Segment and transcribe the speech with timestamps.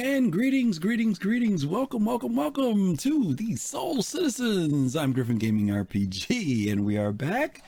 [0.00, 1.66] And greetings, greetings, greetings.
[1.66, 4.94] Welcome, welcome, welcome to the Soul Citizens.
[4.94, 7.64] I'm Griffin Gaming RPG, and we are back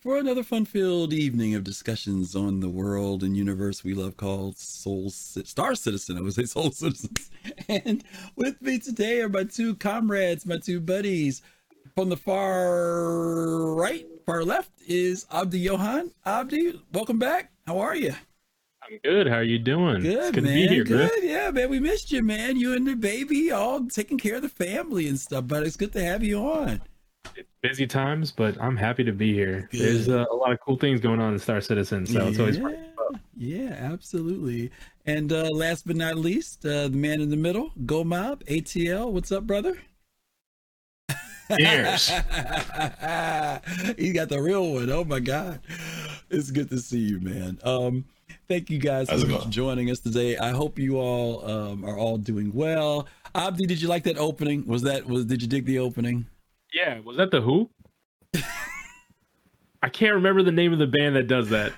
[0.00, 4.56] for another fun filled evening of discussions on the world and universe we love called
[4.56, 6.16] Soul Star Citizen.
[6.16, 7.30] I would say Soul Citizens.
[7.68, 8.02] And
[8.34, 11.42] with me today are my two comrades, my two buddies.
[11.94, 16.12] From the far right, far left is Abdi Johan.
[16.24, 17.52] Abdi, welcome back.
[17.66, 18.14] How are you?
[18.84, 19.26] I'm good.
[19.26, 20.02] How are you doing?
[20.02, 20.68] Good, good man.
[20.68, 21.10] Here, good.
[21.22, 21.70] Yeah, man.
[21.70, 22.56] We missed you, man.
[22.56, 25.44] You and the baby all taking care of the family and stuff.
[25.46, 26.82] But it's good to have you on.
[27.34, 29.68] It's busy times, but I'm happy to be here.
[29.72, 29.80] Good.
[29.80, 32.38] There's uh, a lot of cool things going on in Star Citizen, so yeah, it's
[32.38, 32.76] always fun.
[33.36, 34.70] Yeah, absolutely.
[35.06, 39.10] And uh, last but not least, uh, the man in the middle, Go Mob, ATL.
[39.10, 39.78] What's up, brother?
[41.56, 42.08] Cheers.
[43.98, 44.90] he got the real one.
[44.90, 45.60] Oh my God.
[46.30, 47.58] It's good to see you, man.
[47.64, 48.04] Um,
[48.46, 50.36] Thank you guys How's for joining us today.
[50.36, 53.08] I hope you all um, are all doing well.
[53.34, 54.66] Abdi, did you like that opening?
[54.66, 56.26] Was that was did you dig the opening?
[56.72, 57.70] Yeah, was that the Who?
[59.82, 61.72] I can't remember the name of the band that does that.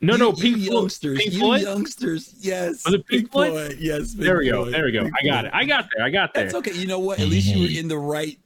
[0.00, 1.62] No, you, no, Pink you youngsters, Pink Floyd?
[1.62, 2.84] youngsters, yes.
[2.84, 3.50] Was it Pink, Pink Floyd?
[3.50, 3.76] Floyd?
[3.80, 4.14] Yes.
[4.14, 4.70] Pink there we go.
[4.70, 5.02] There we go.
[5.02, 5.44] Pink I got Floyd.
[5.46, 5.54] it.
[5.54, 6.06] I got there.
[6.06, 6.44] I got there.
[6.44, 6.72] That's okay.
[6.72, 7.18] You know what?
[7.18, 8.38] At least you were in the right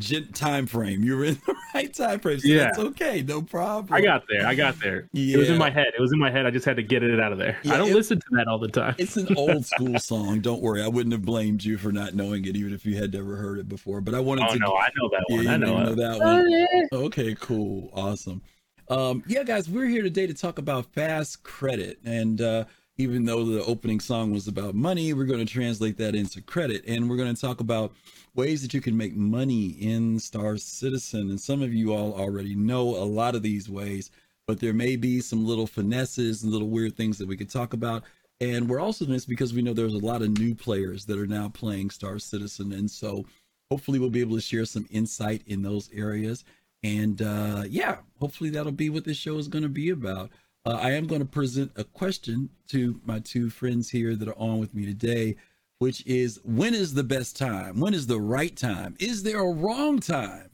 [0.00, 1.02] time frame.
[1.02, 2.40] You were in the right time frame.
[2.40, 2.64] So yeah.
[2.64, 3.22] that's okay.
[3.22, 3.92] No problem.
[3.92, 4.46] I got there.
[4.46, 5.08] I got there.
[5.12, 5.36] Yeah.
[5.36, 5.88] It was in my head.
[5.96, 6.46] It was in my head.
[6.46, 7.58] I just had to get it out of there.
[7.62, 8.94] Yeah, I don't it, listen to that all the time.
[8.98, 10.40] It's an old school song.
[10.40, 10.82] Don't worry.
[10.82, 13.58] I wouldn't have blamed you for not knowing it, even if you had never heard
[13.58, 14.00] it before.
[14.00, 14.58] But I wanted oh, to.
[14.58, 15.48] no, I know that one.
[15.48, 16.28] I know, know that one.
[16.28, 16.66] Oh, yeah.
[16.92, 17.90] Okay, cool.
[17.92, 18.42] Awesome.
[18.90, 22.00] Um, yeah, guys, we're here today to talk about fast credit.
[22.04, 22.64] And uh,
[22.96, 26.84] even though the opening song was about money, we're going to translate that into credit.
[26.88, 27.92] And we're going to talk about
[28.34, 31.30] ways that you can make money in Star Citizen.
[31.30, 34.10] And some of you all already know a lot of these ways,
[34.46, 37.72] but there may be some little finesses and little weird things that we could talk
[37.72, 38.04] about.
[38.40, 41.18] And we're also doing this because we know there's a lot of new players that
[41.18, 42.72] are now playing Star Citizen.
[42.72, 43.26] And so
[43.70, 46.44] hopefully we'll be able to share some insight in those areas.
[46.82, 50.30] And uh, yeah, hopefully that'll be what this show is going to be about.
[50.64, 54.38] Uh, I am going to present a question to my two friends here that are
[54.38, 55.36] on with me today
[55.80, 57.80] which is when is the best time?
[57.80, 58.94] When is the right time?
[59.00, 60.50] Is there a wrong time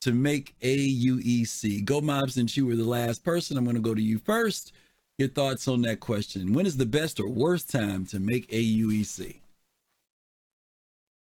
[0.00, 1.84] to make AUEC?
[1.84, 4.72] Go Mob, since you were the last person, I'm going to go to you first.
[5.18, 6.54] Your thoughts on that question.
[6.54, 9.40] When is the best or worst time to make AUEC?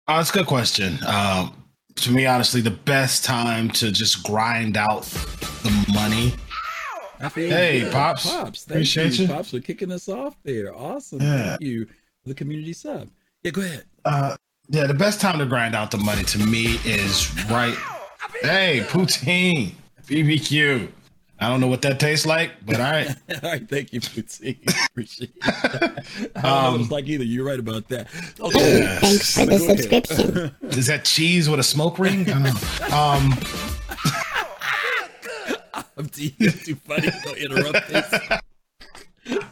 [0.07, 0.99] Oh, that's a good question.
[1.07, 1.63] Um,
[1.95, 5.03] to me, honestly, the best time to just grind out
[5.63, 6.33] the money.
[7.33, 7.89] Hey.
[7.91, 8.29] Pops.
[8.29, 8.63] Pops.
[8.63, 10.73] Thank Appreciate you, you, Pops, for kicking us off there.
[10.73, 11.19] Awesome.
[11.19, 11.49] Yeah.
[11.49, 13.09] Thank you for the community sub.
[13.43, 13.85] Yeah, go ahead.
[14.03, 14.35] Uh,
[14.67, 17.75] yeah, the best time to grind out the money to me is right.
[18.41, 20.89] hey, poutine, BBQ.
[21.41, 23.07] I don't know what that tastes like, but all right.
[23.43, 24.57] all right, thank you, poutine.
[24.87, 25.43] Appreciate it.
[26.35, 27.23] I don't um, know what it's like either.
[27.23, 28.07] You're right about that.
[28.41, 28.81] Okay.
[28.81, 30.55] Hey, thanks for the subscription.
[30.63, 32.29] Is that cheese with a smoke ring?
[32.29, 32.49] I don't know.
[32.95, 33.37] Um,
[35.97, 37.09] I'm too funny.
[37.23, 38.39] Don't interrupt this.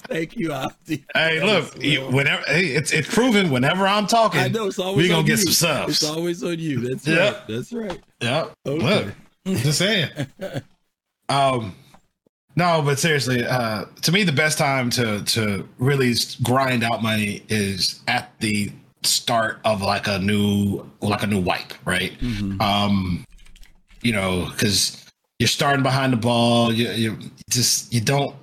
[0.08, 1.04] Thank you, Opti.
[1.14, 1.76] Hey, look,
[2.14, 5.40] whenever hey, it's it's proven whenever I'm talking, I know it's always we gonna get
[5.40, 5.52] you.
[5.52, 6.02] some subs.
[6.02, 6.80] It's always on you.
[6.80, 7.34] That's yep.
[7.34, 7.48] right.
[7.48, 8.02] That's right.
[8.22, 8.54] Yep.
[8.66, 8.86] Okay.
[8.86, 9.14] Look,
[9.58, 10.10] just saying.
[11.30, 11.76] um,
[12.56, 17.44] no, but seriously, uh, to me, the best time to to really grind out money
[17.50, 18.72] is at the
[19.04, 22.18] start of like a new like a new wipe, right?
[22.20, 22.62] Mm-hmm.
[22.62, 23.26] Um,
[24.02, 25.06] you know, because
[25.40, 26.74] you're starting behind the ball.
[26.74, 27.18] You, you
[27.50, 28.36] just you don't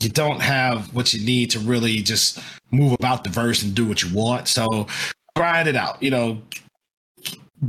[0.00, 2.38] you don't have what you need to really just
[2.70, 4.48] move about the verse and do what you want.
[4.48, 4.86] So
[5.34, 6.02] grind it out.
[6.02, 6.42] You know,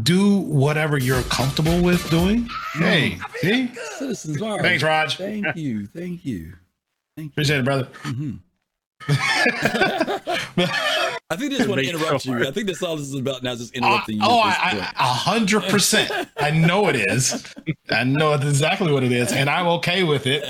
[0.04, 2.48] do whatever you're comfortable with doing.
[2.74, 3.68] Hey, see?
[3.68, 5.18] Thanks, Raj.
[5.18, 5.88] Thank you.
[5.88, 6.54] Thank you.
[7.16, 7.32] Thank you.
[7.32, 7.88] Appreciate it, brother.
[8.04, 8.36] Mm-hmm.
[11.32, 12.48] I think they just want to interrupt you.
[12.48, 14.32] I think that's all this is about now, just interrupting uh, you.
[14.32, 16.12] Oh, a hundred percent.
[16.38, 17.54] I know it is.
[17.92, 20.44] I know exactly what it is, and I'm okay with it.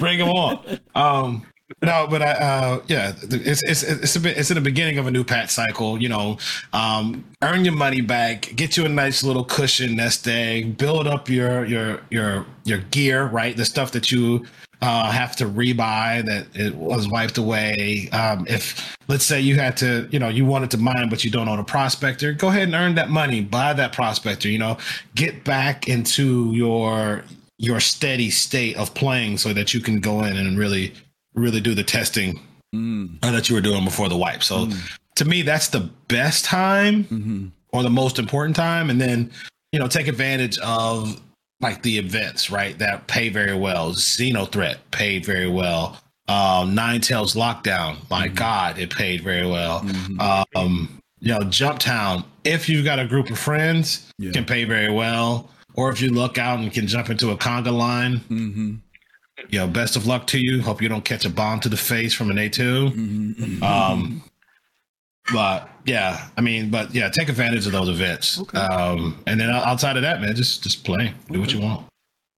[0.00, 0.80] Bring them on.
[0.96, 1.46] Um,
[1.82, 5.06] no, but I, uh, yeah, it's it's it's a bit, it's in the beginning of
[5.06, 6.02] a new patch cycle.
[6.02, 6.38] You know,
[6.72, 11.28] um, earn your money back, get you a nice little cushion nest egg, build up
[11.28, 13.56] your your your your gear, right?
[13.56, 14.44] The stuff that you
[14.84, 18.10] uh, have to rebuy that it was wiped away.
[18.12, 21.30] Um, if let's say you had to, you know, you wanted to mine, but you
[21.30, 24.76] don't own a prospector, go ahead and earn that money, buy that prospector, you know,
[25.14, 27.24] get back into your
[27.56, 30.92] your steady state of playing so that you can go in and really,
[31.34, 32.38] really do the testing
[32.74, 33.18] mm.
[33.22, 34.42] that you were doing before the wipe.
[34.42, 34.98] So mm.
[35.14, 37.46] to me, that's the best time mm-hmm.
[37.72, 38.90] or the most important time.
[38.90, 39.30] And then,
[39.72, 41.22] you know, take advantage of
[41.64, 42.78] like the events, right?
[42.78, 43.92] That pay very well.
[43.92, 45.98] Xeno Threat paid very well.
[46.28, 48.34] Um, Nine Tails Lockdown, my Mhm.
[48.34, 49.80] God, it paid very well.
[49.80, 50.46] Mhm.
[50.54, 54.32] Um, you know, Jump Town, if you've got a group of friends, Yeah.
[54.32, 55.50] can pay very well.
[55.74, 58.78] Or if you look out and can jump into a conga line, Mhm.
[59.48, 60.60] you know, best of luck to you.
[60.62, 62.90] Hope you don't catch a bomb to the face from an A2.
[62.94, 63.34] Mhm.
[63.36, 63.62] Mhm.
[63.62, 64.22] Um,
[65.32, 68.40] but yeah, I mean, but yeah, take advantage of those events.
[68.40, 68.58] Okay.
[68.58, 71.86] Um, and then outside of that, man, just just play, do what you want.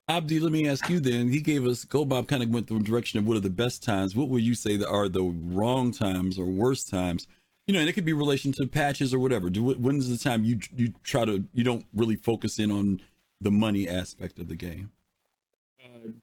[0.09, 1.29] Abdi, let me ask you then.
[1.29, 3.83] He gave us Go Bob kind of went the direction of what are the best
[3.83, 4.15] times.
[4.15, 7.27] What would you say that are the wrong times or worst times?
[7.67, 9.51] You know, and it could be relation to patches or whatever.
[9.51, 13.01] Do when's the time you you try to you don't really focus in on
[13.41, 14.93] the money aspect of the game?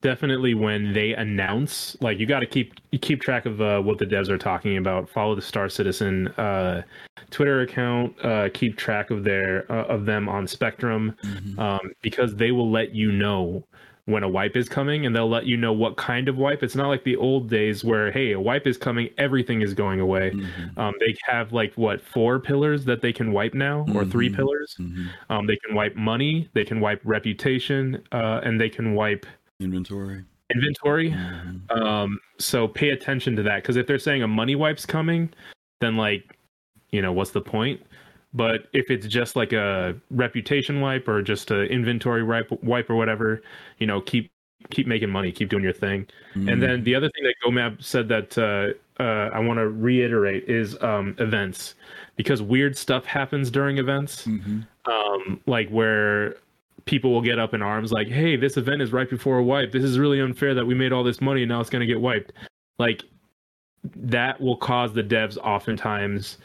[0.01, 4.05] Definitely when they announce like you got to keep keep track of uh, what the
[4.05, 6.81] devs are talking about follow the star citizen uh,
[7.31, 11.57] twitter account uh, keep track of their uh, of them on spectrum Mhm.
[11.59, 13.63] um, because they will let you know
[14.05, 16.75] when a wipe is coming and they'll let you know what kind of wipe it's
[16.75, 20.31] not like the old days where hey a wipe is coming everything is going away
[20.31, 20.77] Mhm.
[20.77, 24.35] um, they have like what four pillars that they can wipe now or three Mhm.
[24.35, 25.07] pillars Mhm.
[25.29, 29.25] um, they can wipe money they can wipe reputation uh, and they can wipe
[29.63, 30.23] Inventory.
[30.49, 31.71] inventory Mhm.
[31.71, 35.29] um, so pay attention to that because if they're saying a money wipe's coming,
[35.81, 36.37] then like,
[36.91, 37.81] you know, what's the point?
[38.33, 42.95] But if it's just like a reputation wipe or just a inventory wipe, wipe or
[42.95, 43.41] whatever,
[43.79, 44.29] you know, keep
[44.69, 46.07] keep making money, keep doing your thing.
[46.35, 50.45] And then the other thing that GoMap said that uh, uh, I want to reiterate
[50.47, 51.75] is um, events,
[52.15, 54.65] because weird stuff happens during events Mhm.
[54.85, 56.35] um, like where
[56.85, 59.71] people will get up in arms like hey this event is right before a wipe.
[59.71, 61.87] This is really unfair that we made all this money and now it's going to
[61.87, 62.33] get wiped.
[62.79, 63.03] Like
[63.95, 66.37] that will cause the devs oftentimes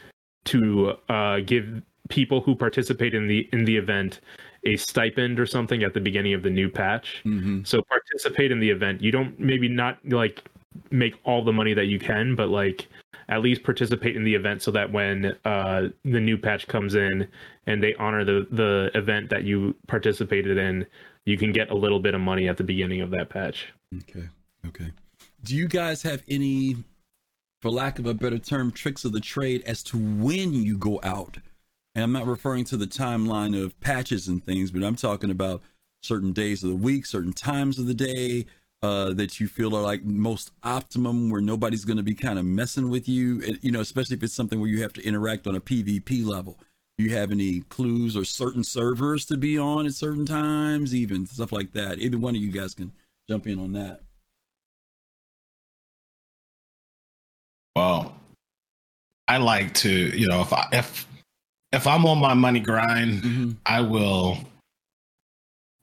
[0.45, 4.21] to uh, give people who participate in the in the event
[4.65, 7.21] a stipend or something at the beginning of the new patch.
[7.25, 7.65] Mhm.
[7.65, 9.01] so participate in the event.
[9.01, 10.43] You don't maybe not like
[10.91, 12.87] make all the money that you can but like
[13.29, 17.27] at least participate in the event so that when uh, the new patch comes in
[17.67, 20.85] and they honor the the event that you participated in
[21.25, 23.67] you can get a little bit of money at the beginning of that patch
[23.97, 24.27] Okay.
[24.67, 24.91] Okay.
[25.43, 26.75] Do you guys have any,
[27.61, 30.99] for lack of a better term, tricks of the trade as to when you go
[31.03, 31.37] out?
[31.95, 35.61] And I'm not referring to the timeline of patches and things, but I'm talking about
[36.03, 38.45] certain days of the week, certain times of the day
[38.81, 42.45] uh, that you feel are like most optimum, where nobody's going to be kind of
[42.45, 43.41] messing with you.
[43.45, 46.25] And, you know, especially if it's something where you have to interact on a PvP
[46.25, 46.57] level.
[46.97, 51.25] Do you have any clues or certain servers to be on at certain times, even
[51.25, 51.99] stuff like that?
[51.99, 52.91] Either one of you guys can
[53.29, 54.01] jump in on that.
[57.75, 58.15] Well,
[59.29, 61.07] I like to, you know, if I if
[61.71, 63.51] if I'm on my money grind, Mm-hmm.
[63.65, 64.39] I will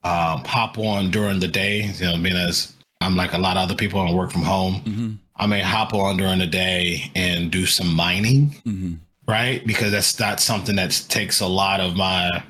[0.05, 1.83] um, hop on during the day.
[1.83, 4.75] You know, being as I'm like a lot of other people and work from home,
[4.85, 5.11] Mm-hmm.
[5.39, 8.95] I may hop on during the day and do some mining, Mm-hmm.
[9.29, 9.67] right?
[9.67, 12.43] Because that's not something that takes a lot of my,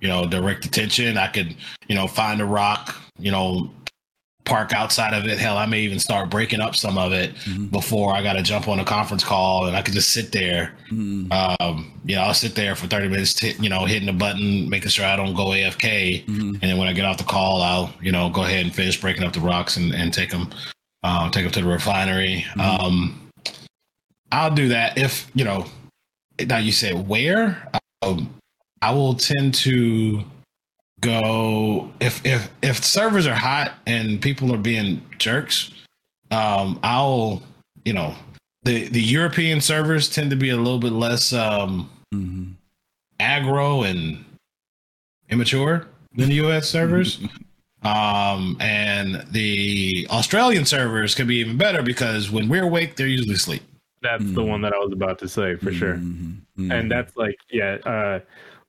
[0.00, 1.16] you know, direct attention.
[1.16, 1.54] I could,
[1.88, 3.70] you know, find a rock, you know,
[4.44, 5.38] park outside of it.
[5.38, 7.70] Hell, I may even start breaking up some of it Mhm.
[7.70, 10.74] before I got to jump on a conference call, and I could just sit there.
[10.90, 11.30] Mm-hmm.
[11.60, 14.68] Um, you know, I'll sit there for thirty minutes, t- you know, hitting the button,
[14.68, 16.24] making sure I don't go AFK.
[16.26, 16.48] Mm-hmm.
[16.54, 19.00] And then when I get off the call, I'll you know go ahead and finish
[19.00, 20.50] breaking up the rocks and, and take them,
[21.04, 22.44] um, take them to the refinery.
[22.56, 22.60] Mhm.
[22.82, 23.28] Um,
[24.32, 25.66] I'll do that if you know.
[26.46, 27.68] Now you say where?
[28.02, 28.34] Um,
[28.80, 30.24] I will tend to
[31.02, 35.70] go if if if servers are hot and people are being jerks.
[36.30, 37.42] Um, I'll
[37.84, 38.14] you know
[38.62, 42.52] the the European servers tend to be a little bit less um Mm-hmm.
[43.20, 44.22] aggro and
[45.30, 47.20] immature than the US servers.
[47.84, 53.34] um, and the Australian servers can be even better because when we're awake, they're usually
[53.34, 53.62] asleep.
[54.02, 54.48] that's the Mhm.
[54.48, 56.70] one that i was about to say for sure Mm-hmm.
[56.72, 58.18] and that's like yeah uh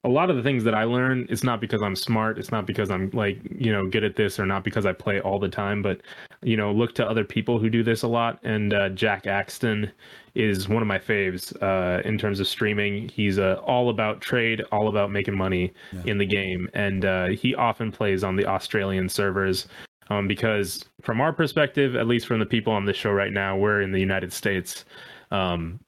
[0.05, 2.65] a lot of the things that i learn it's not because i'm smart it's not
[2.65, 5.47] because i'm like you know good at this or not because i play all the
[5.49, 6.01] time but
[6.41, 9.89] you know look to other people who do this a lot and uh, jack axton
[10.35, 14.61] is one of my faves uh, in terms of streaming he's uh, all about trade
[14.71, 16.01] all about making money Yeah.
[16.05, 19.67] in the game and uh, he often plays on the australian servers
[20.09, 23.55] um, because from our perspective at least from the people on this show right now
[23.55, 24.83] we're in the united states
[25.31, 25.79] um,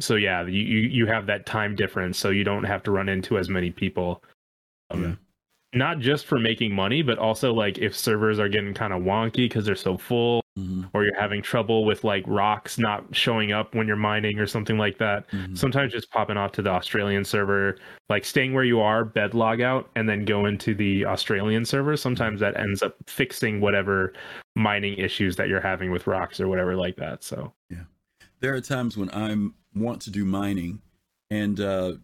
[0.00, 3.38] so yeah, you, you have that time difference, so you don't have to run into
[3.38, 4.22] as many people.
[4.90, 5.18] Um,
[5.72, 9.36] not just for making money, but also like if servers are getting kind of wonky
[9.48, 10.88] because they're so full, Mhm.
[10.94, 14.78] or you're having trouble with like rocks not showing up when you're mining or something
[14.78, 15.28] like that.
[15.30, 15.58] Mhm.
[15.58, 17.76] Sometimes just popping off to the Australian server,
[18.08, 21.96] like staying where you are, bed log out, and then go into the Australian server.
[21.96, 24.12] Sometimes that ends up fixing whatever
[24.54, 27.24] mining issues that you're having with rocks or whatever like that.
[27.24, 27.82] So yeah,
[28.38, 30.80] there are times when I'm want to do mining,
[31.30, 31.94] and uh,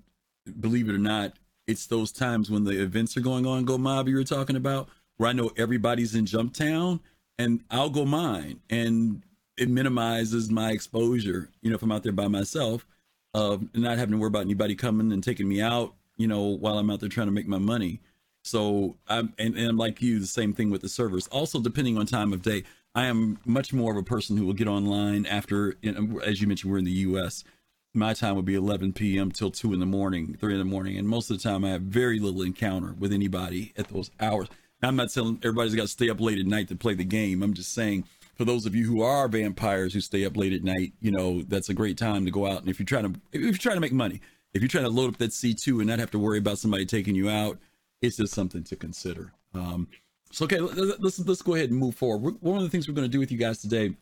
[0.59, 1.35] believe it or not,
[1.67, 3.65] it's those times when the events are going on.
[3.65, 7.01] Go mob you were talking about, where I know everybody's in Jump Town,
[7.39, 9.23] and I'll go mine, and
[9.57, 11.51] it minimizes my exposure.
[11.63, 12.87] You know, if I'm out there by myself,
[13.35, 15.95] of not having to worry about anybody coming and taking me out.
[16.17, 18.01] You know, while I'm out there trying to make my money.
[18.43, 21.27] So I'm and, and I'm like you, the same thing with the servers.
[21.29, 24.55] Also, depending on time of day, I am much more of a person who will
[24.55, 25.77] get online after,
[26.25, 27.45] as you mentioned, we're in the U.S.
[27.93, 29.33] My time would be 11 p.m.
[29.33, 31.71] till two in the morning, three in the morning, and most of the time I
[31.71, 34.47] have very little encounter with anybody at those hours.
[34.81, 37.05] Now, I'm not telling everybody's got to stay up late at night to play the
[37.05, 37.43] game.
[37.43, 38.05] I'm just saying
[38.37, 41.43] for those of you who are vampires who stay up late at night, you know
[41.43, 42.61] that's a great time to go out.
[42.61, 44.21] And if you're trying to, if you're trying to make money,
[44.55, 46.87] if you're trying to load up that C2 and not have to worry about somebody
[46.87, 47.59] taking you out,
[48.01, 49.33] it's just something to consider.
[49.53, 49.89] Um,
[50.31, 52.37] so okay, let- let- let's let's go ahead and move forward.
[52.41, 53.97] One of the things we're going to do with you guys today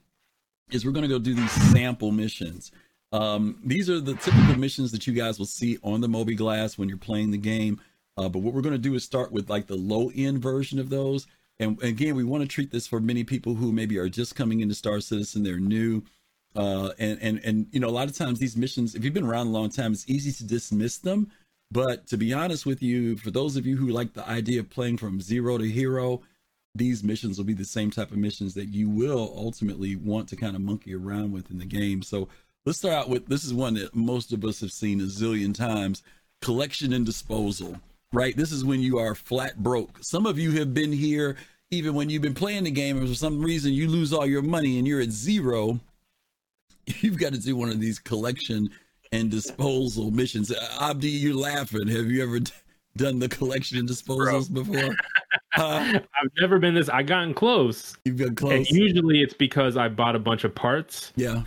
[0.71, 2.71] is we're going to go do these sample missions.
[3.13, 6.89] Um, these are the typical missions that you guys will see on the mobiGlas when
[6.89, 7.81] you're playing the game.
[8.17, 10.79] Uh, but what we're going to do is start with like the low end version
[10.79, 11.27] of those.
[11.61, 14.61] And again, we want to treat this for many people who maybe are just coming
[14.61, 16.03] into Star Citizen, they're new.
[16.55, 19.27] Uh, and and and you know, a lot of times these missions, if you've been
[19.27, 21.31] around a long time, it's easy to dismiss them.
[21.71, 24.71] But to be honest with you, for those of you who like the idea of
[24.71, 26.23] playing from zero to hero,
[26.75, 30.37] these missions will be the same type of missions that you will ultimately want to
[30.37, 32.03] kind of monkey around with in the game.
[32.03, 32.29] So
[32.69, 35.55] let's start out with this is one that most of us have seen a zillion
[35.55, 36.03] times
[36.43, 37.75] collection and disposal,
[38.13, 38.37] right?
[38.37, 39.97] This is when you are flat broke.
[40.03, 41.37] Some of you have been here
[41.71, 44.43] even when you've been playing the game, and for some reason you lose all your
[44.43, 45.81] money and you're at zero.
[47.01, 48.71] You've got to do one of these collection
[49.13, 50.51] and disposal missions.
[50.51, 51.87] Uh, Abdi, you're laughing.
[51.89, 52.41] Have you ever
[52.97, 54.95] done the collection and disposals before?
[55.53, 56.01] Huh?
[56.01, 56.89] I've never been this.
[56.89, 58.71] I gotten close, You've and close.
[58.71, 61.13] usually it's because I bought a bunch of parts.
[61.17, 61.43] yeah.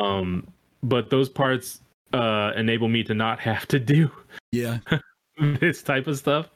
[0.00, 0.46] Um,
[0.82, 1.80] but those parts
[2.12, 4.10] uh enable me to not have to do
[4.52, 4.78] Yeah.
[5.38, 6.48] this type of stuff.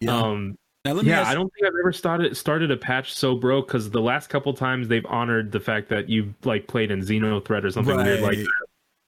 [0.00, 0.16] Yeah.
[0.16, 3.12] Um, now let me yeah, ask, I don't think I've ever started started a patch
[3.12, 6.90] so broke because the last couple times they've honored the fact that you like played
[6.92, 8.48] in XenoThreat or something weird like that.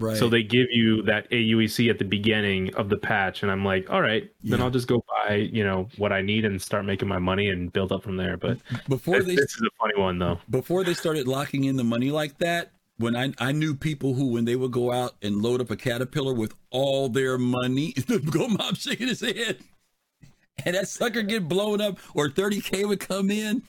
[0.01, 0.17] right.
[0.17, 3.89] So they give you that AUEC at the beginning of the patch, and I'm like,
[3.91, 7.07] all right, then I'll just go buy you know what I need and start making
[7.09, 8.37] my money and build up from there.
[8.37, 10.41] But before they this is a funny one though.
[10.51, 14.27] before they started locking in the money like that, when I I knew people who
[14.27, 17.95] when they would go out and load up a caterpillar with all their money,
[18.31, 19.59] go mob shaking his head,
[20.65, 23.63] and that sucker get blown up or 30k would come in.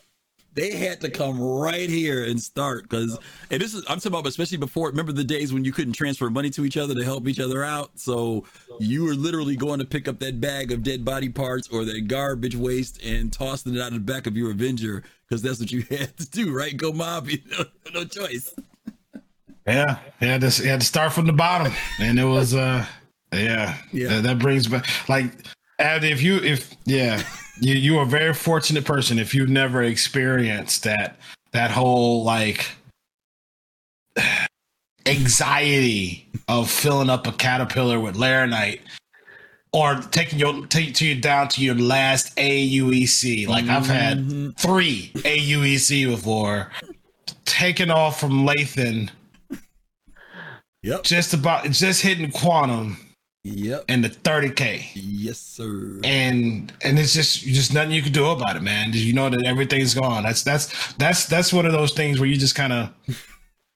[0.56, 3.18] They had to come right here and start because,
[3.52, 4.90] and this is I'm talking about especially before.
[4.90, 7.64] Remember the days when you couldn't transfer money to each other to help each other
[7.64, 7.92] out.
[8.00, 8.46] So
[8.80, 12.08] you were literally going to pick up that bag of dead body parts or that
[12.08, 15.72] garbage waste and tossing it out of the back of your Avenger because that's what
[15.72, 16.76] you had to do, right?
[16.76, 18.54] Go mob, you know, no choice.
[19.70, 22.86] Yeah, yeah, to he had to start from the bottom, and it was uh,
[23.34, 24.08] yeah, Yeah.
[24.10, 25.32] That, that brings back like,
[25.80, 27.22] if you if yeah,
[27.62, 31.18] you you are a very fortunate person if you've never experienced that
[31.52, 32.68] that whole like
[35.06, 38.82] anxiety of filling up a caterpillar with laranite
[39.72, 43.48] or taking your take to you down to your last AUEC.
[43.48, 44.58] Like I've had Mhm.
[44.58, 46.72] three AUEC before,
[47.46, 49.10] Taken off from Lathan
[50.84, 51.04] Yep.
[51.04, 52.98] just about just hitting quantum
[53.46, 53.86] Yep.
[53.88, 56.00] And the 30k Yes, sir.
[56.04, 59.46] and and it's just just nothing you can do about it man you know that
[59.46, 62.90] everything's gone that's that's that's that's one of those things where you just kind of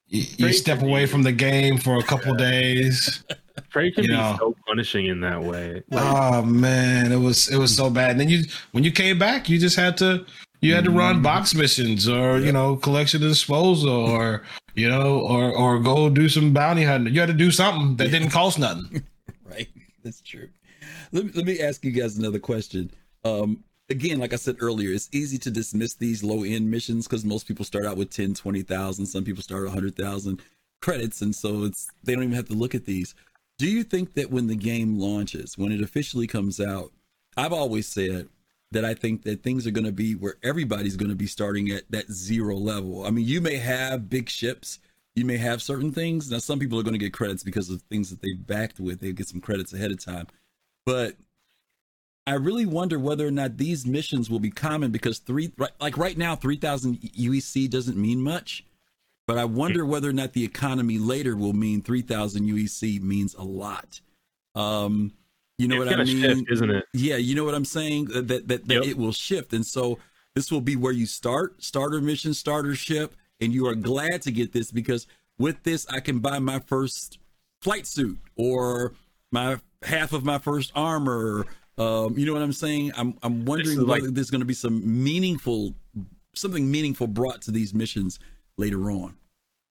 [0.07, 1.05] you, you step away me.
[1.07, 3.23] from the game for a couple days
[3.69, 4.35] Trade can You be know.
[4.39, 5.81] so punishing in that way.
[5.89, 8.43] Like, oh man it was it was so bad and then you
[8.73, 10.25] when you came back you just had to
[10.63, 14.43] you had to run box missions or you know collection and disposal or
[14.75, 18.11] you know or or go do some bounty hunting you had to do something that
[18.11, 19.03] didn't cost nothing
[19.53, 19.67] right?
[20.03, 20.49] That's true.
[21.11, 22.91] Let me, let me ask you guys another question.
[23.23, 27.23] Um, again, like I said earlier, it's easy to dismiss these low end missions because
[27.23, 29.05] most people start out with 10, 20,000.
[29.05, 30.41] Some people start 100,000
[30.81, 31.21] credits.
[31.21, 33.15] And so it's, they don't even have to look at these.
[33.57, 36.91] Do you think that when the game launches, when it officially comes out,
[37.37, 38.27] I've always said
[38.73, 41.69] that I think that things are going to be where everybody's going to be starting
[41.69, 43.05] at that zero level.
[43.05, 44.79] I mean, you may have big ships,
[45.15, 46.29] you may have certain things.
[46.29, 48.99] Now, some people are going to get credits because of things that they backed with.
[48.99, 50.27] They get some credits ahead of time.
[50.85, 51.15] But
[52.25, 55.97] I really wonder whether or not these missions will be common because three, right, like
[55.97, 58.65] right now, three thousand UEC doesn't mean much,
[59.27, 63.33] but I wonder whether or not the economy later will mean three thousand UEC means
[63.35, 63.99] a lot.
[64.55, 65.13] Um,
[65.57, 66.21] you know it's what I mean?
[66.21, 66.85] shift, isn't it?
[66.93, 68.05] Yeah, you know what I'm saying?
[68.05, 68.83] That that, that, Yep.
[68.85, 69.99] it will shift, and so
[70.35, 74.31] this will be where you start, starter mission, starter ship, and you are glad to
[74.31, 75.05] get this because
[75.37, 77.19] with this I can buy my first
[77.61, 78.93] flight suit or
[79.31, 81.45] my half of my first armor.
[81.77, 82.91] Um, you know what I'm saying?
[82.95, 85.73] I'm I'm wondering is like- whether there's going to be some meaningful,
[86.33, 88.19] something meaningful brought to these missions
[88.57, 89.15] later on.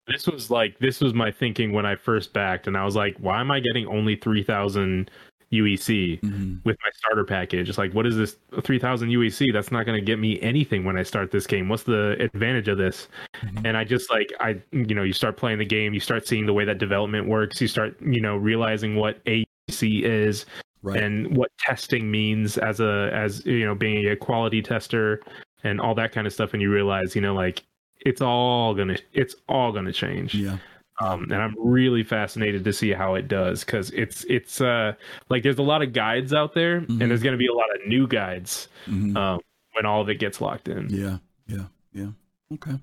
[0.08, 3.16] This was like this was my thinking when I first backed, and I was like,
[3.18, 5.10] why am I getting only three thousand
[5.52, 6.64] UEC Mhm.
[6.64, 7.68] with my starter package?
[7.68, 9.52] It's like, what is this three thousand UEC?
[9.52, 11.68] That's not going to get me anything when I start this game.
[11.68, 13.08] What's the advantage of this?
[13.44, 13.66] Mhm.
[13.66, 16.46] And I just like I, you know, you start playing the game, you start seeing
[16.46, 20.46] the way that development works, you start, you know, realizing what AEC is,
[20.84, 21.00] Right.
[21.00, 25.20] and what testing means as a as you know being a quality tester
[25.62, 27.62] and all that kind of stuff and you realize you know like
[28.04, 30.56] it's all gonna it's all gonna change yeah.
[31.02, 34.92] Um and i'm really fascinated to see how it does because it's it's uh
[35.28, 37.00] like there's a lot of guides out there Mhm.
[37.00, 39.16] and there's gonna be a lot of new guides Mhm.
[39.16, 39.40] um
[39.74, 42.08] when all of it gets locked in Yeah, yeah, yeah.
[42.54, 42.78] Okay.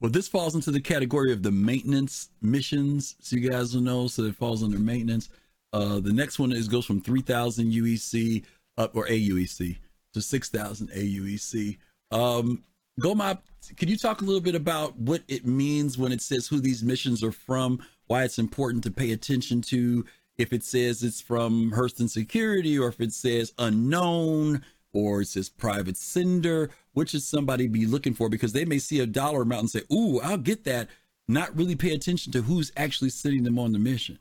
[0.00, 4.06] Well, this falls into the category of the maintenance missions, so you guys will know.
[4.06, 5.28] So it falls under maintenance.
[5.72, 8.44] Uh, the next one is goes from three thousand UEC
[8.78, 9.76] up or AUEC
[10.12, 11.76] to six thousand AUEC.
[12.12, 12.62] Um,
[13.00, 13.38] Gomap,
[13.76, 16.82] could you talk a little bit about what it means when it says who these
[16.82, 17.84] missions are from?
[18.06, 20.04] Why it's important to pay attention to?
[20.36, 25.48] If it says it's from Hurston Security, or if it says unknown, or it says
[25.48, 28.28] private sender, which should somebody be looking for?
[28.28, 30.88] Because they may see a dollar amount and say, "Ooh, I'll get that."
[31.26, 34.18] Not really pay attention to who's actually sending them on the mission.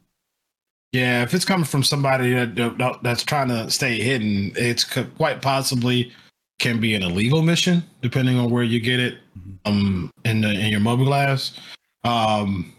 [0.94, 6.12] Yeah, if it's coming from somebody that- that's trying to stay hidden, it's quite possibly
[6.60, 9.18] can be an illegal mission, depending on where you get it
[9.66, 11.58] um, in the in your mobiGlas.
[12.04, 12.74] Um,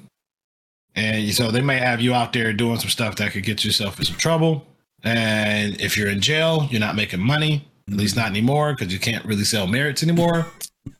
[0.94, 3.98] and so they may have you out there doing some stuff that could get yourself
[3.98, 4.66] in some trouble.
[5.02, 8.98] And if you're in jail, you're not making money, at least not anymore, because you
[8.98, 10.46] can't really sell merits anymore.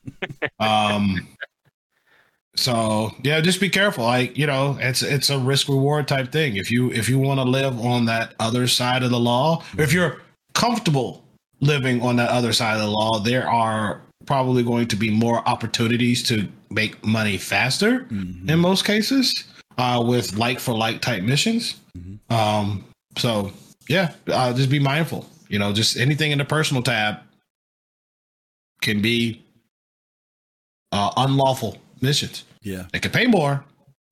[0.59, 1.27] um,
[2.55, 4.05] so yeah, just be careful.
[4.05, 6.55] Like you know, it's it's a risk reward type thing.
[6.55, 9.91] If you if you want to live on that other side of the law, if
[9.91, 10.21] you're
[10.53, 11.24] comfortable
[11.59, 15.47] living on that other side of the law, there are probably going to be more
[15.47, 18.49] opportunities to make money faster Mhm.
[18.49, 19.43] in most cases
[19.77, 21.75] uh, with like for like type missions.
[21.97, 22.19] Mhm.
[22.31, 22.85] Um,
[23.17, 23.51] so
[23.87, 25.29] yeah, uh, just be mindful.
[25.47, 27.19] You know, just anything in the personal tab
[28.81, 29.41] can be
[30.91, 32.43] uh, unlawful missions.
[32.61, 33.63] Yeah, They can pay more,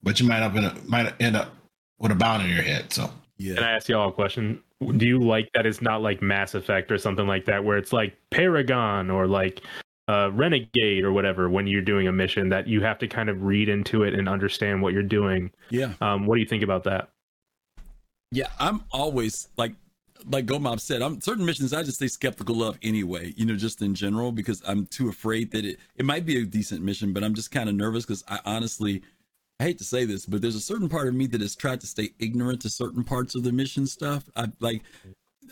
[0.03, 1.53] but you might up in a, might end up
[1.97, 2.91] with a bound in your head.
[2.93, 3.55] So yeah.
[3.55, 6.91] can i ask y'all a question do you like that it's not like mass effect
[6.91, 9.61] or something like that where it's like paragon or like
[10.09, 13.41] uh, renegade or whatever when you're doing a mission that you have to kind of
[13.41, 15.93] read into it and understand what you're doing Yeah.
[16.01, 17.09] um, what do you think about that
[18.31, 19.73] Yeah, I'm always like
[20.31, 23.81] like Gomab said, I'm certain missions I just stay skeptical of anyway, you know, just
[23.81, 27.23] in general, because I'm too afraid that it it might be a decent mission, but
[27.23, 29.03] I'm just kind of nervous because I honestly
[29.63, 31.79] I hate to say this, but there's a certain part of me that has tried
[31.81, 34.25] to stay ignorant to certain parts of the mission stuff.
[34.35, 34.81] I like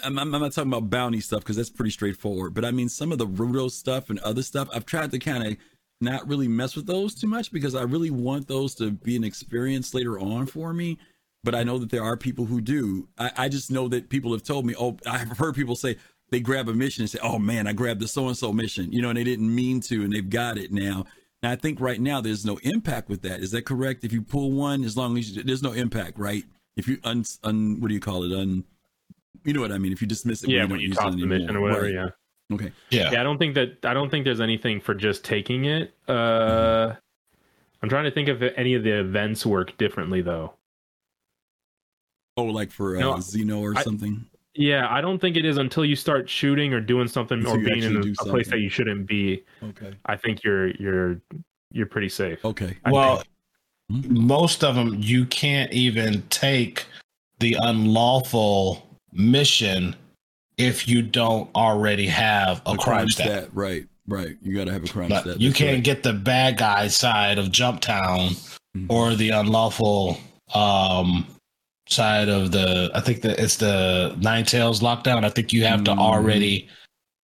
[0.04, 3.14] I'm, I'm not talking about bounty stuff because that's pretty straightforward, but I mean some
[3.14, 4.68] of the Ruto stuff and other stuff.
[4.74, 5.58] I've tried to kind of
[6.02, 9.24] not really mess with those too much because I really want those to be an
[9.24, 11.00] experience later on for me.
[11.46, 13.08] But I know that there are people who do.
[13.18, 15.96] I, I just know that people have told me, oh, I've heard people say
[16.32, 18.92] they grab a mission and say, oh man, I grabbed the so and so mission,
[18.92, 21.06] you know, and they didn't mean to and they've got it now.
[21.44, 23.40] And I think right now there's no impact with that.
[23.40, 24.04] Is that correct?
[24.04, 26.44] If you pull one, as long as you, there's no impact, right?
[26.76, 28.32] If you un, un what do you call it?
[28.32, 28.64] Un,
[29.44, 29.92] you know what I mean?
[29.92, 31.82] If you dismiss it, yeah don't when you use toss it the mission or whatever
[31.84, 31.94] Right.
[31.94, 32.08] yeah
[32.54, 32.72] Okay.
[32.90, 35.94] yeah, yeah i don't think that i don't think there's anything for just taking it
[36.10, 36.94] uh
[37.82, 40.54] i'm trying to think if any of the events work differently though
[42.38, 44.26] Oh, like for uh, No, Xeno or I- something.
[44.56, 47.58] Yeah i don't think it is until you start shooting or doing something Until or
[47.60, 49.94] being in a, a place that you shouldn't be Okay.
[50.06, 51.22] i think you're you're
[51.72, 52.76] you're pretty safe Okay.
[52.84, 53.24] I well,
[53.90, 54.10] think.
[54.10, 56.86] most of them you can't even take
[57.40, 59.96] the unlawful mission
[60.58, 63.50] if you don't already have a, A crime, stat.
[63.54, 63.88] Right.
[64.08, 64.38] Right.
[64.42, 65.40] You got to have a crime But stat.
[65.42, 65.84] you that's can't right.
[65.84, 68.38] get the bad guy side of Jumptown
[68.78, 68.86] Mhm.
[68.90, 70.18] or the unlawful
[70.54, 71.26] um
[71.92, 75.24] side of the I think that it's the Nine Tails lockdown.
[75.24, 76.70] I think you have to already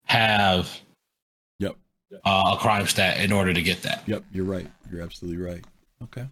[0.07, 0.71] have
[1.59, 1.77] Yep.
[2.25, 4.03] uh, a crime stat in order to get that.
[4.07, 4.67] Yep, you're right.
[4.91, 5.65] You're absolutely right.
[6.03, 6.27] Okay.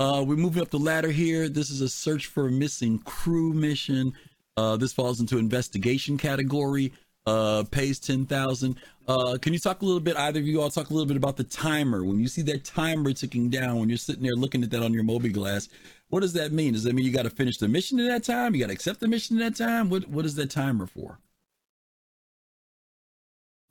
[0.00, 1.48] Uh, we're moving up the ladder here.
[1.48, 4.12] This is a search for a missing crew mission.
[4.56, 6.92] Uh, this falls into investigation category.
[7.24, 8.76] Uh, pays ten thousand.
[9.06, 10.16] Uh, can you talk a little bit?
[10.16, 12.04] Either of you all talk a little bit about the timer.
[12.04, 14.92] When you see that timer ticking down, when you're sitting there looking at that on
[14.92, 15.68] your mobiGlas,
[16.12, 16.74] what does that mean?
[16.74, 18.54] Does that mean you got to finish the mission in that time?
[18.54, 19.88] You got to accept the mission in that time?
[19.88, 21.18] What What is that timer for?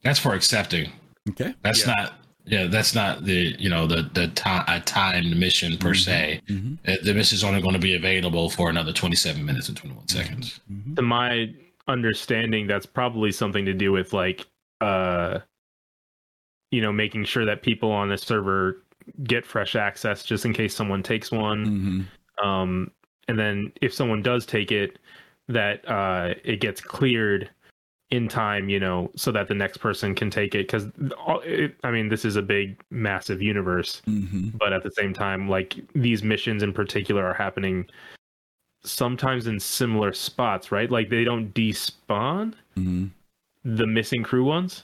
[0.04, 0.92] That's for accepting.
[1.30, 1.54] Okay.
[1.62, 1.94] That's Yeah.
[1.94, 2.14] not.
[2.46, 6.42] Yeah, that's not the you know the the time a timed mission per se.
[6.48, 6.74] Mm-hmm.
[6.92, 10.08] Uh, The mission is only going to be available for another 27 minutes and 21
[10.08, 10.60] seconds.
[10.72, 10.96] Mm-hmm.
[10.96, 11.54] to my
[11.88, 14.48] understanding that's probably something to do with like
[14.82, 15.40] uh
[16.72, 18.84] you know making sure that people on the server
[19.24, 22.02] get fresh access just in case someone takes one Mm-hmm.
[22.44, 22.92] Um
[23.28, 25.00] and then if someone does take it
[25.48, 27.50] that uh it gets cleared
[28.10, 30.88] in time you know so that the next person can take it because
[31.84, 34.50] i mean this is a big massive universe Mm-hmm.
[34.58, 37.86] but at the same time like these missions in particular are happening
[38.84, 43.08] sometimes in similar spots right like they don't despawn Mm-hmm.
[43.64, 44.84] the missing crew ones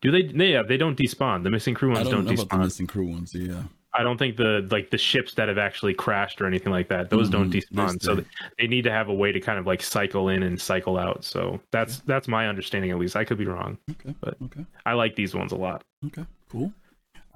[0.00, 2.48] do they yeah they don't despawn the missing crew I ones don't don't, know about
[2.50, 3.34] the despawn missing crew ones.
[3.34, 3.62] Yeah.
[3.94, 7.08] I don't think the like the ships that have actually crashed or anything like that
[7.10, 7.62] those don't Mhm.
[7.70, 8.24] despawn so the-
[8.58, 11.24] they need to have a way to kind of like cycle in and cycle out
[11.24, 14.14] so that's that's my understanding at least i could be wrong Okay.
[14.20, 14.64] But- okay.
[14.86, 16.24] i like these ones a lot Okay.
[16.50, 16.72] Cool.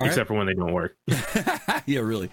[0.00, 0.06] All right.
[0.08, 0.96] except for when they don't work
[1.86, 2.30] yeah, really.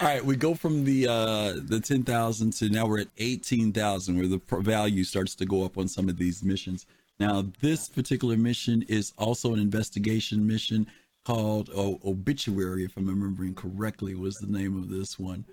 [0.00, 3.72] All right, we go from the uh the ten thousand to now we're at eighteen
[3.72, 6.86] thousand, where the pr- value starts to go up on some of these missions.
[7.18, 10.86] Now, this particular mission is also an investigation mission
[11.30, 15.44] called oh, Obituary, if I'm remembering correctly, was the name of this one.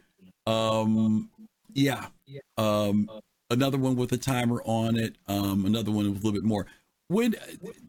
[0.46, 1.30] Um,
[1.74, 2.08] yeah.
[2.58, 3.10] Um,
[3.52, 5.16] another one with a timer on it.
[5.28, 6.66] Um, another one with a little bit more.
[7.10, 7.36] When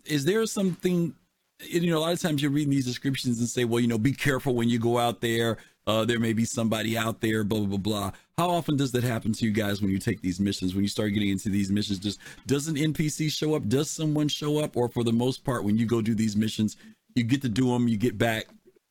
[0.04, 1.14] is there something?
[1.60, 3.98] you know, a lot of times you're reading these descriptions and say, well, you know,
[3.98, 5.58] be careful when you go out there.
[5.88, 8.10] Uh, there may be somebody out there, blah, blah, blah, blah.
[8.36, 10.74] How often does that happen to you guys when you take these missions?
[10.74, 13.68] When you start getting into these missions, just does an NPC show up?
[13.68, 14.76] Does someone show up?
[14.76, 16.76] Or for the most part, when you go do these missions,
[17.18, 18.46] you get to do them, you get back,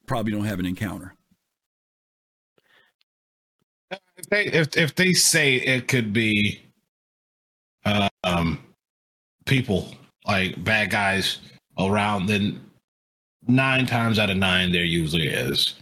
[0.06, 1.14] probably don't have an encounter.
[3.90, 6.62] If they if if they say it could be,
[8.24, 8.60] um,
[9.46, 9.94] people
[10.26, 11.40] like bad guys
[11.80, 12.60] around, then
[13.48, 15.76] nine times out of nine there usually is.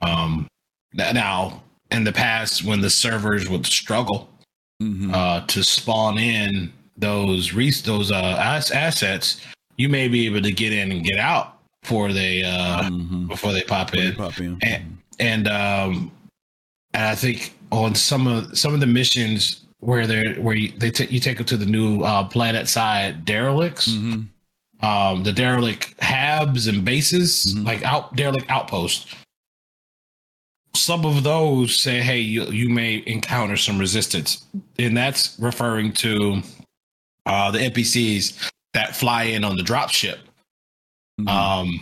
[0.00, 0.48] Um,
[0.94, 4.28] now in the past when the servers would struggle
[4.82, 5.14] Mm-hmm.
[5.14, 9.40] uh, to spawn in those res- those uh, ass- assets,
[9.76, 11.53] you may be able to get in and get out
[11.84, 13.26] before they uh, mm-hmm.
[13.26, 14.14] before they pop in.
[14.14, 14.58] Pop in.
[14.62, 16.10] And- and um
[16.92, 20.90] and I think on some of some of the missions where they're where you, they
[20.90, 24.26] take you take them to the new uh, planet side derelicts, Mhm.
[24.82, 27.64] um, the derelict habs and bases, Mhm.
[27.64, 29.06] like out derelict outposts.
[30.74, 34.44] Some of those say, "Hey, you you may encounter some resistance,"
[34.80, 36.42] and that's referring to
[37.26, 39.90] uh, the NPCs that fly in on the drop
[41.18, 41.26] ship.
[41.26, 41.30] Mhm.
[41.30, 41.80] Um,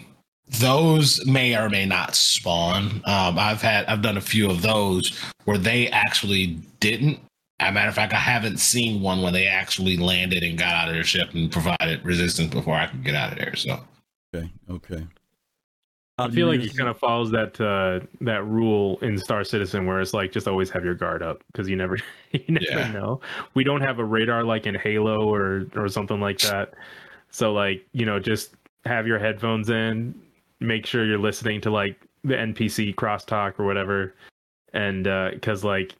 [0.61, 3.01] those may or may not spawn.
[3.07, 7.19] Um, I've had I've done a few of those where they actually didn't.
[7.61, 10.75] As a matter of fact, I haven't seen one where they actually landed and got
[10.75, 13.55] out of their ship and provided resistance before I could get out of there.
[13.57, 13.81] So
[14.35, 14.51] okay.
[14.69, 15.07] Okay.
[16.19, 20.01] I feel like it kind of follows that uh, that rule in Star Citizen, where
[20.01, 21.97] it's like just always have your guard up because you never
[22.33, 22.93] you never Yeah.
[22.93, 23.21] know.
[23.55, 26.75] We don't have a radar like in Halo or or something like that.
[27.31, 30.15] So like you know, just have your headphones in,
[30.61, 34.15] make sure you're listening to like the NPC crosstalk or whatever,
[34.73, 35.95] and because like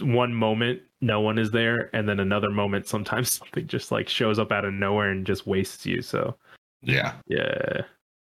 [0.00, 4.38] one moment no one is there, and then another moment sometimes something just like shows
[4.38, 6.02] up out of nowhere and just wastes you.
[6.02, 6.36] So.
[6.82, 7.82] yeah, Yeah.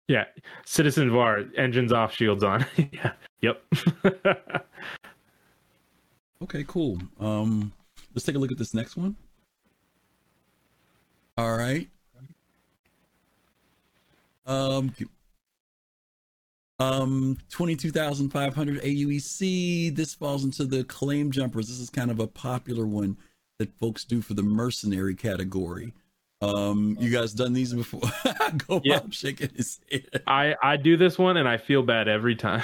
[0.09, 0.25] Yeah.
[0.67, 2.67] Citizen VAR, engines off, shields on.
[2.93, 3.13] yeah.
[3.43, 3.63] Yep.
[6.43, 6.99] Okay, cool.
[7.19, 7.73] Um,
[8.15, 9.15] let's take a look at this next one.
[11.37, 11.89] All right.
[14.51, 14.93] Um,
[16.79, 19.95] um, twenty-two thousand five hundred AUEC.
[19.95, 21.69] This falls into the claim jumpers.
[21.69, 23.17] This is kind of a popular one
[23.59, 25.93] that folks do for the mercenary category.
[26.43, 28.01] Um, you guys done these before?
[28.69, 28.97] Go Yeah.
[28.97, 30.23] up, shaking his head.
[30.27, 32.63] I I do this one and I feel bad every time.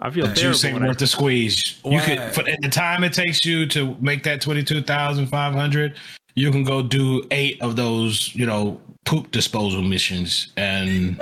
[0.00, 1.78] I feel the juice terrible ain't when I- worth the squeeze.
[1.84, 5.26] You could for at the time it takes you to make that twenty two thousand
[5.26, 5.96] five hundred.
[6.38, 11.20] You can go do eight of those, you know, poop disposal missions and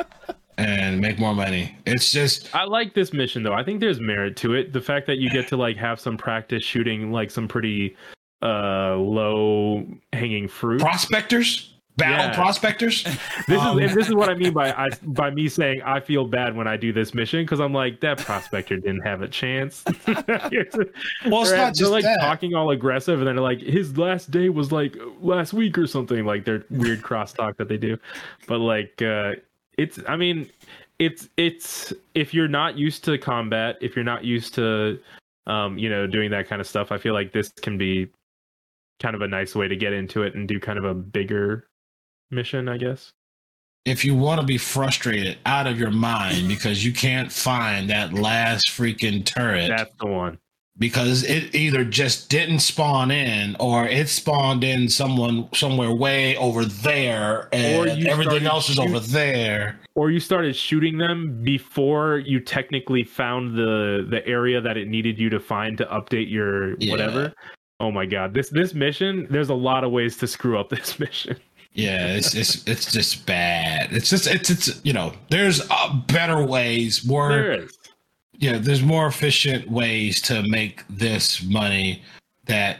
[0.58, 1.76] and make more money.
[1.86, 3.52] It's just I like this mission though.
[3.52, 4.72] I think there's merit to it.
[4.72, 7.96] The fact that you get to like have some practice shooting like some pretty
[8.42, 10.80] uh low hanging fruit.
[10.80, 11.74] prospectors.
[11.98, 12.34] Battle Yeah.
[12.34, 13.04] prospectors.
[13.46, 16.26] This Um, is this is what I mean by I by me saying I feel
[16.26, 19.84] bad when I do this mission because I'm like that prospector didn't have a chance.
[20.06, 20.74] well, it's
[21.50, 22.20] they're, not just like that.
[22.20, 26.24] talking all aggressive, and then like his last day was like last week or something.
[26.24, 27.96] Like their weird crosstalk that they do,
[28.46, 29.32] but like uh,
[29.76, 30.50] it's I mean
[30.98, 34.98] it's it's if you're not used to combat, if you're not used to
[35.46, 38.08] um, you know doing that kind of stuff, I feel like this can be
[39.00, 41.67] kind of a nice way to get into it and do kind of a bigger
[42.30, 43.12] mission, I guess.
[43.84, 48.12] if you want to be frustrated out of your mind because you can't find that
[48.12, 50.38] last freaking turret That's the one.
[50.78, 56.64] because it either just didn't spawn in or it spawned in someone somewhere way over
[56.66, 59.78] there and Or everything else is over there.
[59.94, 65.18] Or you started shooting them before you technically found the the area that it needed
[65.18, 66.90] you to find to update your Yeah.
[66.92, 67.32] whatever.
[67.80, 68.34] Oh my god.
[68.34, 71.36] This this mission, there's a lot of ways to screw up this mission.
[71.72, 73.92] Yeah, it's it's it's just bad.
[73.92, 77.66] It's just it's it's you know there's uh, better ways, more There
[78.38, 82.02] yeah, there's more efficient ways to make this money
[82.46, 82.78] that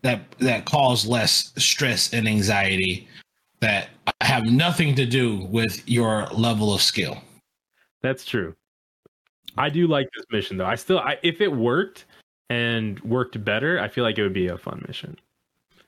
[0.00, 3.08] that that cause less stress and anxiety
[3.60, 3.90] that
[4.22, 7.18] have nothing to do with your level of skill.
[8.00, 8.56] That's true.
[9.58, 10.66] I do like this mission though.
[10.66, 12.06] I still I, if it worked
[12.48, 15.18] and worked better, I feel like it would be a fun mission.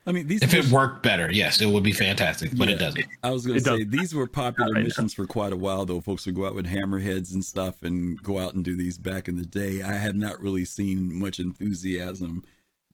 [0.07, 2.75] I mean, these If it worked better, yes, it would be fantastic, but Yeah.
[2.75, 3.07] it doesn't.
[3.23, 3.91] I was going to say doesn't.
[3.91, 4.85] these were popular I know.
[4.85, 6.01] missions for quite a while, though.
[6.03, 9.29] Folks would go out with hammerheads and stuff and go out and do these back
[9.29, 9.83] in the day.
[9.83, 12.45] I have not really seen much enthusiasm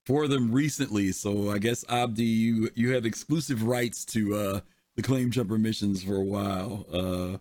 [0.06, 4.60] for them recently, so I guess Abdi, you you have exclusive rights to uh,
[4.96, 6.86] the claim jumper missions for a while.
[6.92, 7.38] Uh,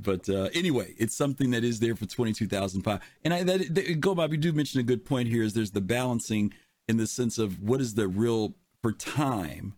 [0.00, 3.00] but uh, anyway, it's something that is there for twenty two thousand five.
[3.24, 5.44] And I that, that go Bob, you do mention a good point here.
[5.44, 6.52] Is there's the balancing
[6.88, 9.72] in the sense of what is the real for time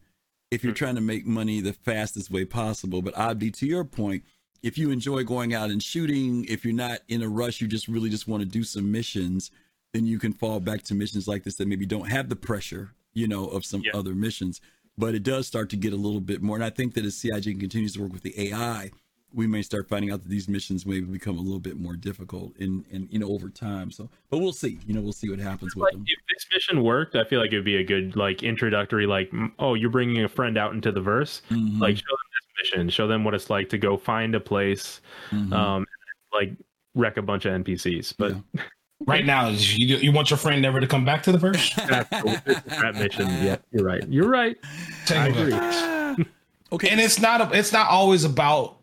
[0.51, 3.03] if you're trying to make money the fastest way possible.
[3.03, 4.25] But Abdi, to your point,
[4.65, 7.87] if you enjoy going out and shooting, if you're not in a rush, you just
[7.87, 9.53] really just want to do some missions,
[9.95, 12.95] then you can fall back to missions like this that maybe don't have the pressure,
[13.15, 13.93] you know, of some Yeah.
[13.95, 14.61] other missions.
[14.99, 16.57] But it does start to get a little bit more.
[16.57, 18.91] And I think that as CIG continues to work with the AI,
[19.33, 22.57] we may start finding out that these missions may become a little bit more difficult
[22.57, 23.91] in, in you know, over time.
[23.91, 24.79] So, but we'll see.
[24.87, 26.05] You know, we'll see what happens with Like them.
[26.07, 29.31] if this mission worked, I feel like it would be a good like introductory like
[29.33, 31.43] mm, oh, you're bringing a friend out into the verse.
[31.51, 32.19] Mhm, Like show them
[32.59, 35.53] this mission, show them what it's like to go find a place mhm.
[35.53, 35.85] um
[36.33, 36.53] like
[36.95, 38.15] wreck a bunch of NPCs.
[38.17, 38.35] But
[39.07, 41.75] Right now, you you want your friend never to come back to the verse?
[41.75, 43.27] that mission.
[43.45, 44.03] Yeah, you're right.
[44.09, 44.57] You're right.
[45.05, 46.25] Take I a agree.
[46.73, 46.89] Okay.
[46.89, 48.76] and it's not a, it's not always about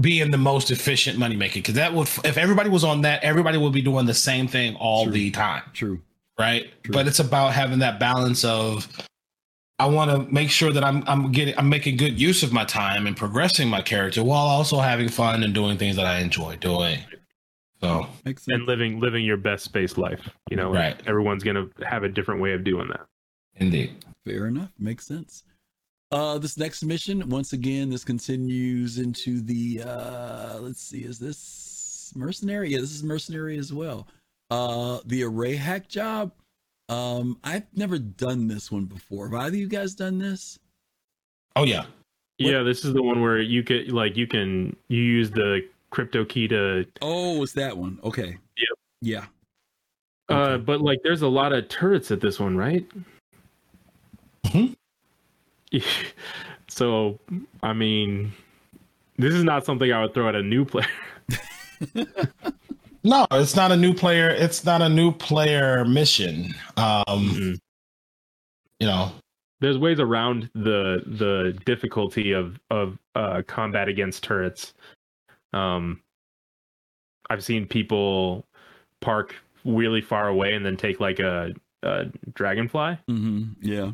[0.00, 3.58] being the most efficient money making because that would if everybody was on that everybody
[3.58, 5.12] would be doing the same thing all True.
[5.12, 6.00] the time True.
[6.38, 6.92] right True.
[6.92, 8.88] but it's about having that balance of
[9.78, 12.64] i want to make sure that i'm i'm getting i'm making good use of my
[12.64, 16.56] time and progressing my character while also having fun and doing things that i enjoy
[16.56, 16.98] doing
[17.82, 18.56] so Makes sense.
[18.56, 20.20] And living living your best space life.
[20.50, 21.00] You know, Right.
[21.06, 23.06] everyone's gonna have a different way of doing that.
[23.56, 23.92] indeed
[24.26, 24.68] Fair enough.
[24.78, 25.44] Makes sense.
[26.12, 29.82] Uh, this next mission, once again, this continues into the.
[29.84, 32.70] Uh, let's see, is this mercenary?
[32.70, 34.08] Yeah, this is mercenary as well.
[34.50, 36.32] Uh, the array hack job.
[36.88, 39.28] Um, I've never done this one before.
[39.28, 40.58] Have either of you guys done this?
[41.56, 41.84] oh yeah
[42.38, 46.24] Yeah, this is the one where you get like you can you use the crypto
[46.24, 47.98] key to Oh, it's that one.
[48.04, 48.38] Okay.
[48.56, 48.78] Yep.
[49.02, 49.24] Yeah.
[50.28, 52.86] uh but like there's a lot of turrets at this one, right?
[54.46, 54.74] Mhm.
[56.68, 57.18] so
[57.62, 58.32] I mean
[59.18, 60.86] this is not something I would throw at a new player.
[63.04, 67.58] no it's not a new player it's not a new player mission um Mhm.
[68.78, 69.12] you know
[69.60, 74.74] There's ways around the the difficulty of of uh combat against turrets.
[75.54, 76.02] Um
[77.30, 78.44] I've seen people
[79.00, 82.98] park really far away and then take like a, a dragonfly.
[83.08, 83.52] Mm-hmm.
[83.62, 83.92] Yeah.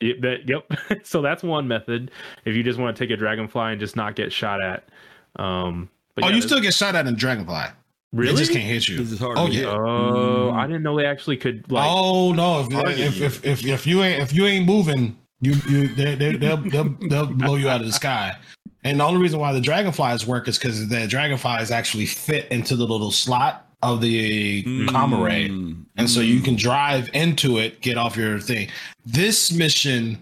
[0.00, 1.04] Yep, that, yep.
[1.06, 2.10] so that's one method.
[2.44, 4.88] If you just want to take a dragonfly and just not get shot at.
[5.36, 7.66] Um, but oh yeah, you still get shot at in dragonfly
[8.12, 8.32] really?
[8.34, 9.38] it just can't hit you This is hard.
[9.38, 9.66] oh yeah.
[9.66, 10.54] Oh, Mm.
[10.54, 11.86] I didn't know they actually could like.
[11.88, 12.60] oh no!
[12.60, 13.24] If, if, you.
[13.26, 16.96] if, if, if you ain't if you ain't moving, you you they, they, they'll, they'll
[17.08, 18.36] they'll blow you out of the sky.
[18.84, 22.76] And the only reason why the dragonflies work is because the dragonflies actually fit into
[22.76, 25.84] the little slot of the Mm.
[25.96, 28.68] and so you can drive into it, get off your thing.
[29.06, 30.18] This mission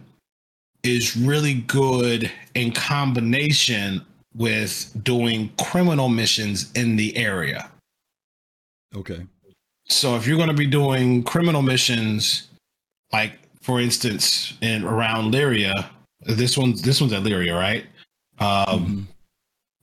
[0.83, 4.03] is really good in combination
[4.35, 7.71] with doing criminal missions in the area.
[8.95, 9.27] Okay.
[9.89, 12.49] So if you're going to be doing criminal missions,
[13.13, 15.89] like for instance, in around Lyria,
[16.21, 17.87] this one's this one's at Lyria, right?
[18.39, 19.09] Um,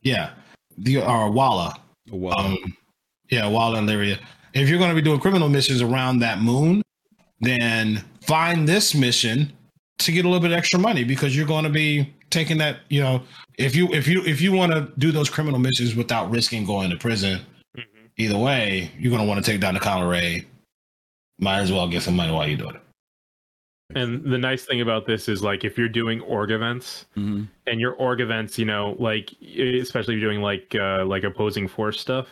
[0.02, 0.32] yeah,
[0.78, 1.76] the or Wala.
[2.12, 2.30] Oh.
[2.32, 2.78] Um,
[3.34, 4.20] yeah, Wala and Lyria.
[4.54, 6.84] If you're going to be doing criminal missions around that moon,
[7.40, 9.52] then find this mission
[10.00, 12.80] to get a little bit extra money because you're going to be taking that.
[12.90, 13.24] You know,
[13.58, 16.92] if you if you if you want to do those criminal missions without risking going
[16.92, 17.42] to prison,
[17.76, 17.84] Mhm.
[18.18, 20.46] either way, you're going to want to take down the Colorado.
[21.40, 22.82] Might as well get some money while you're doing it.
[23.96, 27.48] And the nice thing about this is like if you're doing org events Mhm.
[27.68, 31.68] and your org events, you know, like especially if you're doing like uh like opposing
[31.68, 32.28] force stuff,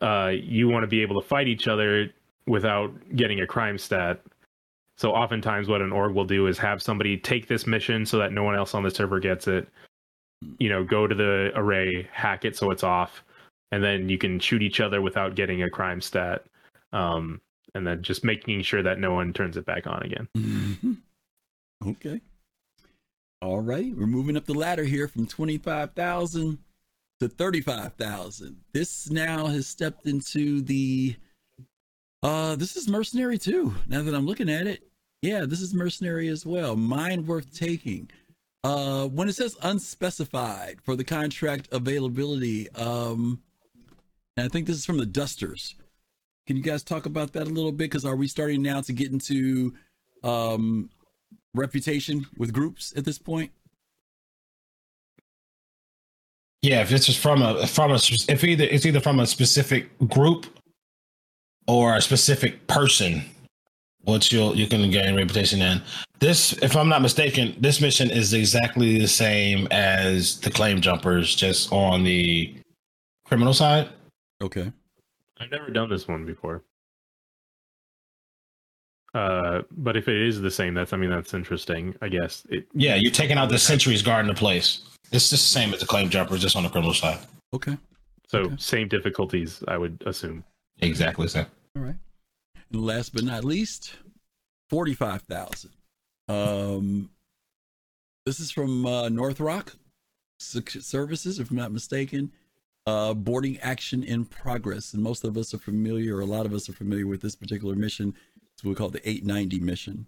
[0.00, 2.10] uh you want to be able to fight each other
[2.46, 4.20] without getting a crime stat.
[4.96, 8.32] So oftentimes what an org will do is have somebody take this mission so that
[8.32, 9.68] no one else on the server gets it.
[10.58, 13.22] You know, go to the array, hack it so it's off,
[13.70, 16.44] and then you can shoot each other without getting a crime stat.
[16.92, 17.40] Um
[17.74, 20.28] and then just making sure that no one turns it back on again.
[20.36, 20.96] Mhm.
[21.86, 22.20] Okay.
[23.40, 23.94] All right.
[23.94, 26.58] We're moving up the ladder here from 25,000
[27.20, 28.56] to 35,000.
[28.72, 31.16] This now has stepped into the
[32.22, 33.74] uh this is mercenary too.
[33.86, 34.82] Now that I'm looking at it.
[35.22, 36.76] Yeah, this is mercenary as well.
[36.76, 38.10] Mine worth taking.
[38.64, 43.40] Uh when it says unspecified for the contract availability, um
[44.36, 45.74] and I think this is from the Dusters.
[46.46, 47.90] Can you guys talk about that a little bit?
[47.90, 49.74] Because are we starting now to get into
[50.22, 50.90] um
[51.54, 53.50] reputation with groups at this point?
[56.62, 59.86] Yeah, if it's just from a from a if either it's either from a specific
[60.08, 60.46] group
[61.68, 63.22] or a specific person,
[64.02, 65.80] what you'll you can gain reputation in.
[66.18, 71.36] This, if I'm not mistaken, this mission is exactly the same as the claim jumpers,
[71.36, 72.56] just on the
[73.24, 73.90] criminal side.
[74.42, 74.72] Okay.
[75.38, 76.64] I've never done this one before.
[79.14, 81.94] Uh, but if it is the same, that's I mean that's interesting.
[82.02, 82.66] I guess it.
[82.74, 84.80] Yeah, you're taking out the sentries guarding the place.
[85.10, 87.18] It's just the same as the claim jumpers, just on the criminal side.
[87.54, 87.76] Okay.
[88.28, 88.56] So Okay.
[88.58, 90.44] same difficulties, I would assume.
[90.80, 91.46] Exactly the same.
[91.76, 91.96] All right.
[92.72, 93.94] And last but not least,
[94.68, 95.70] forty-five thousand.
[96.28, 97.10] Um,
[98.26, 99.74] this is from uh, North Rock
[100.38, 102.32] Services, if I'm not mistaken.
[102.86, 106.52] Uh, boarding action in progress, and most of us are familiar, or a lot of
[106.54, 108.14] us are familiar with this particular mission.
[108.54, 110.06] It's what we call the 890 mission.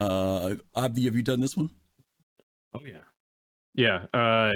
[0.00, 1.70] Uh, Abdi, have you done this one?
[2.74, 2.98] Oh yeah.
[3.74, 4.06] Yeah.
[4.12, 4.52] Uh,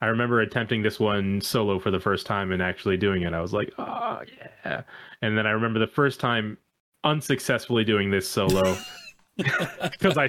[0.00, 3.32] I remember attempting this one solo for the first time and actually doing it.
[3.32, 4.20] I was like, oh
[4.64, 4.82] yeah.
[5.22, 6.58] And then I remember the first time
[7.04, 8.76] unsuccessfully doing this solo.
[9.36, 10.28] Because I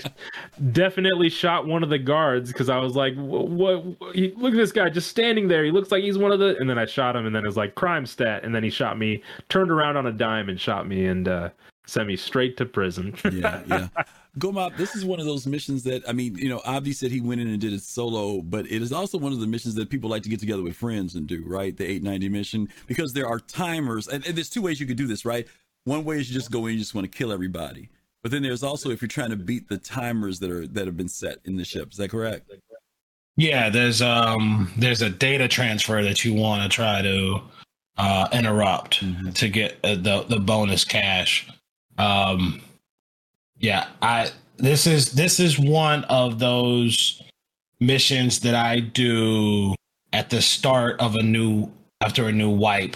[0.71, 4.15] definitely shot one of the guards because I was like, what, what?
[4.15, 5.63] He, look at this guy just standing there.
[5.63, 6.57] He looks like he's one of the.
[6.57, 8.43] And then I shot him, and then it was like crime stat.
[8.43, 11.49] And then he shot me, turned around on a dime and shot me, and uh,
[11.85, 13.13] sent me straight to prison.
[13.31, 13.87] yeah, yeah.
[14.39, 17.21] Gomab, this is one of those missions that I mean, you know, Abdi said he
[17.21, 19.89] went in and did it solo, but it is also one of the missions that
[19.89, 21.75] people like to get together with friends and do, right?
[21.75, 25.07] The 890 mission, because there are timers, and, and there's two ways you could do
[25.07, 25.47] this, right?
[25.85, 27.87] One way is you just go in, you just want to kill everybody,
[28.23, 30.97] but then there's also if you're trying to beat the timers that are that have
[30.97, 31.91] been set in the ship.
[31.91, 32.51] Is that correct?
[33.37, 37.39] Yeah, there's um there's a data transfer that you want to try to
[37.97, 39.33] uh interrupt Mhm.
[39.35, 41.47] to get uh, the the bonus cash.
[41.97, 42.61] Um
[43.57, 47.21] yeah, I this is this is one of those
[47.79, 49.75] missions that I do
[50.13, 51.71] at the start of a new
[52.01, 52.95] after a new wipe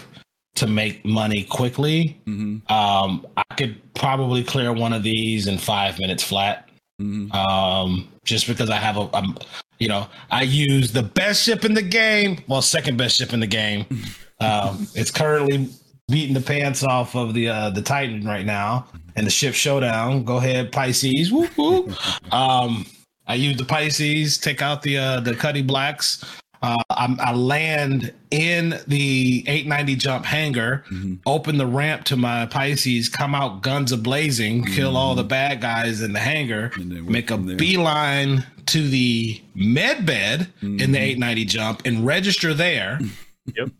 [0.56, 2.20] to make money quickly.
[2.26, 2.72] Mm-hmm.
[2.72, 6.70] Um I could probably clear one of these in 5 minutes flat
[7.00, 7.32] Mm-hmm.
[7.32, 9.38] um, just because I have a, um,
[9.78, 12.42] you know, I use the best ship in the game.
[12.46, 13.86] Well, second best ship in the game.
[14.42, 15.68] Um, it's currently
[16.10, 18.86] beating the pants off of the uh, the Titan right now,
[19.16, 20.24] and the ship showdown.
[20.24, 21.30] Go ahead, Pisces.
[21.32, 21.92] Whoop, whoop.
[22.32, 22.86] um,
[23.26, 26.24] I use the Pisces, take out the uh, the Cutlass Blacks.
[26.62, 31.14] Uh, I'm, I land in the 890 jump hangar, Mm-hmm.
[31.24, 35.62] open the ramp to my Pisces, come out guns a blazing, kill all the bad
[35.62, 36.80] guys in the hangar, Mm-hmm.
[36.82, 37.56] And then work make a there.
[37.56, 40.92] beeline to the med bed in Mm-hmm.
[40.92, 43.00] the 890 jump and register there.
[43.56, 43.70] Yep.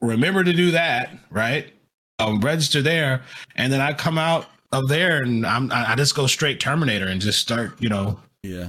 [0.00, 1.72] Remember to do that, right?
[2.20, 3.22] Um, register there,
[3.56, 7.20] and then I come out of there and I'm I just go straight Terminator and
[7.20, 8.68] just start, you know, Yeah.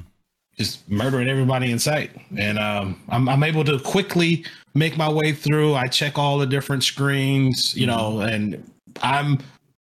[0.58, 2.12] just murdering everybody in sight.
[2.38, 5.76] And um, I'm, I'm able to quickly make my way through.
[5.76, 8.64] I check all the different screens, you know, and
[9.04, 9.38] I'm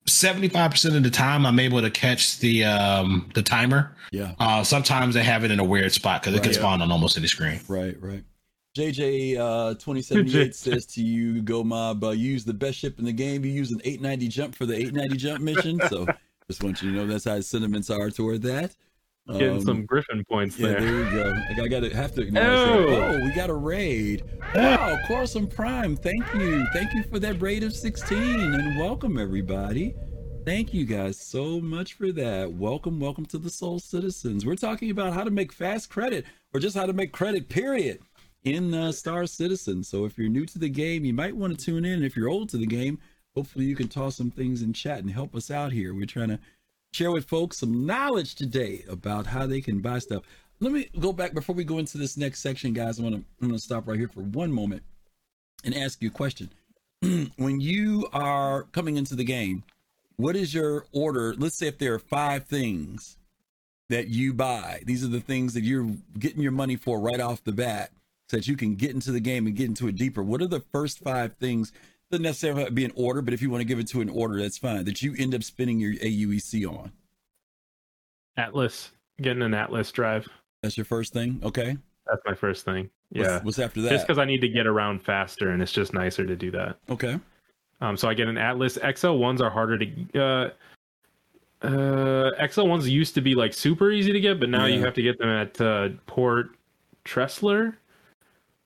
[0.08, 3.95] 75% of the time I'm able to catch the um, the timer.
[4.12, 4.34] Yeah.
[4.39, 6.56] Uh, sometimes they have it in a weird spot because it can Right.
[6.56, 7.62] spawn on almost any screen.
[7.68, 8.24] Right, right.
[8.76, 13.06] JJ uh 2078 says to you, Go Mob, uh, you use the best ship in
[13.06, 13.46] the game.
[13.46, 15.80] You use an 890 jump for the 890 jump mission.
[15.90, 16.08] So
[16.48, 18.76] just want you to know that's how his sentiments are toward that.
[19.32, 20.82] Getting Um, some Griffin points Yeah, there.
[20.82, 21.30] there we go.
[21.50, 22.98] Like, I gotta have to acknowledge that.
[23.00, 23.16] Oh.
[23.22, 24.24] Oh, we got a raid.
[24.56, 25.96] Wow, Corson Prime.
[25.96, 26.66] Thank you.
[26.74, 29.94] Thank you for that raid of 16 and welcome everybody.
[30.46, 32.52] Thank you guys so much for that.
[32.52, 34.46] Welcome, welcome to the Soul Citizens.
[34.48, 38.00] We're talking about how to make fast credit or just how to make credit, period,
[38.44, 39.84] in uh, Star Citizen.
[39.84, 42.04] So if you're new to the game, you might want to tune in.
[42.04, 43.00] If you're old to the game,
[43.36, 45.94] hopefully you can toss some things in chat and help us out here.
[45.94, 46.39] We're trying to
[46.91, 50.24] share with folks some knowledge today about how they can buy stuff.
[50.60, 53.00] Let me go back before we go into this next section, guys.
[53.00, 54.84] I want to I'm going to stop right here for one moment
[55.64, 56.50] and ask you a question.
[57.38, 59.64] when you are coming into the game,
[60.18, 61.34] what is your order?
[61.36, 63.18] Let's say if there are five things
[63.89, 67.44] that you buy, these are the things that you're getting your money for right off
[67.44, 67.91] the bat,
[68.34, 70.24] so that you can get into the game and get into it deeper.
[70.24, 71.72] What are the first five things?
[72.10, 74.02] Doesn't necessarily have to be an order, but if you want to give it to
[74.02, 74.86] an order, that's fine.
[74.86, 76.92] That you end up spending your AUEC on.
[78.36, 80.28] Atlas, getting an Atlas drive.
[80.64, 81.42] That's your first thing.
[81.44, 81.78] Okay.
[82.08, 82.90] That's my first thing.
[83.12, 83.92] Yeah, What's after that?
[83.92, 86.78] just because I need to get around faster, and it's just nicer to do that.
[86.90, 87.20] okay.
[87.82, 88.80] Um, so I get an Atlas.
[88.96, 90.52] XL ones are harder to.
[91.64, 94.80] Uh, uh, XL ones used to be like super easy to get, but now you
[94.84, 96.52] have to get them at uh, Port
[97.06, 97.76] Tressler,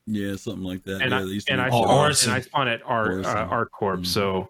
[0.07, 1.01] Yeah, something like that.
[1.01, 3.15] and yeah, I they used to and I spawn, and I spawn at Ar, uh,
[3.15, 3.49] Orison.
[3.49, 3.99] ArcCorp.
[3.99, 4.05] Mhm.
[4.05, 4.49] So,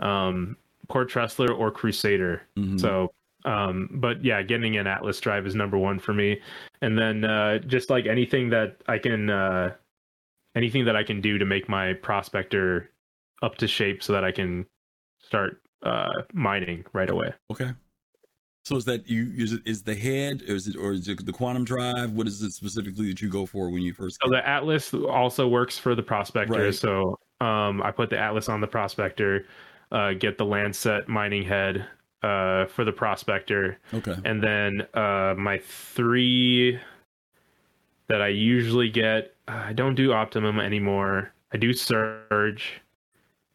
[0.00, 0.56] um,
[0.88, 2.42] Port Tressler or Crusader.
[2.58, 2.78] Mhm.
[2.80, 3.12] So,
[3.44, 6.40] um, but yeah, getting an Atlas drive is number one for me.
[6.82, 9.74] And then uh, just like anything that I can, uh,
[10.56, 12.90] anything that I can do to make my prospector
[13.42, 14.66] up to shape so that I can
[15.20, 17.32] start uh, mining right away.
[17.52, 17.70] Okay.
[18.66, 19.32] So is that you?
[19.36, 22.10] Is it is the head, or is it, or is it the quantum drive?
[22.10, 24.18] What is it specifically that you go for when you first?
[24.20, 26.64] So the Atlas also works for the prospector.
[26.64, 26.74] Right.
[26.74, 29.46] So um, I put the Atlas on the prospector,
[29.92, 31.86] uh, get the Lancet mining head
[32.24, 34.16] uh, for the prospector, Okay.
[34.24, 36.80] and then uh, my three
[38.08, 39.36] that I usually get.
[39.46, 41.32] I don't do Optimum anymore.
[41.52, 42.82] I do Surge,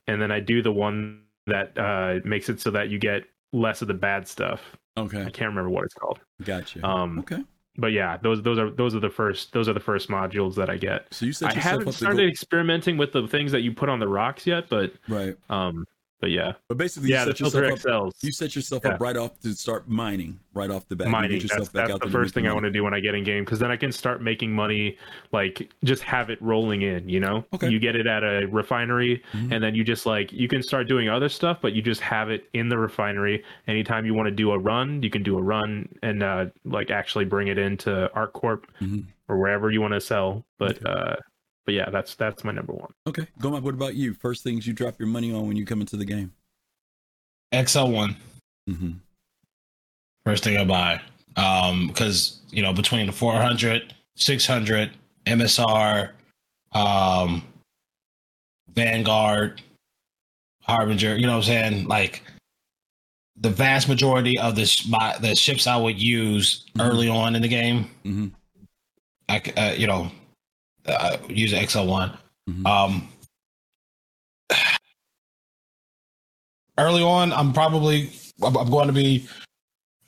[0.07, 3.81] and then I do the one that uh, makes it so that you get less
[3.81, 4.77] of the bad stuff.
[4.97, 5.21] Okay.
[5.21, 6.19] I can't remember what it's called.
[6.43, 6.85] Gotcha.
[6.85, 7.43] Um, okay.
[7.77, 10.69] but yeah, those those are those are the first those are the first modules that
[10.69, 11.05] I get.
[11.11, 13.99] So you set I haven't started go, experimenting with the things that you put on
[13.99, 15.35] the rocks yet, but right.
[15.49, 15.85] um,
[16.21, 18.13] but yeah, But basically, yeah, you the set filter yourself up.
[18.13, 18.23] XLs.
[18.23, 18.91] You set yourself Yeah.
[18.91, 21.07] up right off to start mining right off the bat.
[21.09, 21.41] Mining.
[21.41, 22.99] Yourself that's back that's out the first make thing I want to do when I
[22.99, 24.97] get in game because then I can start making money.
[25.31, 27.09] Like just have it rolling in.
[27.09, 27.69] You know, Okay.
[27.69, 29.51] you get it at a refinery, Mhm.
[29.51, 32.29] and then you just like you can start doing other stuff, but you just have
[32.29, 33.43] it in the refinery.
[33.67, 36.91] Anytime you want to do a run, you can do a run and uh, like
[36.91, 39.05] actually bring it into ArcCorp Mhm.
[39.27, 40.45] or wherever you want to sell.
[40.59, 41.15] But uh,
[41.65, 42.91] but yeah, that's that's my number one.
[43.07, 43.27] Okay.
[43.39, 44.13] Goma, what about you?
[44.13, 46.31] First things you drop your money on when you come into the game.
[47.53, 48.15] XL1,
[48.69, 48.91] Mm-hmm.
[50.25, 51.01] first thing I buy.
[51.35, 54.91] Um, because you know, between the 400, 600,
[55.25, 56.11] MSR,
[56.73, 57.43] um,
[58.73, 59.61] Vanguard,
[60.63, 61.87] Harbinger, you know what I'm saying?
[61.87, 62.23] Like
[63.37, 66.85] the vast majority of the sh- my, the ships I would use Mhm.
[66.89, 68.27] early on in the game, Mm-hmm.
[69.29, 70.11] I c- uh, you know,
[70.85, 72.17] uh, use XL1.
[72.49, 72.65] Mhm.
[72.67, 73.07] Um,
[76.77, 78.09] early on, I'm probably
[78.43, 79.27] I'm I'm going to be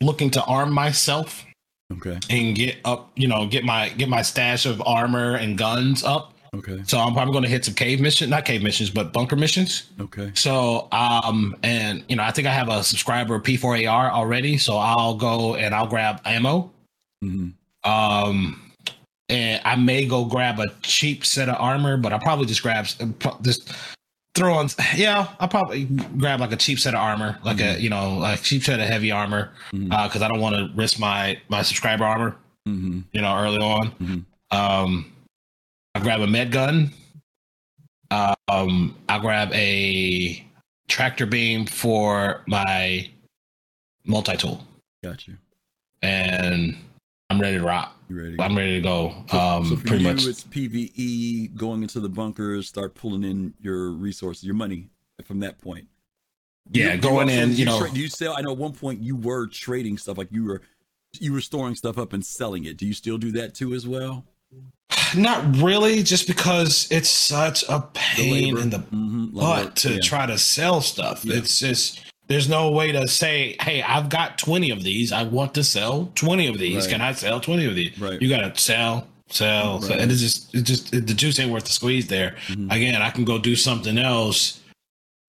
[0.01, 1.45] looking to arm myself
[1.91, 2.17] Okay.
[2.29, 6.33] and get up, you know, get my get my stash of armor and guns up.
[6.55, 6.81] Okay.
[6.85, 9.89] So I'm probably going to hit some cave missions, not cave missions, but bunker missions.
[9.99, 10.31] Okay.
[10.35, 15.15] So um and you know, I think I have a subscriber P4AR already, so I'll
[15.15, 16.71] go and I'll grab ammo.
[17.23, 17.89] Mm-hmm.
[17.89, 18.71] Um
[19.29, 22.85] and I may go grab a cheap set of armor, but I'll probably just grab
[23.41, 23.71] just
[24.35, 27.89] throw on yeah, I'll probably grab like a cheap set of armor, like a you
[27.89, 29.93] know, a cheap set of heavy armor, Mhm.
[29.93, 32.35] uh, because I don't want to risk my my subscriber armor,
[32.67, 33.01] Mm-hmm.
[33.11, 33.91] you know, early on.
[33.91, 34.25] Mhm.
[34.57, 35.11] Um
[35.95, 36.91] I grab a med gun.
[38.11, 40.45] Um I grab a
[40.87, 43.09] tractor beam for my
[44.05, 44.65] multi tool.
[45.03, 45.37] Got you.
[46.01, 46.77] And
[47.29, 47.92] I'm ready to rock.
[48.09, 48.35] You ready?
[48.39, 49.25] I'm ready to go.
[49.29, 50.25] So- Um, so pretty you, much.
[50.25, 54.89] it's PVE, going into the bunkers, start pulling in your resources, your money
[55.23, 55.87] from that point.
[56.71, 58.35] Yeah, going also- in, you know- tra- do you sell?
[58.37, 60.61] I know at one point you were trading stuff, like you were,
[61.19, 62.77] you were storing stuff up and selling it.
[62.77, 64.25] Do you still do that too as well?
[65.15, 69.99] Not really, just because it's such a pain in the Mhm, butt to yeah.
[70.01, 71.23] try to sell stuff.
[71.23, 71.35] Yeah.
[71.37, 75.11] It's just there's no way to say, "Hey, I've got 20 of these.
[75.11, 76.85] I want to sell 20 of these.
[76.85, 76.89] Right.
[76.91, 78.21] Can I sell 20 of these?" Right.
[78.21, 79.91] You got to sell, sell, sell.
[79.91, 79.99] Right.
[80.01, 82.35] and it's just it just it, the juice ain't worth the squeeze there.
[82.49, 82.71] Mhm.
[82.71, 84.59] Again, I can go do something else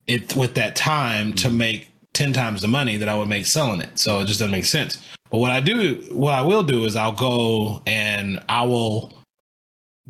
[0.07, 1.57] it with that time to Mm-hmm.
[1.59, 3.99] make 10 times the money that I would make selling it.
[3.99, 4.99] So it just doesn't make sense.
[5.31, 9.13] But what I do, what I will do is I'll go and I will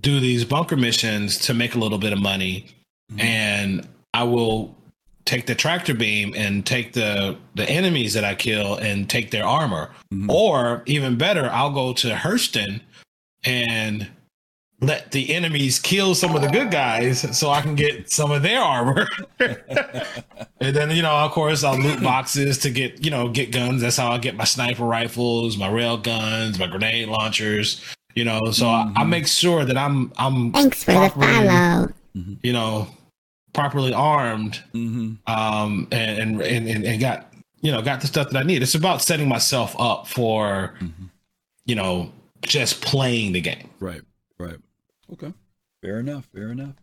[0.00, 2.66] do these bunker missions to make a little bit of money,
[3.12, 3.20] Mhm.
[3.22, 4.76] and I will
[5.24, 9.44] take the tractor beam and take the the enemies that I kill and take their
[9.46, 9.90] armor.
[10.12, 10.28] Mhm.
[10.30, 12.80] Or even better, I'll go to Hurston
[13.44, 14.08] and
[14.80, 18.42] let the enemies kill some of the good guys so I can get some of
[18.42, 19.06] their armor.
[20.60, 23.82] and then, you know, of course, I'll loot boxes to get, you know, get guns.
[23.82, 27.80] That's how I get my sniper rifles, my rail guns, my grenade launchers,
[28.14, 28.40] you know.
[28.52, 29.08] So I, I Mhm.
[29.08, 31.88] make sure that I'm I'm Thanks for the properly, follow.
[32.42, 32.88] you know,
[33.54, 35.18] properly armed Mhm.
[35.26, 37.32] um and, and and and got
[37.62, 38.62] you know got the stuff that I need.
[38.62, 41.10] It's about setting myself up for Mhm.
[41.64, 43.70] you know just playing the game.
[43.80, 44.02] Right,
[44.38, 44.58] right.
[45.12, 45.32] Okay.
[45.80, 46.28] Fair enough.
[46.34, 46.74] Fair enough.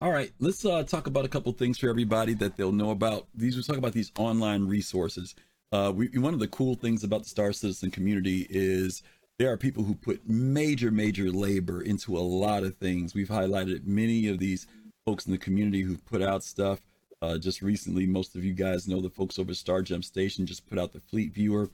[0.00, 3.28] All right, let's uh, talk about a couple things for everybody that they'll know about.
[3.34, 5.34] These we talk about these online resources.
[5.70, 9.02] Uh, we, one of the cool things about the Star Citizen community is
[9.38, 13.14] there are people who put major, major labor into a lot of things.
[13.14, 14.66] We've highlighted many of these
[15.04, 16.80] folks in the community who've put out stuff.
[17.20, 20.44] Uh, just recently, most of you guys know the folks over at Star Jump Station
[20.44, 21.70] just put out the Fleet Viewer.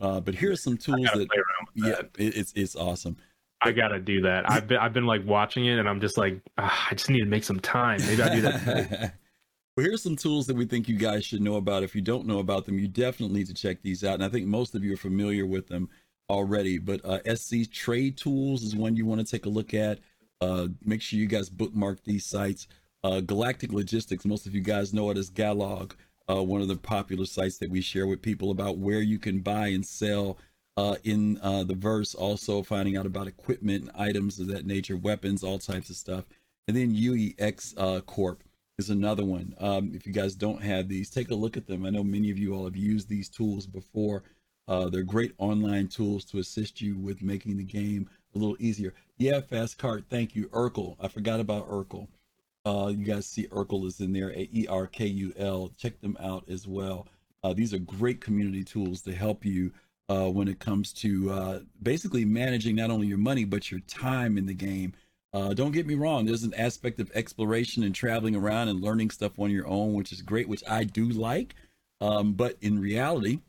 [0.00, 2.10] Uh, but here are some tools that, play around with yeah, that.
[2.18, 3.16] it, it's it's awesome.
[3.60, 4.50] I gotta do that.
[4.50, 7.20] I've been I've been like watching it, and I'm just like, ah, I just need
[7.20, 8.00] to make some time.
[8.06, 9.14] Maybe I do that.
[9.76, 11.82] well, here's some tools that we think you guys should know about.
[11.82, 14.14] If you don't know about them, you definitely need to check these out.
[14.14, 15.88] And I think most of you are familiar with them
[16.30, 16.78] already.
[16.78, 19.98] But uh, SC Trade Tools is one you want to take a look at.
[20.40, 22.66] Uh, make sure you guys bookmark these sites.
[23.04, 25.92] Uh, Galactic Logistics, most of you guys know it as Galog,
[26.28, 29.40] uh, one of the popular sites that we share with people about where you can
[29.40, 30.38] buy and sell
[30.76, 35.42] uh, in uh, the verse, also finding out about equipment, items of that nature, weapons,
[35.42, 36.24] all types of stuff.
[36.68, 38.44] And then UEX uh, Corp
[38.78, 39.54] is another one.
[39.58, 41.84] Um, if you guys don't have these, take a look at them.
[41.84, 44.22] I know many of you all have used these tools before.
[44.68, 48.08] Uh, they're great online tools to assist you with making the game
[48.38, 48.94] a little easier.
[49.18, 50.48] Yeah, Fast Cart, thank you.
[50.48, 52.08] Erkul, I forgot about Erkul.
[52.64, 55.70] Uh, you guys see Erkul is in there, E R K U L.
[55.76, 57.08] Check them out as well.
[57.42, 59.72] Uh, these are great community tools to help you
[60.08, 64.38] uh, when it comes to uh, basically managing not only your money but your time
[64.38, 64.92] in the game.
[65.32, 69.10] Uh, don't get me wrong, there's an aspect of exploration and traveling around and learning
[69.10, 71.54] stuff on your own, which is great, which I do like.
[72.00, 73.40] Um, but in reality,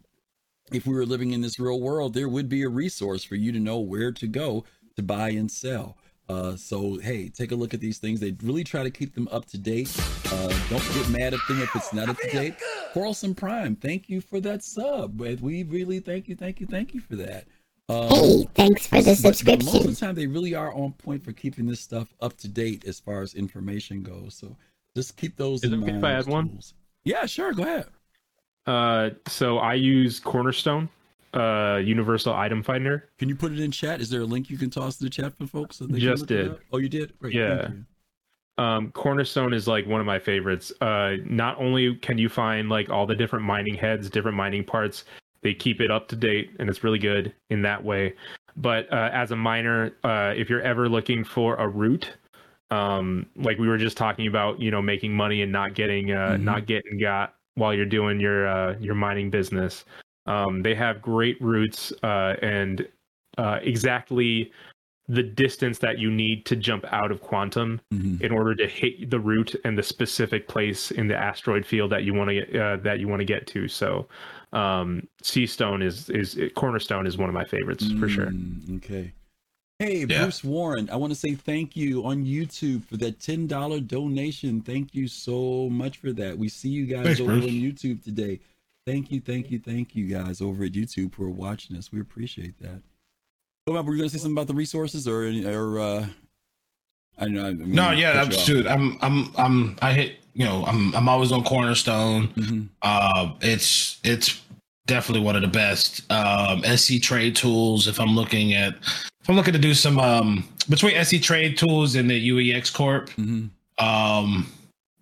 [0.71, 3.51] if we were living in this real world, there would be a resource for you
[3.51, 4.65] to know where to go
[4.99, 5.97] to buy and sell.
[6.27, 8.19] Uh, so hey, take a look at these things.
[8.19, 9.89] They really try to keep them up to date.
[10.31, 12.53] Uh, don't get mad at them if it's not up to date.
[12.93, 15.19] Quarrelsome Prime, thank you for that sub.
[15.19, 17.45] We really thank you, thank you, thank you for that.
[17.87, 19.89] Um, Hey, thanks for the but- but most of subscription.
[19.89, 22.99] the time, they really are on point for keeping this stuff up to date as
[22.99, 24.35] far as information goes.
[24.35, 24.55] So
[24.95, 25.97] just keep those Is in it okay mind.
[25.97, 26.59] if I add one?
[27.03, 27.53] Yeah, sure.
[27.53, 27.87] Go ahead.
[28.67, 30.89] Uh, so I use Cornerstone,
[31.33, 33.09] uh, Universal Item Finder.
[33.17, 34.01] Can you put it in chat?
[34.01, 35.77] Is there a link you can toss in the chat for folks?
[35.77, 36.55] So they Just did.
[36.71, 37.17] Oh, you did.
[37.19, 37.33] Great.
[37.33, 37.69] Yeah.
[37.69, 38.63] You.
[38.63, 40.73] Um, Cornerstone is like one of my favorites.
[40.81, 45.05] Uh, not only can you find like all the different mining heads, different mining parts,
[45.41, 48.15] they keep it up to date and it's really good in that way.
[48.57, 52.11] But uh, as a miner, uh, if you're ever looking for a route,
[52.71, 56.31] um, like we were just talking about, you know, making money and not getting uh,
[56.31, 56.41] Mhm.
[56.41, 59.85] not getting got while you're doing your uh, your mining business,
[60.29, 62.87] um, they have great routes uh, and
[63.37, 64.51] uh, exactly
[65.07, 68.21] the distance that you need to jump out of quantum Mhm.
[68.21, 72.03] in order to hit the route and the specific place in the asteroid field that
[72.03, 73.67] you want to get uh, that you want to get to.
[73.67, 74.07] So,
[74.53, 78.27] um, Seastone is is Cornerstone is one of my favorites for sure.
[78.27, 79.13] Mm, Okay.
[79.79, 80.23] Hey, Yeah.
[80.23, 84.61] Bruce Warren, I want to say thank you on YouTube for that $10 donation.
[84.61, 86.37] Thank you so much for that.
[86.37, 87.45] We see you guys Thanks, over Bruce.
[87.45, 88.41] on YouTube today.
[88.89, 91.91] Thank you, thank you, thank you guys over at YouTube for watching us.
[91.91, 92.81] We appreciate that.
[93.67, 96.07] Go on, were going to say something about the resources or, or uh,
[97.19, 97.45] I know.
[97.45, 98.65] I'm No, gonna yeah, I'm dude.
[98.65, 102.29] I'm I'm I'm I hit you know I'm I'm always on Cornerstone.
[102.29, 102.69] Mhm.
[102.81, 104.41] Uh, it's it's
[104.87, 107.87] definitely one of the best um, SC Trade tools.
[107.87, 108.73] If I'm looking at
[109.21, 113.11] if I'm looking to do some um, between SC Trade tools and the UEX Corp.
[113.11, 113.49] Mhm.
[113.77, 114.51] Um,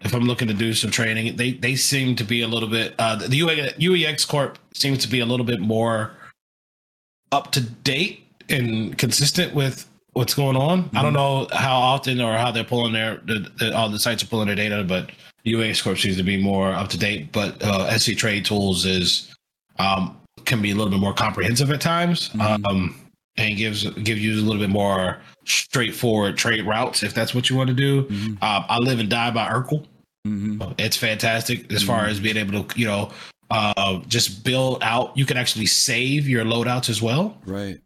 [0.02, 2.96] if I'm looking to do some training, they they seem to be a little bit.
[3.00, 6.12] Uh, the UEX Corp seems to be a little bit more
[7.32, 10.90] up to date and consistent with what's going on.
[10.96, 14.24] I don't know how often or how they're pulling their the, the, all the sites
[14.24, 15.12] are pulling their data, but
[15.46, 17.32] UEX Corp seems to be more up to date.
[17.32, 19.34] But uh, SC Trade Tools is
[19.80, 22.30] um, can be a little bit more comprehensive at times.
[22.30, 22.66] Mhm.
[22.70, 22.96] Um,
[23.38, 27.56] and gives give you a little bit more straightforward trade routes if that's what you
[27.56, 28.04] want to do.
[28.04, 28.42] Mhm.
[28.44, 29.86] Um, I live and die by Erkul.
[30.28, 30.74] Mhm.
[30.78, 32.10] It's fantastic as far Mhm.
[32.10, 33.12] as being able to, you know,
[33.50, 35.18] uh, just build out.
[35.18, 37.38] You can actually save your loadouts as well.
[37.46, 37.78] Right.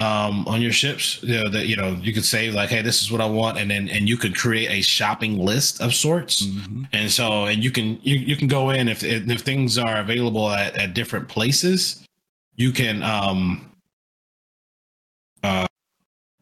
[0.00, 3.02] Um, on your ships, you know, that you know you could say like, "Hey, this
[3.02, 6.46] is what I want," and then and you can create a shopping list of sorts.
[6.46, 6.86] Mhm.
[6.94, 10.48] And so, and you can you, you can go in if if things are available
[10.50, 12.04] at, at different places,
[12.56, 13.66] you can um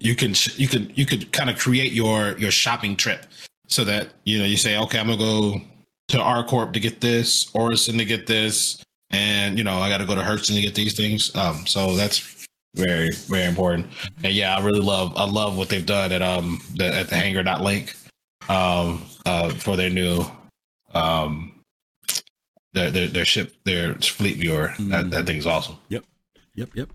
[0.00, 3.26] you can you can you could kind of create your your shopping trip
[3.68, 5.60] so that you know you say okay I'm gonna go
[6.08, 10.06] to ArcCorp to get this, Orison to get this, and you know I got to
[10.06, 11.34] go to Hurston to get these things.
[11.36, 13.86] Um, so that's very very important.
[14.24, 17.16] And yeah, I really love I love what they've done at um the, at the
[17.16, 17.94] hangar dot link
[18.48, 20.24] um uh for their new
[20.94, 21.52] um
[22.72, 24.74] their their, their ship their fleet viewer.
[24.80, 25.76] That that thing's awesome.
[25.88, 26.04] Yep,
[26.54, 26.70] yep.
[26.74, 26.90] Yep.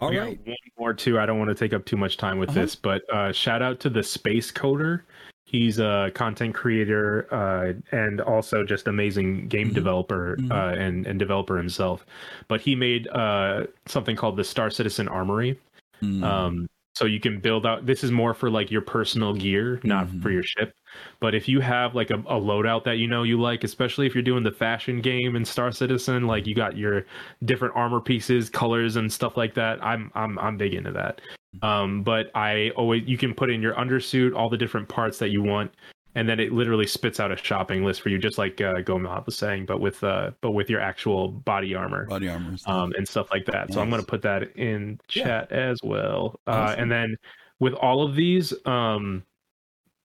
[0.00, 0.28] All got.
[0.28, 1.18] One more too.
[1.18, 2.60] I don't want to take up too much time with Uh-huh.
[2.60, 5.02] this, but uh, shout out to the Space Coder.
[5.44, 9.74] He's a content creator uh, and also just amazing game Mhm.
[9.74, 10.50] developer Mhm.
[10.52, 12.06] uh, and and developer himself.
[12.48, 15.58] But he made uh, something called the Star Citizen Armory.
[16.02, 16.22] Mm.
[16.22, 17.86] Um, so you can build out.
[17.86, 20.22] This is more for like your personal gear, not Mhm.
[20.22, 20.74] for your ship.
[21.20, 24.14] But if you have like a, a loadout that you know you like, especially if
[24.14, 27.06] you're doing the fashion game in Star Citizen, like you got your
[27.44, 29.82] different armor pieces, colors, and stuff like that.
[29.84, 31.20] I'm I'm I'm big into that.
[31.62, 35.30] Um, but I always you can put in your undersuit, all the different parts that
[35.30, 35.72] you want,
[36.14, 39.26] and then it literally spits out a shopping list for you, just like uh, Gomab
[39.26, 42.48] was saying, but with uh, but with your actual body armor body armor.
[42.50, 42.74] and stuff.
[42.74, 43.72] um, and stuff like that.
[43.72, 45.24] So I'm going to put that in Yeah.
[45.24, 46.40] chat as well.
[46.46, 46.80] Uh, Awesome.
[46.80, 47.16] and then
[47.60, 49.22] with all of these, um,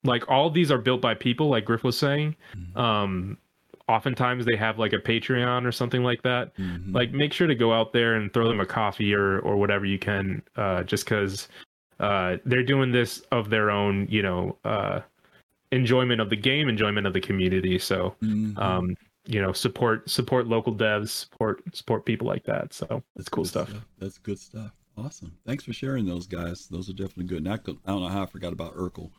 [0.04, 2.36] like all these are built by people, like Griff was saying.
[2.56, 2.76] Mhm.
[2.76, 3.38] Um,
[3.88, 6.56] oftentimes they have like a Patreon or something like that.
[6.56, 6.92] Mhm.
[6.94, 9.84] Like make sure to go out there and throw them a coffee or or whatever
[9.86, 11.48] you can, uh, just because
[11.98, 15.00] uh, they're doing this of their own, you know, uh,
[15.72, 17.78] enjoyment of the game, enjoyment of the community.
[17.78, 18.58] So Mhm.
[18.58, 18.96] um,
[19.26, 22.72] you know, support support local devs, support support people like that.
[22.72, 23.72] So it's cool good stuff.
[23.98, 24.70] That's good stuff.
[24.96, 25.32] Awesome.
[25.44, 26.68] Thanks for sharing those guys.
[26.68, 27.38] Those are definitely good.
[27.38, 29.10] And I, could, I don't know how I forgot about Erkul.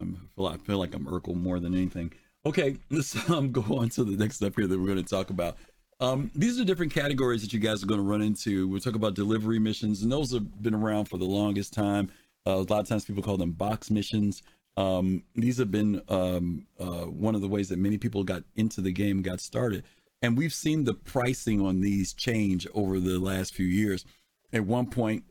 [0.00, 2.12] I'm, I, feel, I feel like I'm Erkul more than anything.
[2.44, 5.30] Okay, let's um, go on to the next step here that we're going to talk
[5.30, 5.56] about.
[6.00, 8.68] Um, these are different categories that you guys are going to run into.
[8.68, 12.10] We'll talk about delivery missions, and those have been around for the longest time.
[12.46, 14.42] Uh, a lot of times people call them box missions.
[14.76, 18.80] Um, these have been um, uh, one of the ways that many people got into
[18.80, 19.84] the game, got started.
[20.22, 24.04] And we've seen the pricing on these change over the last few years.
[24.52, 25.24] At one point,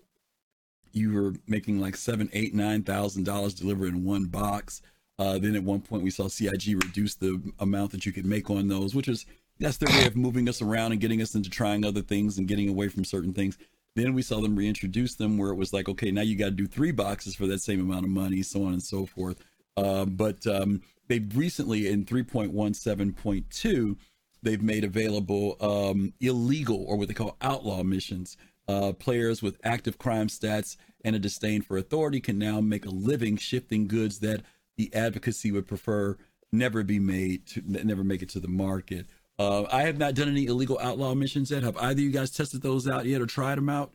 [0.91, 4.82] you were making like seven, eight, nine thousand dollars delivered in one box.
[5.18, 8.50] Uh, then at one point, we saw CIG reduce the amount that you could make
[8.50, 9.26] on those, which is
[9.60, 12.48] that's their way of moving us around and getting us into trying other things and
[12.48, 13.58] getting away from certain things.
[13.96, 16.52] Then we saw them reintroduce them where it was like, okay, now you got to
[16.52, 19.41] do three boxes for that same amount of money, so on and so forth.
[19.78, 23.96] Uh, but um, they've recently in 3.17.2,
[24.43, 28.38] they've made available um, illegal or what they call outlaw missions.
[28.68, 32.89] Uh, players with active crime stats and a disdain for authority can now make a
[32.89, 34.41] living shifting goods that
[34.76, 36.18] the advocacy would prefer
[36.52, 39.06] never be made to never make it to the market.
[39.38, 41.63] Uh, I have not done any illegal outlaw missions yet.
[41.63, 43.91] Have either of you guys tested those out yet or tried them out?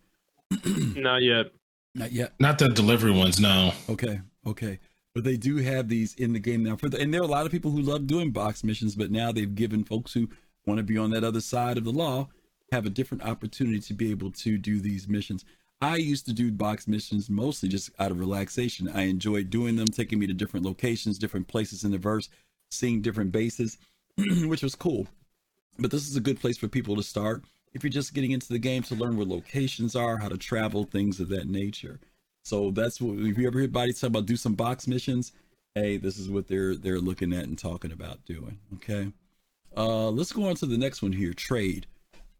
[0.67, 1.47] Not yet.
[1.95, 2.33] Not yet.
[2.39, 3.73] Not the delivery ones, no.
[3.89, 4.79] Okay, okay.
[5.15, 6.77] But they do have these in the game now.
[6.77, 9.11] For the, and there are a lot of people who love doing box missions, but
[9.11, 10.29] now they've given folks who
[10.67, 12.29] want to be on that other side of the law
[12.73, 15.45] have a different opportunity to be able to do these missions.
[15.81, 18.89] I used to do box missions mostly just out of relaxation.
[18.89, 22.29] I enjoyed doing them, taking me to different locations, different places in the verse,
[22.71, 23.79] seeing different bases,
[24.17, 25.09] which was cool.
[25.81, 28.49] But this is a good place for people to start if you're just getting into
[28.49, 32.01] the game to learn where locations are, how to travel, things of that nature.
[32.43, 35.33] So that's what if you ever hear anybody talk about do some box missions,
[35.75, 38.59] hey, this is what they're they're looking at and talking about doing.
[38.75, 39.13] Okay.
[39.77, 41.87] Uh let's go on to the next one here, trade.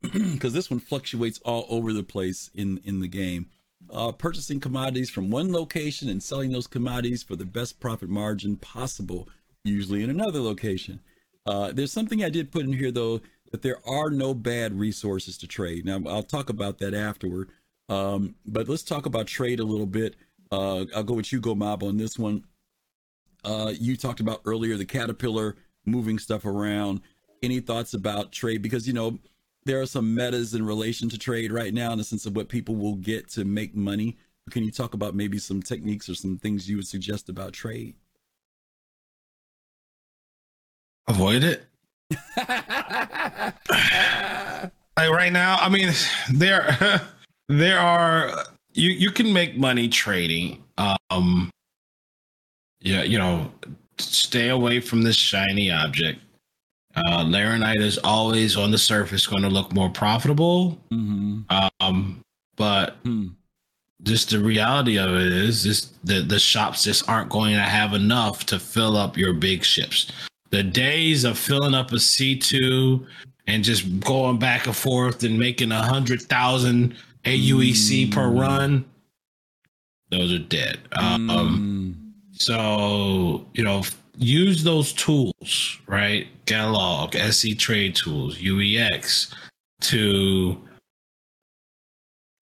[0.13, 3.47] Because this one fluctuates all over the place in in the game.
[3.91, 8.57] Uh, purchasing commodities from one location and selling those commodities for the best profit margin
[8.57, 9.27] possible,
[9.65, 11.01] usually in another location.
[11.47, 13.21] Uh, there's something I did put in here though
[13.51, 15.85] that there are no bad resources to trade.
[15.85, 17.51] Now I'll talk about that afterward.
[17.89, 20.15] Um, but let's talk about trade a little bit.
[20.53, 22.45] Uh, I'll go with you, Go Mob, on this one.
[23.45, 27.01] Uh, you talked about earlier the caterpillar moving stuff around.
[27.43, 28.63] Any thoughts about trade?
[28.63, 29.19] Because you know
[29.65, 32.49] there are some metas in relation to trade right now in the sense of what
[32.49, 34.17] people will get to make money.
[34.51, 37.95] Can you talk about maybe some techniques or some things you would suggest about trade?
[41.11, 41.67] Avoid it.
[44.97, 45.93] Like right now, I mean,
[46.33, 46.77] there
[47.49, 48.45] there are
[48.75, 50.63] you you can make money trading.
[51.11, 51.51] Um
[52.83, 53.51] yeah, you know,
[53.99, 56.21] stay away from this shiny object.
[56.95, 60.79] Uh, Laranite is always on the surface going to look more profitable.
[60.91, 61.43] Mm-hmm.
[61.81, 62.21] Um,
[62.57, 63.29] but Hmm.
[64.03, 67.95] just the reality of it is this the, the shops just aren't going to have
[67.95, 70.11] enough to fill up your big ships.
[70.51, 73.07] The days of filling up a C2
[73.47, 78.41] and just going back and forth and making a hundred thousand AUEC per Mm.
[78.41, 78.85] run,
[80.11, 80.79] those are dead.
[80.93, 82.41] Um, Mm.
[82.41, 83.85] so, you know,
[84.19, 86.27] use those tools, right?
[86.47, 89.33] Catalog, SC trade tools, UEX
[89.83, 90.61] to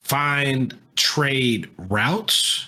[0.03, 2.67] find trade routes,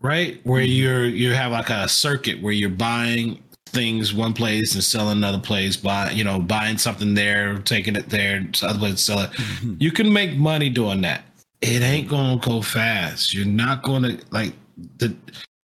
[0.00, 0.40] right?
[0.44, 3.42] Where you're you have like a circuit where you're buying
[3.72, 8.08] things one place and selling another place, buy you know, buying something there, taking it
[8.08, 9.30] there, to other place, sell it.
[9.78, 11.24] You can make money doing that.
[11.60, 13.32] It ain't gonna go fast.
[13.32, 14.52] You're not gonna like
[14.98, 15.14] the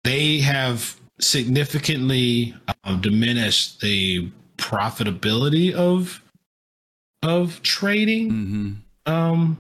[0.04, 6.22] they have significantly uh, diminished the profitability of
[7.24, 9.12] of trading Mm-hmm.
[9.14, 9.58] um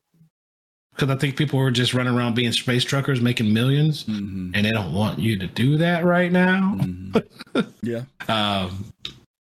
[1.01, 4.51] because i think people were just running around being space truckers making 1000000s Mm-hmm.
[4.53, 7.59] and they don't want you to do that right now Mm-hmm.
[7.81, 8.03] yeah.
[8.29, 8.85] um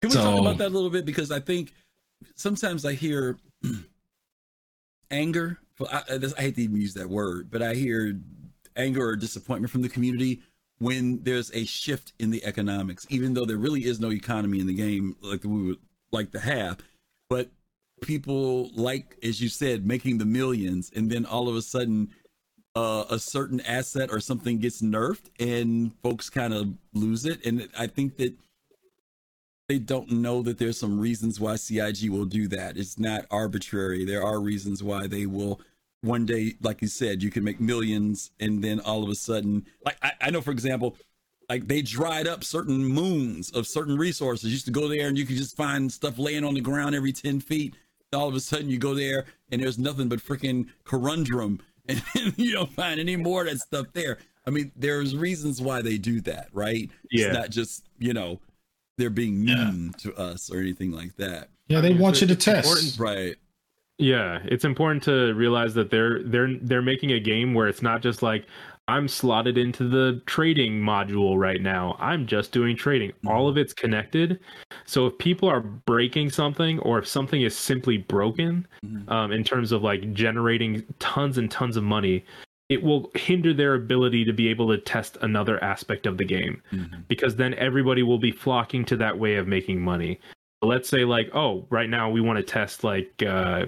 [0.01, 1.05] Can we So- talk about that a little bit?
[1.05, 1.73] Because I think
[2.35, 3.37] sometimes I hear
[5.11, 5.59] anger.
[5.79, 8.17] Well, I, I this- I hate to even use that word, but I hear
[8.75, 10.41] anger or disappointment from the community
[10.79, 14.67] when there's a shift in the economics, even though there really is no economy in
[14.67, 15.77] the game like we would
[16.11, 16.77] like to have.
[17.29, 17.49] But
[18.01, 22.09] people like, as you said, making the millions, and then all of a sudden,
[22.75, 27.45] uh, a certain asset or something gets nerfed, and folks kind of lose it.
[27.45, 28.33] And I think that
[29.67, 32.75] they don't know that there's some reasons why CIG will do that.
[32.75, 34.03] It's not arbitrary.
[34.03, 35.61] There are reasons why they will
[36.01, 39.65] one day, like you said, you can make millions and then all of a sudden,
[39.85, 40.95] like I, I know for example,
[41.49, 44.45] like they dried up certain moons of certain resources.
[44.45, 46.95] You used to go there and you could just find stuff laying on the ground
[46.95, 47.75] every 10 feet.
[48.13, 52.01] All of a sudden you go there and there's nothing but freaking corundrum and
[52.37, 54.19] you don't find any more of that stuff there.
[54.45, 56.89] I mean, there's reasons why they do that, right?
[57.11, 57.27] Yeah.
[57.27, 58.39] It's not just, you know,
[58.97, 61.49] they're being mean to us or anything like that.
[61.67, 62.99] yeah they want you to test important.
[62.99, 63.35] Right.
[63.97, 68.01] Yeah, it's important to realize that they're they're they're making a game where it's not
[68.01, 68.45] just like
[68.89, 71.95] I'm slotted into the trading module right now.
[71.99, 73.11] I'm just doing trading.
[73.27, 74.39] All of it's connected.
[74.85, 79.09] So if people are breaking something or if something is simply broken Mhm.
[79.11, 82.25] um, in terms of like generating tons and tons of money,
[82.69, 86.61] it will hinder their ability to be able to test another aspect of the game
[86.71, 87.07] Mhm.
[87.07, 90.19] because then everybody will be flocking to that way of making money.
[90.63, 93.67] Let's say like, oh, right now we want to test like uh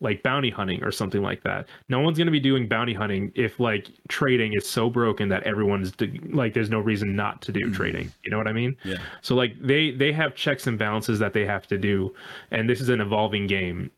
[0.00, 1.68] like bounty hunting or something like that.
[1.88, 5.42] No one's going to be doing bounty hunting if like trading is so broken that
[5.44, 7.74] everyone's d- like there's no reason not to do Mhm.
[7.74, 8.12] trading.
[8.24, 8.76] You know what I mean?
[8.84, 8.96] Yeah.
[9.20, 12.14] So like they they have checks and balances that they have to do
[12.50, 13.90] and this is an evolving game.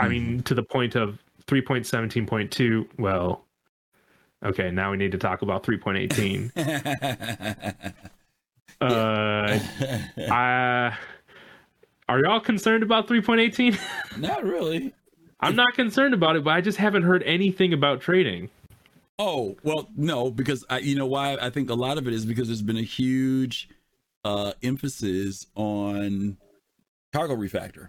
[0.00, 3.44] I mean to the point of 3.17.2, well
[4.44, 6.50] okay, now we need to talk about 3.18.
[8.80, 9.58] uh
[10.30, 10.96] I
[12.08, 13.78] are y'all concerned about 3.18?
[14.18, 14.94] not really.
[15.40, 18.48] I'm not concerned about it, but I just haven't heard anything about trading.
[19.18, 22.26] Oh, well, no, because I, you know why I think a lot of it is
[22.26, 23.68] because there's been a huge
[24.24, 26.36] uh emphasis on
[27.12, 27.88] cargo refactor.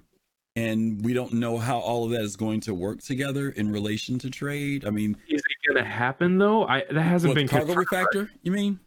[0.56, 4.18] And we don't know how all of that is going to work together in relation
[4.20, 4.86] to trade.
[4.86, 6.66] I mean, Is it gonna happen though?
[6.68, 8.08] I that hasn't what, been cargo confirmed.
[8.14, 8.80] refactor, you mean?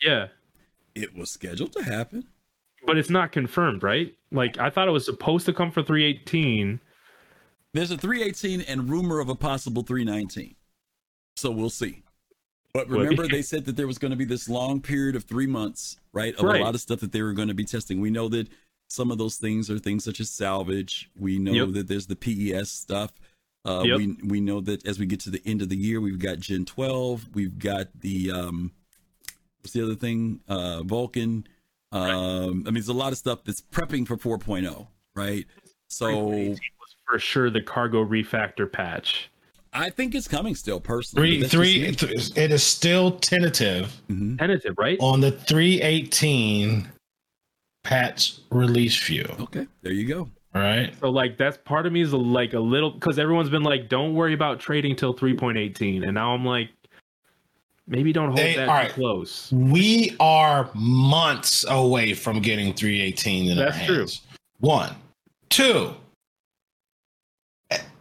[0.00, 0.28] Yeah,
[0.96, 2.24] It was scheduled to happen.
[2.86, 4.14] but it's not confirmed, right?
[4.32, 6.80] Like I thought it was supposed to come for 318.
[7.74, 10.54] There's a 318 and rumor of a possible 319.
[11.36, 12.02] So we'll see.
[12.74, 15.46] But remember, they said that there was going to be this long period of three
[15.46, 16.34] months, right?
[16.36, 16.60] Of Right.
[16.60, 18.00] a lot of stuff that they were going to be testing.
[18.00, 18.48] We know that
[18.88, 21.10] some of those things are things such as salvage.
[21.18, 21.72] We know Yep.
[21.72, 23.12] that there's the PES stuff.
[23.64, 23.96] Uh, Yep.
[23.96, 26.40] We we know that as we get to the end of the year, we've got
[26.40, 27.28] Gen 12.
[27.32, 28.72] We've got the um,
[29.60, 30.40] what's the other thing?
[30.48, 31.46] Uh, Vulcan.
[31.92, 35.46] Um, I mean, there's a lot of stuff that's prepping for 4.0, right?
[35.88, 36.58] So 3.18 was
[37.08, 39.28] for sure the cargo refactor patch.
[39.74, 41.40] I think it's coming still, personally.
[41.40, 44.38] three three just th- it is still tentative Mhm.
[44.38, 44.98] Tentative, right?
[45.00, 46.88] on the 318
[47.84, 50.28] patch release view Okay, there you go.
[50.54, 50.94] All right.
[51.00, 54.14] So like that's part of me is like a little because everyone's been like, don't
[54.14, 56.68] worry about trading till 3.18, and now I'm like,
[57.86, 58.90] maybe don't hold They- that all right.
[58.90, 59.50] close.
[59.52, 63.96] we are months away from getting 318 in That's our true.
[64.00, 64.20] hands.
[64.60, 64.94] One,
[65.48, 65.94] two.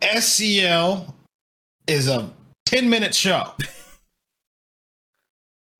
[0.01, 1.13] SCL
[1.87, 2.29] is a
[2.65, 3.51] 10 minute show.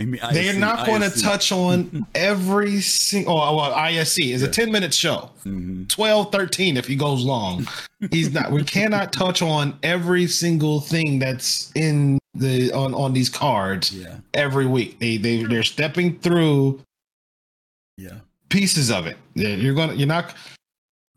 [0.01, 3.39] I mean, They're not going to touch on every single.
[3.39, 5.29] Oh, well, ISC is a 10 minute show.
[5.45, 5.87] Mhm.
[5.89, 7.67] 12, 13 if he goes long.
[8.09, 8.51] He's not.
[8.51, 14.17] We cannot touch on every single thing that's in the on on these cards Yeah,
[14.33, 14.97] every week.
[14.99, 16.81] They they they're stepping through
[17.97, 18.19] yeah.
[18.49, 19.17] pieces of it.
[19.35, 19.93] Yeah, You're gonna.
[19.93, 20.33] You're not.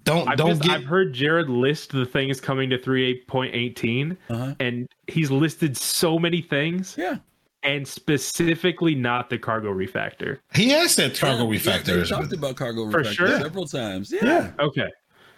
[0.05, 0.71] Don't I've, don't just, get.
[0.73, 4.55] I've heard Jared list the things coming to 3.18, Uh-huh.
[4.61, 7.17] and he's listed so many things, Yeah.
[7.63, 10.39] and specifically not the cargo refactor.
[10.55, 11.85] he has said cargo Yeah, yeah, refactor.
[11.85, 13.39] they is talked about cargo For refactor sure.
[13.41, 14.13] several times.
[14.13, 14.25] Yeah.
[14.25, 14.51] Yeah.
[14.59, 14.89] Okay.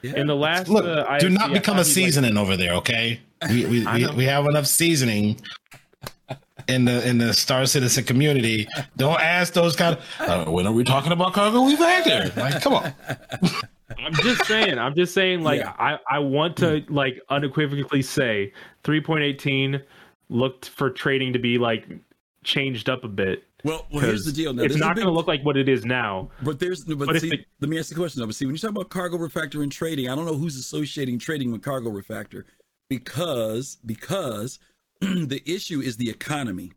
[0.03, 0.17] yeah.
[0.17, 3.21] In the last, Look, uh, do not become a he, like- seasoning over there, okay?
[3.51, 5.39] We we, we, we have enough seasoning
[6.69, 8.67] in the in the Star Citizen community.
[8.97, 10.29] Don't ask those kind of.
[10.47, 12.35] Uh, when are we talking about cargo refactor?
[12.35, 12.93] Like, come on.
[14.07, 14.79] I'm just saying.
[14.79, 15.43] I'm just saying.
[15.43, 15.73] Like, Yeah.
[15.79, 18.53] I I want to like unequivocally say
[18.85, 19.83] 3.18
[20.29, 21.87] looked for trading to be like
[22.45, 23.45] changed up a bit.
[23.65, 24.53] Well, well, here's the deal.
[24.53, 26.31] Now, it's not going to look like what it is now.
[26.43, 28.27] But there's, but, But see, the- let me ask the question though.
[28.27, 31.19] But see, when you talk about cargo refactor and trading, I don't know who's associating
[31.19, 32.45] trading with cargo refactor
[32.89, 34.59] because because
[35.01, 36.73] the issue is the economy.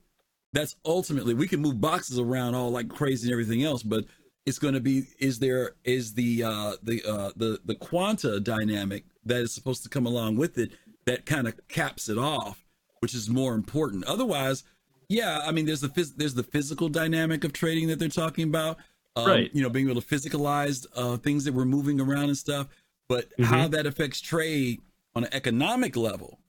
[0.52, 4.06] That's ultimately we can move boxes around all like crazy and everything else, but
[4.46, 9.06] it's going to be is there is the uh the uh the the quanta dynamic
[9.26, 10.72] that is supposed to come along with it
[11.06, 12.64] that kind of caps it off,
[13.00, 14.04] which is more important.
[14.06, 14.64] Otherwise,
[15.08, 18.48] yeah, I mean, there's the phys- there's the physical dynamic of trading that they're talking
[18.48, 18.78] about,
[19.16, 19.50] um, Right.
[19.54, 22.68] You know, being able to physicalize uh, things that we're moving around and stuff.
[23.08, 24.82] But how that affects trade
[25.16, 26.40] on an economic level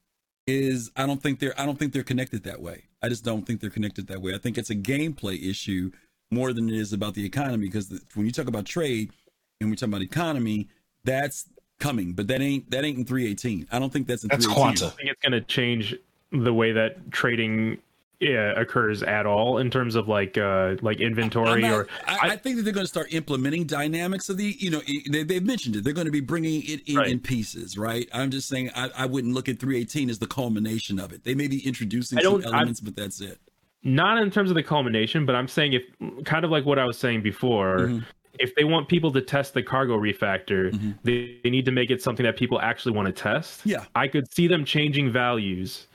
[0.46, 2.84] is, I don't think they're I don't think they're connected that way.
[3.02, 4.34] I just don't think they're connected that way.
[4.34, 5.90] I think it's a gameplay issue
[6.30, 9.10] more than it is about the economy because the, when you talk about trade
[9.60, 10.68] and we talk about economy,
[11.04, 11.46] that's
[11.78, 13.66] coming, but that ain't that ain't in 318.
[13.72, 14.54] I don't think that's in That's 318.
[14.78, 14.86] quanta.
[14.94, 15.94] I think it's going to change
[16.32, 17.78] the way that trading
[18.20, 22.36] yeah, occurs at all in terms of like uh like inventory not- or I, I
[22.36, 25.74] think that they're going to start implementing dynamics of the, you know, they, they've mentioned
[25.76, 25.84] it.
[25.84, 27.08] They're going to be bringing it in, Right.
[27.08, 28.06] in pieces, right?
[28.12, 31.24] I'm just saying, I, I wouldn't look at 318 as the culmination of it.
[31.24, 33.38] They may be introducing some don't- I- elements, but that's it.
[33.82, 35.82] Not in terms of the culmination, but I'm saying if
[36.24, 38.04] kind of like what I was saying before, Mhm.
[38.38, 40.94] if they want people to test the cargo refactor, Mhm.
[41.02, 43.64] they, they need to make it something that people actually want to test.
[43.66, 43.84] Yeah.
[43.94, 45.86] I could see them changing values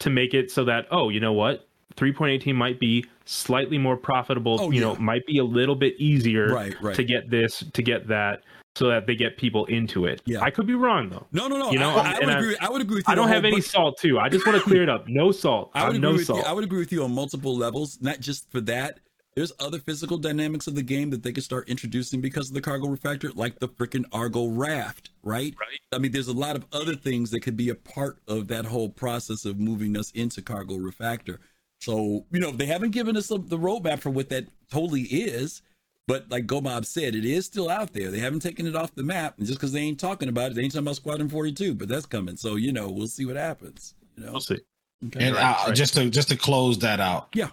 [0.00, 1.66] to make it so that oh, you know what?
[1.96, 4.88] 3.18 might be slightly more profitable, Oh, you yeah.
[4.88, 6.94] know, might be a little bit easier Right, right.
[6.94, 8.44] to get this, to get that
[8.76, 10.22] so that they get people into it.
[10.24, 10.40] Yeah.
[10.40, 11.26] I could be wrong though.
[11.32, 11.72] No, no, no.
[11.72, 12.56] You know, I, I would agree.
[12.60, 13.12] I would agree with you.
[13.12, 14.18] I don't have any bu- salt too.
[14.18, 15.08] I just want to clear it up.
[15.08, 15.70] No salt.
[15.74, 16.40] I would uh, agree no with salt.
[16.40, 16.44] you.
[16.44, 19.00] I would agree with you on multiple levels, not just for that.
[19.34, 22.60] There's other physical dynamics of the game that they could start introducing because of the
[22.60, 25.54] cargo refactor, like the freaking Argo raft, right?
[25.60, 25.78] Right.
[25.92, 28.64] I mean, there's a lot of other things that could be a part of that
[28.64, 31.38] whole process of moving us into cargo refactor.
[31.80, 35.62] So, you know, they haven't given us the the roadmap for what that totally is.
[36.08, 38.10] But like Gomob said, it is still out there.
[38.10, 39.34] They haven't taken it off the map.
[39.36, 41.86] And just because they ain't talking about it, they ain't talking about Squadron 42, but
[41.86, 42.36] that's coming.
[42.36, 43.92] So, you know, we'll see what happens.
[44.16, 44.58] You know, We'll see.
[45.06, 45.26] Okay.
[45.26, 45.76] And Right, uh, right.
[45.76, 47.28] just to just to close that out.
[47.34, 47.50] Yeah.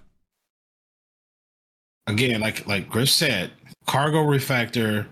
[2.08, 3.52] Again, like like Griff said,
[3.88, 5.06] cargo refactor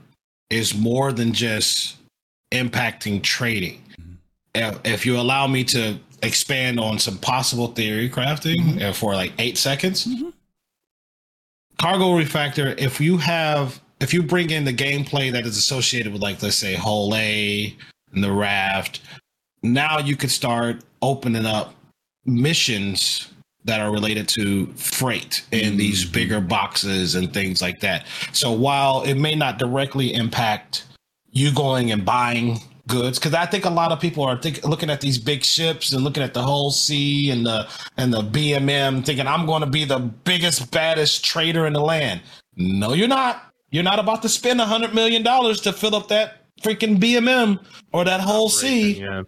[0.50, 1.98] is more than just
[2.52, 3.84] impacting trading.
[4.56, 9.34] If, if you allow me to expand on some possible theory crafting uh, for like
[9.40, 10.32] eight seconds, Mhm.
[11.84, 12.80] Cargo refactor.
[12.80, 16.56] If you have if you bring in the gameplay that is associated with like let's
[16.56, 17.76] say Hull A
[18.14, 19.02] and the raft,
[19.64, 21.76] now you could start opening up
[22.24, 23.34] missions
[23.66, 25.78] that are related to freight in mm-hmm.
[25.78, 28.06] these bigger boxes and things like that.
[28.32, 30.86] So while it may not directly impact
[31.32, 34.90] you going and buying goods, because I think a lot of people are think, looking
[34.90, 37.68] at these big ships and looking at the Hull C and the
[37.98, 42.22] and the BMM, thinking I'm going to be the biggest baddest trader in the land.
[42.56, 43.54] No, you're not.
[43.72, 47.60] You're not about to spend a hundred million dollars to fill up that freaking BMM
[47.92, 49.24] or that Hull C Yeah.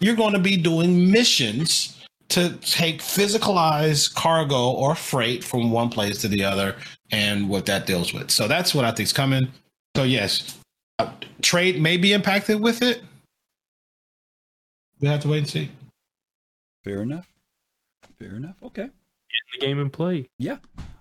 [0.00, 1.96] you're going to be doing missions
[2.30, 6.76] to take physicalized cargo or freight from one place to the other
[7.10, 8.30] and what that deals with.
[8.30, 9.48] So that's what I think is coming.
[9.96, 10.56] So yes,
[11.42, 13.02] trade may be impacted with it.
[15.00, 15.70] We have to wait and see.
[16.84, 17.26] Fair enough.
[18.18, 18.56] Fair enough.
[18.62, 18.82] Okay.
[18.82, 20.28] Get in the game and play.
[20.38, 20.58] Yeah.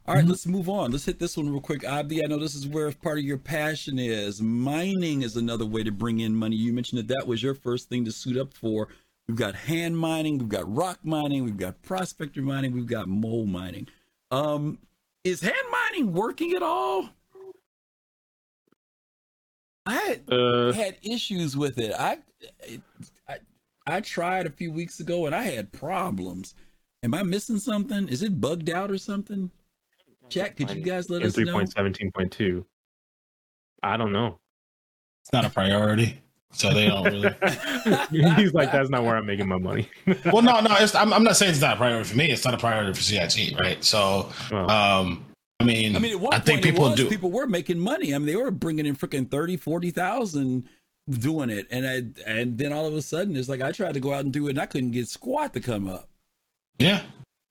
[0.07, 0.91] All right, let's move on.
[0.91, 1.83] Let's hit this one real quick.
[1.83, 4.41] Abdi, I know this is where part of your passion is.
[4.41, 6.55] Mining is another way to bring in money.
[6.55, 8.87] You mentioned that that was your first thing to suit up for.
[9.27, 13.45] We've got hand mining, we've got rock mining, we've got prospector mining, we've got mole
[13.45, 13.87] mining.
[14.31, 14.79] Um,
[15.23, 17.09] is hand mining working at all?
[19.85, 21.93] I had Uh, had issues with it.
[21.97, 22.17] I,
[23.27, 23.39] I
[23.87, 26.53] I tried a few weeks ago and I had problems.
[27.03, 28.07] Am I missing something?
[28.07, 29.49] Is it bugged out or something?
[30.29, 31.43] Chat, could you guys let us know?
[31.53, 32.63] 3.17.2.
[33.81, 34.37] I don't know.
[35.23, 36.21] It's not a priority,
[36.51, 37.33] so they don't really.
[38.35, 39.89] He's like, that's not where I'm making my money.
[40.25, 40.75] well, no, no.
[40.79, 42.29] It's, I'm, I'm not saying it's not a priority for me.
[42.31, 43.83] It's not a priority for CIG, right?
[43.83, 45.25] So, Well, um,
[45.59, 47.09] I mean, I mean, at one I think people was, do.
[47.09, 48.13] people were making money.
[48.15, 50.67] I mean, they were bringing in freaking 30, 40,000
[51.09, 51.67] doing it.
[51.69, 54.23] And I, and then all of a sudden it's like, I tried to go out
[54.23, 56.09] and do it and I couldn't get squat to come up.
[56.77, 57.01] yeah.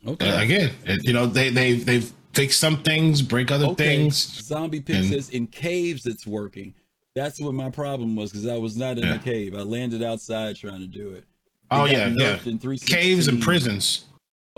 [0.07, 0.31] Okay.
[0.31, 3.97] Uh, again, it, you know, they they they've fixed some things, break other okay.
[3.97, 4.15] things.
[4.17, 6.73] Zombie Pig And- says in caves it's working.
[7.17, 9.17] That's what my problem was because I was not in Yeah.
[9.17, 9.57] a cave.
[9.57, 11.19] I landed outside trying to do it.
[11.19, 11.25] It
[11.73, 12.39] Oh yeah, yeah.
[12.87, 14.05] Caves and prisons.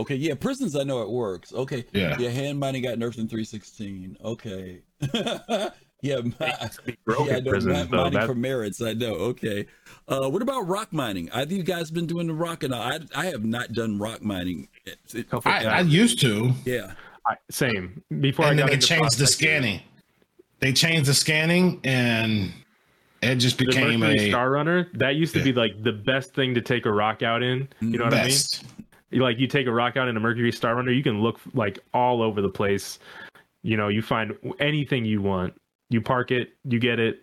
[0.01, 0.77] Okay, yeah, prisons.
[0.77, 1.53] I know it works.
[1.53, 2.17] Okay, Yeah.
[2.19, 4.17] yeah, hand mining got nerfed in 316.
[4.25, 4.81] Okay,
[6.03, 6.69] yeah, my, yeah,
[7.37, 8.05] I know, prisons, mi- though.
[8.11, 8.81] mining for merits.
[8.81, 9.15] I know.
[9.15, 9.67] Okay,
[10.09, 11.31] uh, what about rock mining?
[11.33, 14.69] Either you guys been doing the rock and I, I have not done rock mining.
[14.87, 16.93] It- it- I, I used to, yeah,
[17.27, 18.03] I, same.
[18.21, 19.81] Before I and then got they changed the prospecting, scanning.
[20.61, 22.53] They changed the scanning, and
[23.23, 25.45] it just The became Mercury a Star Runner, that used to Yeah.
[25.47, 27.69] be like the best thing to take a rock out in.
[27.81, 28.37] You know what I mean?
[29.11, 29.17] Best.
[29.17, 31.41] You- like you take a rock out in a Mercury Star Runner, you can look
[31.55, 32.99] like all over the place.
[33.63, 35.55] You know, you find anything you want.
[35.91, 37.23] You park it, you get it,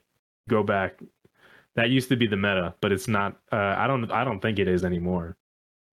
[0.49, 0.99] go back.
[1.75, 3.37] That used to be the meta, but it's not.
[3.51, 4.11] Uh, I don't.
[4.11, 5.35] I don't think it is anymore.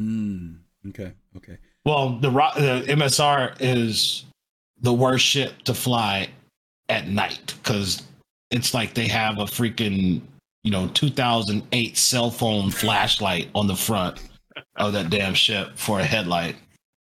[0.03, 0.57] mm,
[0.89, 1.59] okay, okay.
[1.85, 4.25] Well, the ro- the MSR is
[4.81, 6.29] the worst ship to fly
[6.89, 8.03] at night because
[8.51, 10.21] it's like they have a freaking
[10.65, 14.21] you know 2008 cell phone flashlight on the front
[14.77, 16.57] of that damn ship for a headlight.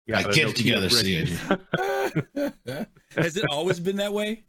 [0.07, 1.01] You Like, get Nokia together, brick.
[1.05, 2.87] CIG.
[3.17, 4.45] Has it always been that way?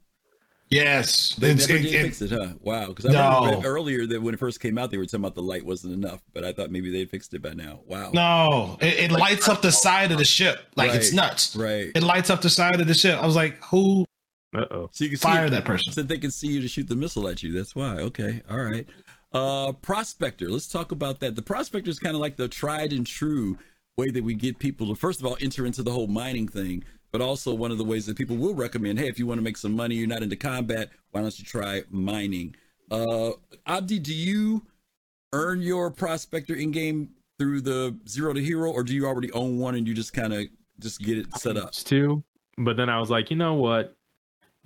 [0.71, 2.49] Yes, They it's, never it- did it- fix it, huh?
[2.59, 2.87] Wow.
[2.87, 3.45] Because I No.
[3.45, 5.93] remember earlier that when it first came out, they were talking about the light wasn't
[5.93, 7.81] enough, but I thought maybe they fixed it by now.
[7.85, 8.09] Wow.
[8.13, 11.55] no, it, it lights up the side of the ship like it's nuts.
[11.55, 11.91] Right.
[11.95, 13.21] It lights up the side of the ship.
[13.21, 14.05] I was like, who
[14.55, 14.89] Uh oh.
[14.91, 15.93] So you can fired see that person?
[15.93, 17.51] so they can see you to shoot the missile at you.
[17.53, 17.97] That's why.
[17.99, 18.41] Okay.
[18.49, 18.87] All right.
[19.35, 20.49] Uh prospector.
[20.49, 21.35] Let's talk about that.
[21.35, 23.57] The prospector is kind of like the tried and true
[23.97, 26.85] way that we get people to first of all enter into the whole mining thing,
[27.11, 29.43] but also one of the ways that people will recommend, hey, if you want to
[29.43, 32.55] make some money, you're not into combat, why don't you try mining?
[32.89, 33.31] Uh
[33.67, 34.65] Abdi, do you
[35.33, 39.59] earn your prospector in game through the zero to hero, or do you already own
[39.59, 40.45] one and you just kind of
[40.79, 41.73] just get it set up?
[41.73, 42.23] used to,
[42.57, 43.97] but then I was like, you know what?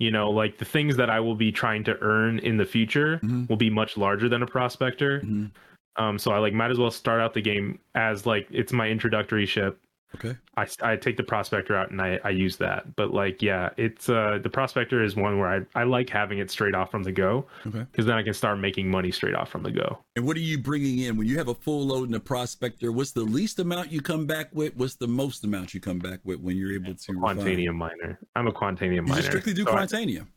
[0.00, 3.20] You know, like the things that I will be trying to earn in the future
[3.22, 3.48] Mhm.
[3.48, 5.20] will be much larger than a prospector.
[5.20, 5.50] Mhm.
[5.96, 8.88] Um, so I like might as well start out the game as like it's my
[8.88, 9.78] introductory ship.
[10.16, 10.36] Okay.
[10.56, 12.96] I, I take the prospector out and I, I use that.
[12.96, 16.50] But like, yeah, it's uh the prospector is one where I, I like having it
[16.50, 17.86] straight off from the go Okay.
[17.90, 19.98] because then I can start making money straight off from the go.
[20.16, 22.90] And what are you bringing in when you have a full load in the prospector?
[22.90, 24.74] What's the least amount you come back with?
[24.76, 27.36] What's the most amount you come back with when you're able to refine?
[27.38, 28.18] Quantanium miner.
[28.34, 29.14] I'm a quantanium You miner.
[29.16, 29.86] just strictly do So I-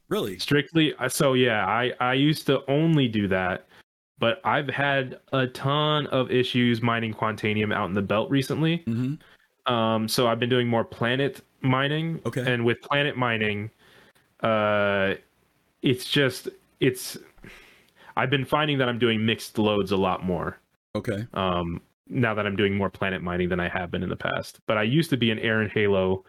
[0.09, 0.37] really?
[0.37, 3.65] strictly uh, so yeah i i used to only do that
[4.19, 9.15] but i've had a ton of issues mining quantanium out in the belt recently Mm-hmm.
[9.65, 12.19] Um so i've been doing more planet mining.
[12.25, 12.41] Okay.
[12.51, 13.69] and with planet mining
[14.41, 15.13] uh
[15.81, 16.49] it's just
[16.79, 17.17] it's
[18.17, 20.57] i've been finding that i'm doing mixed loads a lot more.
[20.95, 21.25] Okay.
[21.33, 24.59] um now that i'm doing more planet mining than i have been in the past.
[24.67, 26.23] But i used to be an aaron halo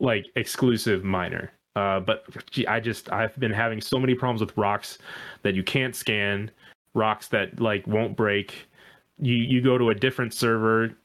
[0.00, 1.52] like exclusive miner.
[1.76, 4.98] Uh but gee, i just i've been having so many problems with rocks
[5.42, 6.50] that you can't scan
[6.94, 8.66] rocks that like won't break.
[9.20, 10.96] You you go to a different server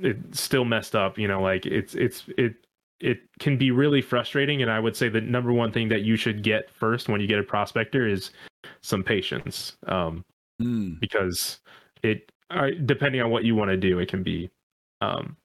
[0.00, 2.54] it's still messed up you know like it's it's it
[3.00, 6.14] it can be really frustrating and i would say the number one thing that you
[6.16, 8.30] should get first when you get a prospector is
[8.82, 10.24] some patience um
[10.62, 11.00] Mm.
[11.00, 11.58] because
[12.04, 14.48] it uh, depending on what you want to do it can be
[15.00, 15.36] um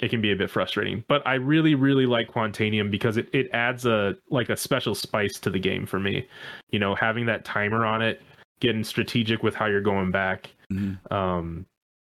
[0.00, 3.50] it can be a bit frustrating but i really really like quantanium because it, it
[3.52, 6.26] adds a like a special spice to the game for me
[6.70, 8.22] you know having that timer on it
[8.60, 10.96] getting strategic with how you're going back Mhm.
[11.12, 11.66] um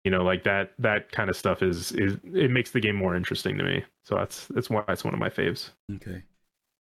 [0.06, 3.16] you know like that that kind of stuff is is it makes the game more
[3.16, 6.24] interesting to me so that's that's why it's one of my faves Okay.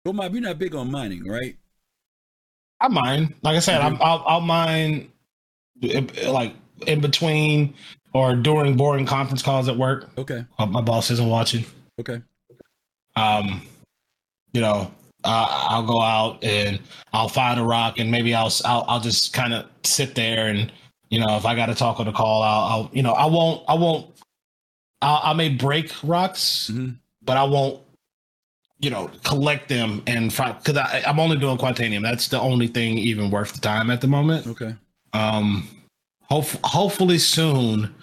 [0.04, 1.56] Well, Mob, you're not big on mining, right?
[2.80, 3.36] I mine.
[3.44, 3.86] Like I said, Mhm.
[3.86, 5.12] I'm, I'll, I'll mine
[6.26, 6.56] like
[6.88, 7.76] in between
[8.14, 10.10] or during boring conference calls at work.
[10.18, 10.44] Okay.
[10.58, 11.66] Uh, My boss isn't watching.
[12.00, 12.22] Okay.
[13.16, 13.62] Um,
[14.54, 14.92] you know,
[15.24, 16.80] uh, I'll go out and
[17.14, 20.72] I'll find a rock and maybe I'll I'll, I'll just kind of sit there and
[21.12, 23.28] you know if I got to talk on the call, I'll, I'll you know I
[23.28, 24.08] won't I won't
[25.04, 26.96] I'll, I may break rocks, Mhm.
[27.22, 27.80] but I won't
[28.80, 32.02] you know collect them and because I'm only doing quantanium.
[32.02, 34.48] That's the only thing even worth the time at the moment.
[34.48, 34.74] Okay.
[35.14, 35.68] Um,
[36.24, 37.94] hope, hopefully soon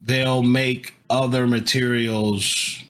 [0.00, 2.82] they'll make other materials,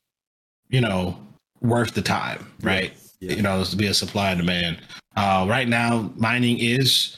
[0.70, 1.18] you know,
[1.60, 2.92] worth the time, right?
[3.20, 3.34] Yeah.
[3.34, 4.78] You know, to be a supply and demand.
[5.16, 7.16] Uh, right now, mining is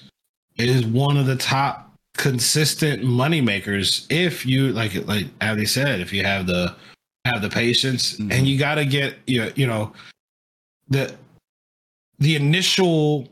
[0.58, 6.12] is one of the top consistent money makers if you like like Abby said, if
[6.12, 6.74] you have the
[7.24, 8.32] have the patience Mhm.
[8.32, 9.92] and you got to get you you know
[10.88, 11.14] the
[12.18, 13.28] the initial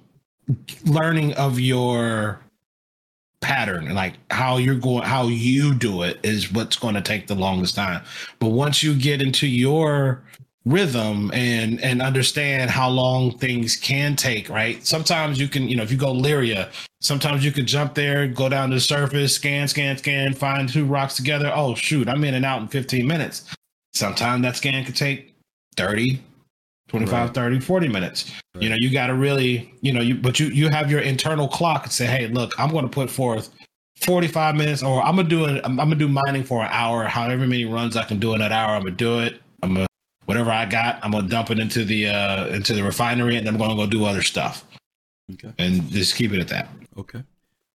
[0.85, 2.41] learning of your
[3.41, 7.35] pattern like how you're going how you do it is what's going to take the
[7.35, 8.03] longest time
[8.39, 10.23] but once you get into your
[10.67, 14.85] rhythm and and understand how long things can take right?
[14.87, 16.69] Sometimes you can you know if you go lyria
[17.01, 20.85] sometimes you can jump there go down to the surface scan scan scan find two
[20.85, 21.51] rocks together.
[21.55, 23.55] Oh shoot i'm in and out in 15 minutes.
[23.95, 25.35] Sometimes that scan could take
[25.77, 26.23] 30
[26.89, 27.35] 25 Right.
[27.35, 28.31] 30 40 minutes.
[28.59, 31.49] You know you got to really you know you but you you have your internal
[31.49, 33.49] clock and say hey look i'm going to put forth
[34.03, 37.05] 45 minutes or i'm gonna do it i'm, I'm gonna do mining for an hour
[37.05, 39.41] however many runs i can do in that hour i'm gonna do it.
[39.63, 39.87] I'm gonna
[40.31, 43.55] whatever i got i'm gonna dump it into the uh into the refinery and then
[43.55, 44.65] i'm gonna go do other stuff
[45.35, 45.53] Okay.
[45.59, 47.23] and just keep it at that Okay.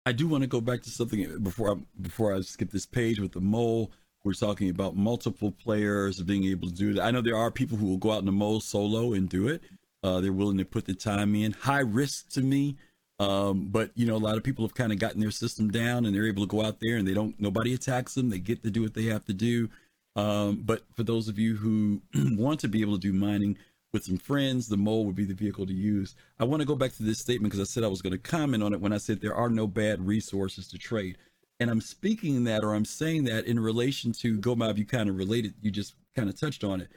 [0.05, 3.19] I do want to go back to something before I before I skip this page
[3.19, 3.91] with the mole.
[4.23, 7.03] We're talking about multiple players being able to do that.
[7.03, 9.47] I know there are people who will go out in the mole solo and do
[9.47, 9.61] it.
[10.01, 11.51] Uh, they're willing to put the time in.
[11.51, 12.77] High risk to me,
[13.19, 16.05] um, but you know a lot of people have kind of gotten their system down
[16.05, 17.39] and they're able to go out there and they don't.
[17.39, 18.29] Nobody attacks them.
[18.29, 19.69] They get to do what they have to do.
[20.15, 22.01] Um, but for those of you who
[22.37, 23.57] want to be able to do mining
[23.93, 26.15] with some friends, the mole would be the vehicle to use.
[26.39, 28.17] I want to go back to this statement because I said I was going to
[28.17, 31.17] comment on it when I said there are no bad resources to trade.
[31.59, 35.17] And I'm speaking that or I'm saying that in relation to Gomob, you kind of
[35.17, 36.89] related, you just kind of touched on it.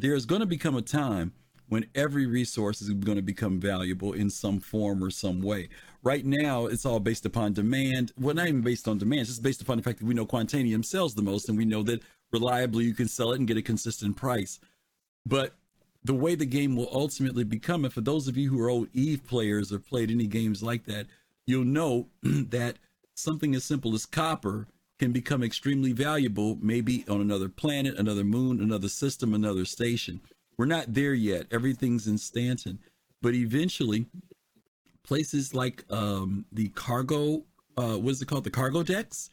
[0.00, 1.32] There's going to become a time
[1.68, 5.68] when every resource is going to become valuable in some form or some way.
[6.02, 8.12] Right now, it's all based upon demand.
[8.18, 10.26] Well, not even based on demand, it's just based upon the fact that we know
[10.26, 12.02] Quantanium sells the most and we know that
[12.32, 14.60] reliably you can sell it and get a consistent price.
[15.24, 15.54] But
[16.04, 18.88] the way the game will ultimately become, and for those of you who are old
[18.92, 21.06] Eve players or played any games like that,
[21.46, 22.76] you'll know that
[23.14, 24.66] something as simple as copper
[24.98, 30.20] can become extremely valuable, maybe on another planet, another moon, another system, another station.
[30.56, 31.46] We're not there yet.
[31.50, 32.78] Everything's in Stanton.
[33.22, 34.06] But eventually,
[35.02, 37.44] places like um, the cargo,
[37.76, 38.44] uh, what is it called?
[38.44, 39.30] The cargo decks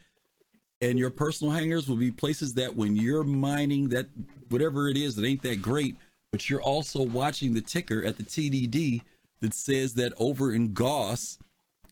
[0.82, 4.08] and your personal hangars will be places that when you're mining that
[4.50, 5.96] whatever it is that ain't that great,
[6.32, 9.02] but you're also watching the ticker at the TDD
[9.42, 11.38] that says that over in Goss,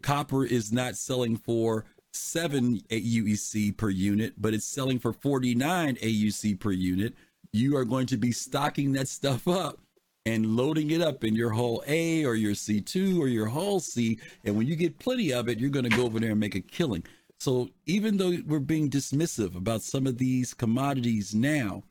[0.02, 6.60] copper is not selling for seven AUEC per unit, but it's selling for 49 AUC
[6.60, 7.14] per unit.
[7.54, 9.80] You are going to be stocking that stuff up
[10.26, 14.20] and loading it up in your hull A or your C2 or your hull C.
[14.44, 16.56] And when you get plenty of it, you're going to go over there and make
[16.56, 17.04] a killing.
[17.40, 21.84] So even though we're being dismissive about some of these commodities now,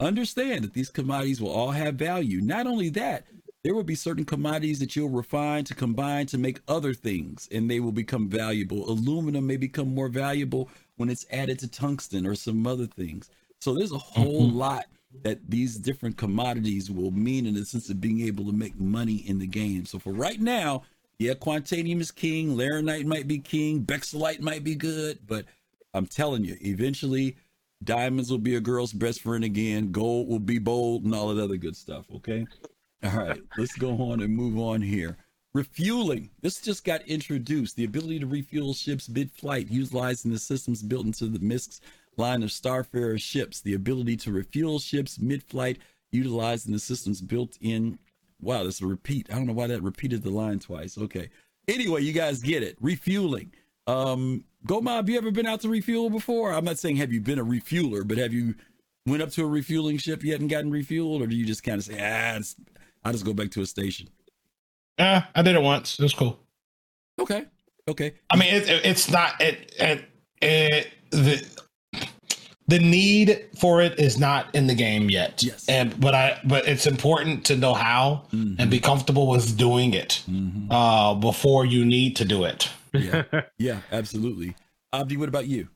[0.00, 2.40] understand that these commodities will all have value.
[2.40, 3.26] Not only that,
[3.64, 7.70] there will be certain commodities that you'll refine to combine to make other things and
[7.70, 8.88] they will become valuable.
[8.88, 13.30] Aluminum may become more valuable when it's added to tungsten or some other things.
[13.66, 14.58] So there's a whole mm-hmm.
[14.58, 14.84] lot
[15.24, 19.24] that these different commodities will mean in the sense of being able to make money
[19.26, 19.84] in the game.
[19.86, 20.84] So for right now,
[21.18, 25.46] yeah, Quantanium is king, Laranite might be king, Bexalite might be good, but
[25.94, 27.38] I'm telling you, eventually
[27.82, 31.42] diamonds will be a girl's best friend again, gold will be bold, and all that
[31.42, 32.46] other good stuff, okay?
[33.02, 35.16] All right, let's go on and move on here.
[35.54, 36.30] Refueling.
[36.40, 37.74] This just got introduced.
[37.74, 41.80] The ability to refuel ships mid flight, utilizing the systems built into the MISC's
[42.16, 43.60] line of Starfarer ships.
[43.60, 45.78] The ability to refuel ships mid flight,
[46.12, 47.98] utilizing the systems built in.
[48.40, 49.28] Wow, that's a repeat.
[49.30, 50.98] I don't know why that repeated the line twice.
[50.98, 51.30] Okay.
[51.68, 52.76] Anyway, you guys get it.
[52.80, 53.52] Refueling.
[53.86, 56.52] Um, Goma, have you ever been out to refuel before?
[56.52, 58.54] I'm not saying have you been a refueler, but have you
[59.06, 61.78] went up to a refueling ship yet and gotten refueled, or do you just kind
[61.78, 62.56] of say, ah, it's,
[63.04, 64.08] I'll just go back to a station?
[64.98, 66.38] yeah i did it once it was cool
[67.20, 67.44] Okay.
[67.88, 68.14] Okay.
[68.30, 70.04] I mean, it, it- it's not it, it,
[70.42, 71.46] it the
[72.68, 75.42] the need for it is not in the game yet.
[75.42, 75.68] Yes.
[75.68, 80.22] and but I but it's important to know how and be comfortable with doing it
[80.28, 80.66] Mhm.
[80.70, 82.68] uh, before you need to do it.
[82.92, 83.22] Yeah.
[83.58, 84.56] yeah, absolutely.
[84.92, 85.68] Abdi, what about you?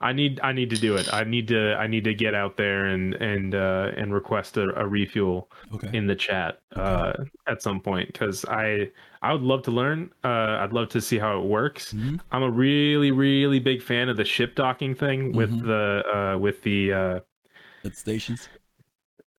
[0.00, 1.12] I need I need to do it.
[1.12, 4.64] I need to I need to get out there and and uh, and request a,
[4.76, 5.90] a refuel Okay.
[5.96, 7.12] in the chat uh,
[7.46, 8.90] at some point because I
[9.24, 10.10] I would love to learn.
[10.22, 11.94] Uh, I'd love to see how it works.
[11.94, 12.20] Mhm.
[12.30, 15.64] I'm a really really big fan of the ship docking thing with Mhm.
[15.66, 17.20] the uh, with the uh,
[17.84, 18.48] At stations.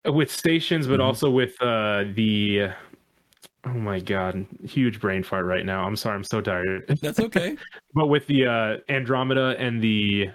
[0.07, 1.05] with stations, but Mhm.
[1.05, 2.71] also with uh, the
[3.67, 5.85] oh my god, huge brain fart right now.
[5.87, 6.99] I'm sorry, I'm so tired.
[7.03, 7.57] That's okay.
[7.95, 10.31] but with the uh, Andromeda and the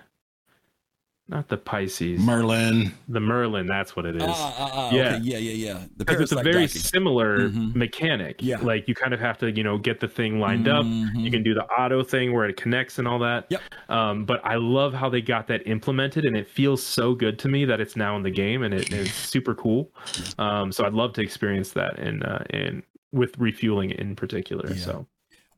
[1.30, 2.92] not the Pisces, Merlin.
[3.08, 3.68] the Merlin.
[3.68, 4.24] That's what it is.
[4.26, 5.16] Ah, ah, ah, Yeah.
[5.16, 5.20] okay.
[5.24, 5.84] yeah, yeah, yeah.
[5.98, 6.68] The because it's a very docking.
[6.82, 7.76] similar Mhm.
[7.76, 8.38] mechanic.
[8.42, 8.58] Yeah.
[8.60, 10.86] Like you kind of have to, you know, get the thing lined up.
[10.86, 11.22] Mhm.
[11.24, 13.46] You can do the auto thing where it connects and all that.
[13.50, 13.62] Yep.
[13.90, 17.48] Um, but I love how they got that implemented, and it feels so good to
[17.48, 19.92] me that it's now in the game, and it's super cool.
[20.40, 22.82] Um, so I'd love to experience that, and uh, and
[23.12, 24.70] with refueling in particular.
[24.70, 24.76] Yeah.
[24.84, 25.08] So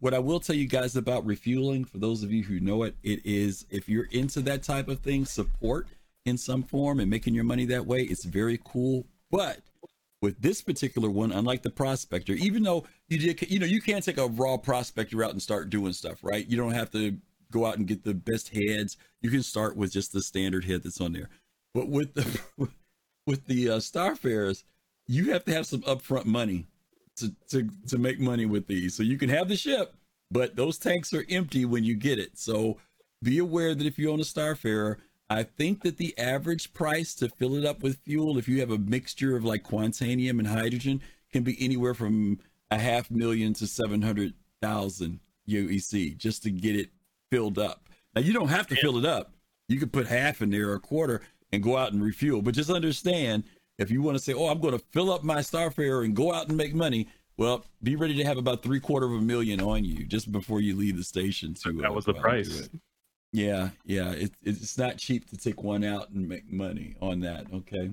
[0.01, 2.95] What I will tell you guys about refueling, for those of you who know it,
[3.03, 5.87] it is if you're into that type of thing, support
[6.25, 9.05] in some form and making your money that way, it's very cool.
[9.29, 9.59] But
[10.19, 14.03] with this particular one, unlike the prospector, even though you did, you know, you can't
[14.03, 16.47] take a raw prospector out and start doing stuff, right?
[16.47, 17.17] You don't have to
[17.51, 18.97] go out and get the best heads.
[19.21, 21.29] You can start with just the standard head that's on there.
[21.75, 22.39] But with the
[23.27, 24.63] with the uh, Starfarers,
[25.05, 26.65] you have to have some upfront money
[27.21, 28.95] to, to to make money with these.
[28.95, 29.95] So you can have the ship,
[30.29, 32.37] but those tanks are empty when you get it.
[32.37, 32.77] So
[33.23, 34.97] be aware that if you own a Starfarer,
[35.29, 38.71] I think that the average price to fill it up with fuel, if you have
[38.71, 42.39] a mixture of like quantanium and hydrogen, can be anywhere from
[42.69, 46.89] a half million to seven hundred thousand UEC just to get it
[47.29, 47.87] filled up.
[48.15, 49.33] Now you don't have to fill it up.
[49.67, 51.21] You could put half in there or a quarter
[51.51, 52.41] and go out and refuel.
[52.41, 53.43] But just understand
[53.77, 56.33] if you want to say, "Oh, I'm going to fill up my Starfarer and go
[56.33, 57.07] out and make money,"
[57.37, 60.61] well, be ready to have about three quarter of a million on you just before
[60.61, 61.53] you leave the station.
[61.55, 62.69] To that uh, was the go out and do price.
[63.33, 67.45] Yeah, yeah, it, it's not cheap to take one out and make money on that.
[67.53, 67.91] Okay.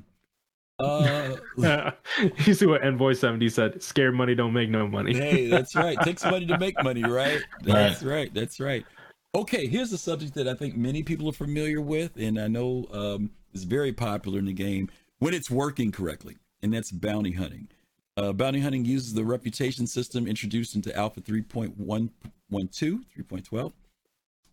[0.80, 1.36] Uh,
[2.44, 3.82] you see what Envoy seventy said?
[3.82, 5.14] Scared money don't make no money.
[5.14, 5.98] hey, that's right.
[6.02, 7.40] Takes money to make money, right?
[7.62, 8.32] That's right.
[8.34, 8.84] That's right.
[9.34, 12.86] Okay, here's a subject that I think many people are familiar with, and I know
[12.92, 14.88] um, is very popular in the game
[15.18, 17.68] when it's working correctly, and that's bounty hunting.
[18.16, 22.10] Uh, bounty hunting uses the reputation system introduced into Alpha 3.112,
[22.52, 23.72] 3.12,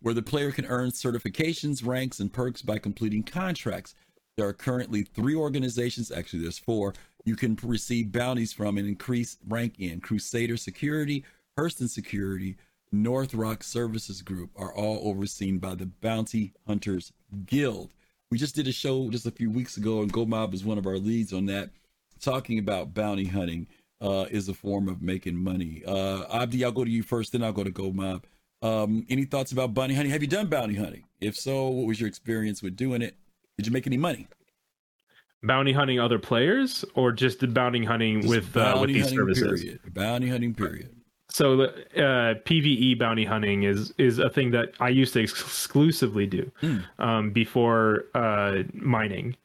[0.02, 3.96] where the player can earn certifications, ranks, and perks by completing contracts.
[4.38, 6.94] There are currently three organizations, actually, there's four,
[7.24, 10.00] you can receive bounties from and increase rank in.
[10.00, 11.24] Crusader Security,
[11.58, 12.58] Hurston Security,
[12.92, 17.12] North Rock Services Group are all overseen by the Bounty Hunters
[17.48, 17.95] Guild.
[18.32, 20.78] We just did a show just a few weeks ago, and Go Mob is one
[20.78, 21.70] of our leads on that,
[22.20, 23.68] talking about bounty hunting
[24.02, 25.84] uh, is a form of making money.
[25.86, 28.26] Uh, Abdi, I'll go to you first, then I'll go to Go Mob.
[28.62, 30.12] Um, any thoughts about bounty hunting?
[30.12, 31.04] Have you done bounty hunting?
[31.22, 33.16] If so, what was your experience with doing it?
[33.58, 34.28] Did you make any money?
[35.44, 39.62] Bounty hunting other players, or just the bounty hunting Just with uh, with these services?
[39.62, 39.80] Period.
[39.94, 40.90] Bounty hunting, period.
[41.36, 46.50] So uh, PVE bounty hunting is is a thing that I used to exclusively do
[46.62, 46.78] Hmm.
[46.98, 49.36] um, before uh, mining.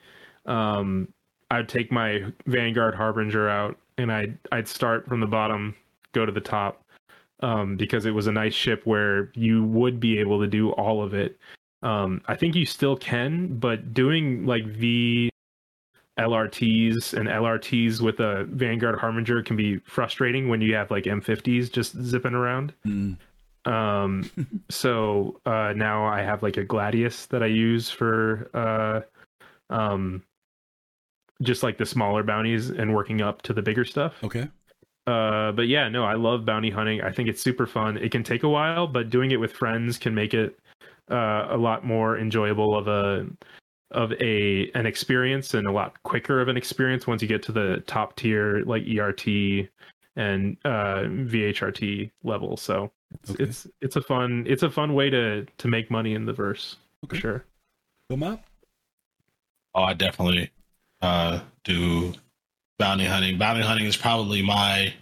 [0.47, 1.09] Um,
[1.51, 5.75] I'd take my Vanguard Harbinger out, and I'd I'd start from the bottom,
[6.13, 6.85] go to the top,
[7.41, 11.03] um, because it was a nice ship where you would be able to do all
[11.03, 11.41] of it.
[11.83, 15.30] Um, I think you still can, but doing like V
[16.21, 21.73] LRTs and LRTs with a Vanguard Harbinger can be frustrating when you have like M50s
[21.73, 22.75] just zipping around.
[22.85, 23.13] Hmm.
[23.65, 24.31] Um,
[24.71, 29.01] so uh, now I have like a Gladius that I use for uh,
[29.75, 30.23] um,
[31.43, 34.23] just like the smaller bounties and working up to the bigger stuff.
[34.23, 34.49] Okay.
[35.07, 37.01] Uh, but yeah, no, I love bounty hunting.
[37.01, 37.97] I think it's super fun.
[37.97, 40.59] It can take a while, but doing it with friends can make it
[41.11, 43.27] uh, a lot more enjoyable of a
[43.91, 47.53] of a an experience and a lot quicker of an experience once you get to
[47.53, 49.27] the top tier like ERT
[50.17, 52.57] and uh, VHRT level.
[52.57, 52.91] So
[53.23, 53.45] it's, Okay.
[53.45, 56.77] it's it's a fun it's a fun way to to make money in the verse
[57.09, 57.21] for Okay.
[57.21, 57.45] sure.
[58.11, 58.41] Go Mob?
[59.75, 60.51] Oh, I definitely
[61.01, 62.13] uh, do
[62.79, 63.39] bounty hunting.
[63.39, 64.93] Bounty hunting is probably my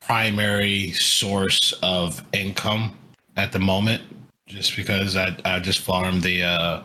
[0.00, 2.96] primary source of income
[3.36, 4.02] at the moment,
[4.46, 6.82] just because I I just farm the uh,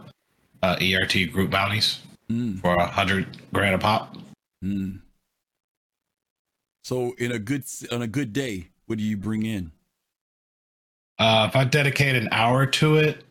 [0.62, 2.00] uh, ERT group bounties
[2.30, 2.60] Mm.
[2.62, 4.16] for a hundred grand a pop.
[4.64, 5.00] Mm.
[6.84, 9.72] So in a good on a good day, what do you bring in?
[11.18, 13.24] Uh, if I dedicate an hour to it,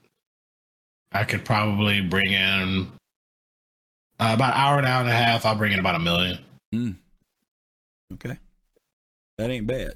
[1.12, 2.90] I could probably bring in
[4.18, 5.46] uh, about an hour, an hour and a half.
[5.46, 6.98] I'll bring in about a million.
[8.14, 8.36] Okay.
[9.38, 9.94] That ain't bad.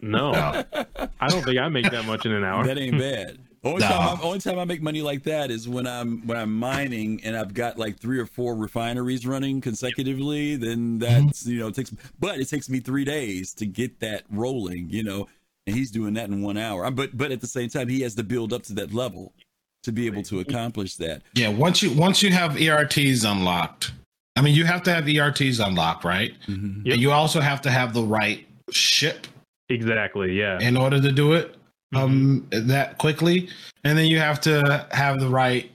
[0.00, 0.32] No,
[1.20, 2.66] I don't think I make that much in an hour.
[2.66, 3.38] That ain't bad.
[3.62, 3.88] Only No.
[3.88, 7.20] time, I, only time I make money like that is when I'm when I'm mining
[7.24, 10.56] and I've got like three or four refineries running consecutively.
[10.56, 14.22] Then that's you know it takes, but it takes me three days to get that
[14.30, 14.88] rolling.
[14.88, 15.28] You know,
[15.66, 16.90] and he's doing that in one hour.
[16.90, 19.34] But but at the same time, he has to build up to that level
[19.82, 21.22] to be able to accomplish that.
[21.34, 23.92] Yeah, once you once you have ERTs unlocked,
[24.36, 26.32] I mean you have to have ERTs unlocked, right?
[26.48, 26.86] Mhm.
[26.86, 26.92] Yep.
[26.94, 29.26] And you also have to have the right ship
[29.68, 30.32] Exactly.
[30.38, 30.58] Yeah.
[30.60, 31.56] in order to do it
[31.94, 33.48] um that quickly.
[33.84, 35.70] And then you have to have the right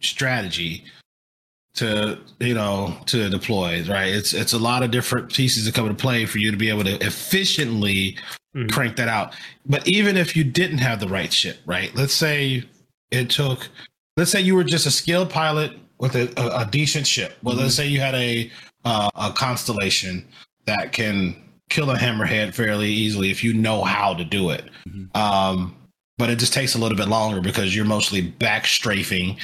[0.00, 0.84] strategy
[1.74, 4.12] to you know to deploy right?
[4.12, 6.68] It's it's a lot of different pieces that come into play for you to be
[6.68, 8.16] able to efficiently
[8.56, 8.72] Mhm.
[8.72, 9.32] crank that out.
[9.64, 11.94] But even if you didn't have the right ship right?
[11.94, 12.64] Let's say
[13.12, 13.68] it took
[14.16, 17.36] let's say you were just a skilled pilot with a, a, a decent ship.
[17.42, 18.50] Well let's say you had a
[18.84, 20.26] uh, a constellation
[20.64, 21.36] that can
[21.70, 25.16] kill a hammerhead fairly easily if you know how to do it Mhm.
[25.16, 25.74] um
[26.18, 29.38] but it just takes a little bit longer because you're mostly back strafing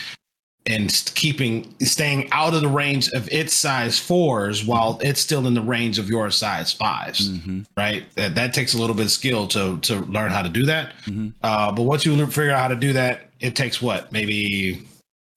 [0.66, 5.54] and keeping staying out of the range of its size fours while it's still in
[5.54, 7.60] the range of your size 5s Mm-hmm.
[7.76, 10.64] right that, that takes a little bit of skill to to learn how to do
[10.66, 11.32] that Mhm.
[11.42, 14.82] uh, but once you figure out how to do that it takes what maybe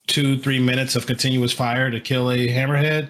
[0.08, 3.10] two three minutes of continuous fire to kill a hammerhead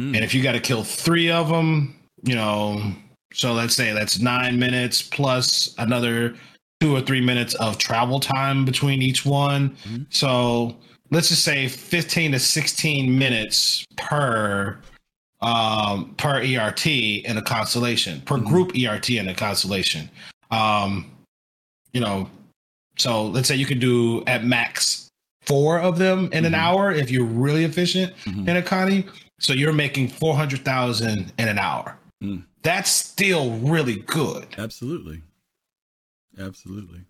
[0.00, 0.14] Mm.
[0.14, 2.92] and if you got to kill three of them you know
[3.32, 6.34] so let's say that's nine minutes plus another
[6.80, 10.06] two or three minutes of travel time between each one Mhm.
[10.10, 10.76] so
[11.10, 14.78] let's just say 15 to 16 minutes per
[15.40, 18.46] um per ert in a constellation per Mhm.
[18.46, 20.08] group ert in a constellation
[20.50, 21.10] um
[21.92, 22.28] you know
[22.98, 25.08] so let's say you could do at max
[25.44, 26.58] four of them in an Mhm.
[26.58, 28.46] hour if you're really efficient Mhm.
[28.48, 29.04] in a connie
[29.40, 32.44] so you're making 400000 in an hour Mm.
[32.62, 35.22] that's still really good Absolutely.
[36.38, 37.00] Absolutely.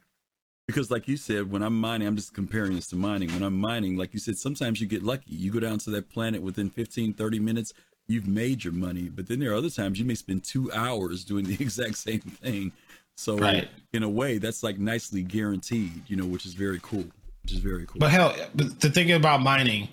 [0.67, 3.31] Because like you said, when I'm mining, I'm just comparing this to mining.
[3.33, 5.25] When I'm mining, like you said, sometimes you get lucky.
[5.35, 7.73] You go down to that planet within 15, 30 minutes,
[8.07, 9.09] you've made your money.
[9.09, 12.21] But then there are other times you may spend two hours doing the exact same
[12.21, 12.73] thing.
[13.17, 13.69] So Right.
[13.93, 17.05] in a way, that's like nicely guaranteed, you know, which is very cool.
[17.43, 17.99] Which is very cool.
[17.99, 19.89] But hell, but the thing about mining,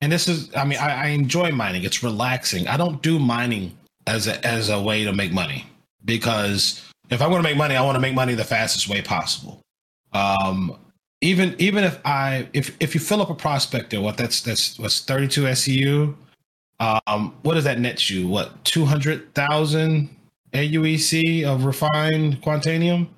[0.00, 1.82] and this is, I mean, I, I enjoy mining.
[1.82, 2.68] It's relaxing.
[2.68, 3.76] I don't do mining
[4.06, 5.66] as a, as a way to make money
[6.04, 9.02] because if I want to make money, I want to make money the fastest way
[9.02, 9.60] possible.
[10.12, 10.76] Um,
[11.20, 15.00] even even if I if if you fill up a prospector, what that's that's what's
[15.00, 16.14] thirty two SCU.
[16.80, 18.26] Um, what does that net you?
[18.26, 20.14] What two hundred thousand
[20.52, 23.08] AUEC of refined quantanium?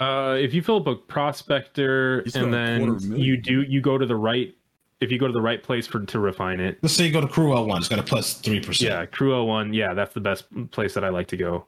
[0.00, 4.06] Uh, if you fill up a prospector You and then you do you go to
[4.06, 4.54] the right
[5.02, 6.78] if you go to the right place for to refine it.
[6.80, 8.90] Let's say you go to CRU-L1, it's got a plus three percent.
[8.90, 11.66] Yeah, Crew 01, yeah, that's the best place that I like to go.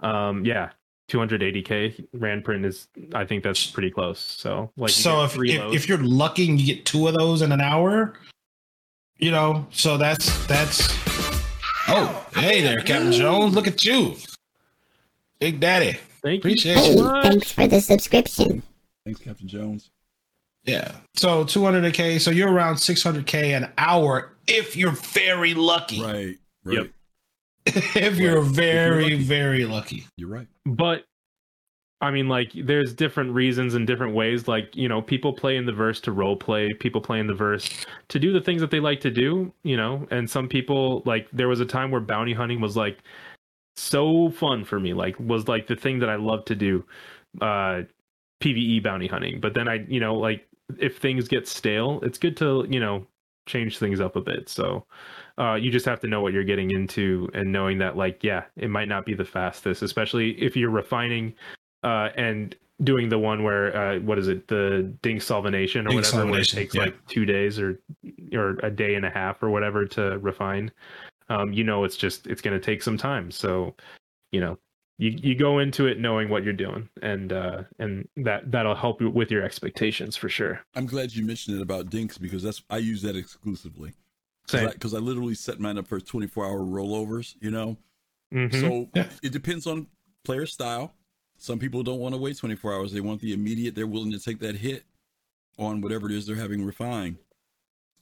[0.00, 0.70] Um, yeah,
[1.08, 4.20] 280k Rand print is I think that's pretty close.
[4.20, 7.42] So like so if, three if, if you're lucky and you get two of those
[7.42, 8.14] in an hour,
[9.18, 10.88] you know, so that's that's
[11.88, 14.14] oh hey there, Captain Jones, look at you,
[15.40, 15.98] Big Daddy.
[16.22, 16.98] Thank you Appreciate you.
[16.98, 17.24] so much.
[17.24, 18.62] thanks for the subscription.
[19.04, 19.90] Thanks, Captain Jones.
[20.66, 20.92] Yeah.
[21.14, 26.02] So 200k, so you're around 600k an hour if you're very lucky.
[26.02, 26.38] Right.
[26.64, 26.78] Right.
[26.78, 26.90] Yep.
[27.96, 29.22] if you're very lucky.
[29.22, 30.06] very lucky.
[30.16, 30.46] You're right.
[30.64, 31.04] but
[32.02, 34.46] I mean, like, there's different reasons and different ways.
[34.46, 36.74] Like, you know, people play in the verse to role play.
[36.74, 37.70] People play in the verse
[38.08, 39.52] to do the things that they like to do.
[39.62, 42.98] You know, and some people like there was a time where bounty hunting was like
[43.76, 44.92] so fun for me.
[44.92, 46.84] Like, was like the thing that I love to do.
[47.40, 47.82] Uh,
[48.42, 49.40] PVE bounty hunting.
[49.40, 50.45] But then I, you know, like
[50.78, 53.06] if things get stale, it's good to you know
[53.46, 54.48] change things up a bit.
[54.48, 54.84] So
[55.38, 58.44] uh, you just have to know what you're getting into and knowing that like yeah
[58.56, 61.34] it might not be the fastest especially if you're refining
[61.84, 66.04] uh, and doing the one where uh, what is it the Dinyx Solventation or Dink
[66.04, 66.82] whatever where it takes yeah.
[66.82, 67.80] like two days or
[68.32, 70.70] or a day and a half or whatever to refine
[71.28, 73.74] um, you know it's just it's going to take some time so
[74.32, 74.58] you know
[74.98, 79.00] you, you go into it knowing what you're doing and uh and that that'll help
[79.00, 82.62] you with your expectations for sure I'm glad you mentioned it about Dinks because that's
[82.70, 83.92] I use that exclusively.
[84.48, 84.70] Same.
[84.70, 87.76] Because I, literally set mine up for 24 hour rollovers, you know?
[88.32, 88.60] Mhm.
[88.60, 89.10] So Yeah.
[89.22, 89.88] it depends on
[90.24, 90.94] player style.
[91.36, 92.92] Some people don't want to wait 24 hours.
[92.92, 93.74] They want the immediate.
[93.74, 94.84] They're willing to take that hit
[95.58, 97.16] on whatever it is they're having refined.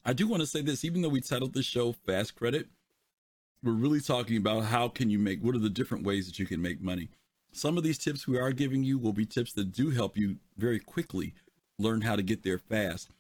[0.04, 2.68] I do want to say this, even though we titled the show Fast Credit,
[3.64, 6.46] we're really talking about how can you make, what are the different ways that you
[6.46, 7.08] can make money.
[7.52, 10.36] Some of these tips we are giving you will be tips that do help you
[10.58, 11.34] very quickly
[11.78, 13.10] learn how to get there fast.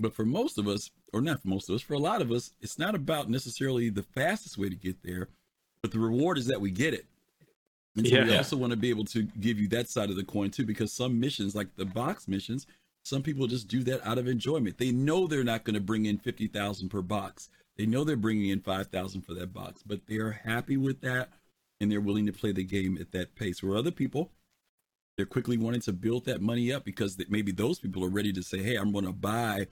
[0.00, 2.32] But for most of us, or not for most of us, for a lot of
[2.32, 5.28] us, it's not about necessarily the fastest way to get there,
[5.82, 7.06] but the reward is that we get it.
[7.96, 10.24] And so we also want to be able to give you that side of the
[10.24, 12.66] coin too, because some missions, like the box missions,
[13.04, 14.78] some people just do that out of enjoyment.
[14.78, 17.50] They know they're not going to bring in fifty thousand per box.
[17.76, 21.00] They know they're bringing in five thousand for that box, but they are happy with
[21.00, 21.30] that,
[21.80, 23.62] and they're willing to play the game at that pace.
[23.62, 24.30] Where other people,
[25.16, 28.32] they're quickly wanting to build that money up because that maybe those people are ready
[28.32, 29.66] to say, "Hey, I'm going to buy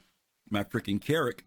[0.51, 1.45] my freaking Carrack.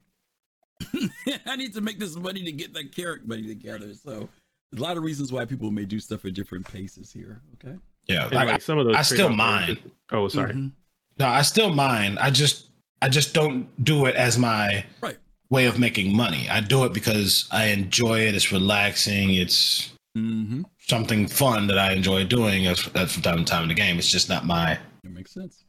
[1.45, 4.29] I need to make this money to get that Carrack money together." So,
[4.75, 7.41] a lot of reasons why people may do stuff at different paces here.
[7.55, 7.77] Okay.
[8.07, 8.25] Yeah.
[8.25, 9.77] And, Like, like some of those I still trade-offs are- mine.
[10.11, 10.71] oh sorry Mhm.
[11.17, 12.17] No, I still mine.
[12.19, 12.67] I just
[13.01, 15.17] I just don't do it as my Right.
[15.55, 16.43] Way of making money.
[16.49, 18.35] I do it because I enjoy it.
[18.35, 19.33] It's relaxing.
[19.35, 20.61] It's Mm-hmm.
[20.79, 23.97] something fun that I enjoy doing as, as from time to time in the game.
[23.97, 25.65] It's just not my That makes sense.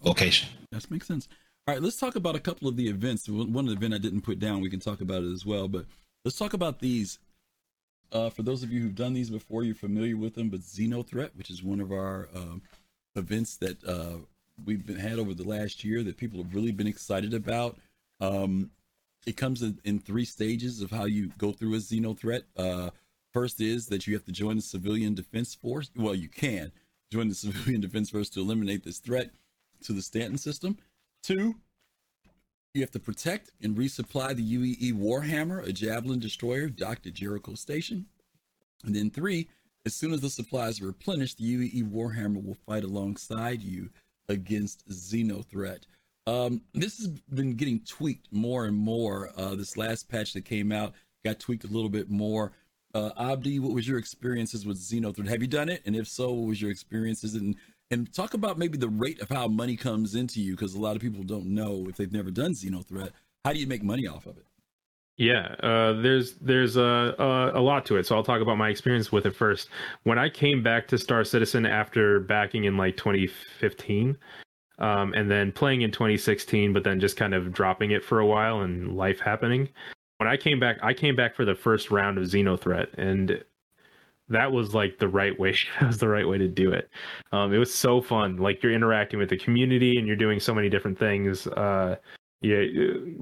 [0.00, 0.48] vocation.
[0.70, 1.28] That makes sense.
[1.66, 3.28] All right, let's talk about a couple of the events.
[3.28, 5.68] One event I didn't put down, we can talk about it as well.
[5.68, 5.84] But
[6.24, 7.18] let's talk about these.
[8.10, 10.48] Uh, for those of you who've done these before, you're familiar with them.
[10.48, 12.62] But Xeno Threat, which is one of our um,
[13.16, 14.16] events that uh,
[14.64, 17.76] we've been had over the last year that people have really been excited about.
[18.18, 18.70] Um,
[19.26, 22.44] it comes in, in three stages of how you go through a Xeno Threat.
[22.56, 22.90] Uh,
[23.32, 25.90] first is that you have to join the civilian defense force.
[25.96, 26.72] Well, you can
[27.10, 29.30] join the civilian defense force to eliminate this threat
[29.84, 30.78] to the Stanton system.
[31.22, 31.56] Two,
[32.74, 37.54] you have to protect and resupply the UEE Warhammer, a Javelin destroyer docked at Jericho
[37.54, 38.06] Station.
[38.84, 39.48] And then three,
[39.84, 43.90] as soon as the supplies are replenished, the UEE Warhammer will fight alongside you
[44.28, 45.86] against Xeno Threat.
[46.26, 49.30] Um, this has been getting tweaked more and more.
[49.36, 50.94] Uh, this last patch that came out
[51.24, 52.52] got tweaked a little bit more.
[52.94, 55.28] Uh, Abdi, what was your experiences with Xeno Threat?
[55.28, 55.82] Have you done it?
[55.86, 57.34] And if so, what was your experiences?
[57.34, 57.56] And
[57.90, 60.96] and talk about maybe the rate of how money comes into you because a lot
[60.96, 63.12] of people don't know if they've never done Xeno Threat.
[63.44, 64.46] How do you make money off of it?
[65.18, 68.06] Yeah, uh, there's there's a, a a lot to it.
[68.06, 69.68] So I'll talk about my experience with it first.
[70.04, 74.16] When I came back to Star Citizen after backing in like 2015,
[74.78, 78.26] um, and then playing in 2016, but then just kind of dropping it for a
[78.26, 79.68] while and life happening.
[80.18, 83.42] When I came back, I came back for the first round of Xenothreat, and
[84.28, 85.56] that was like the right way.
[85.80, 86.90] That was the right way to do it.
[87.32, 88.36] Um, it was so fun.
[88.36, 91.46] Like you're interacting with the community and you're doing so many different things.
[91.46, 91.96] Uh,
[92.40, 92.64] yeah,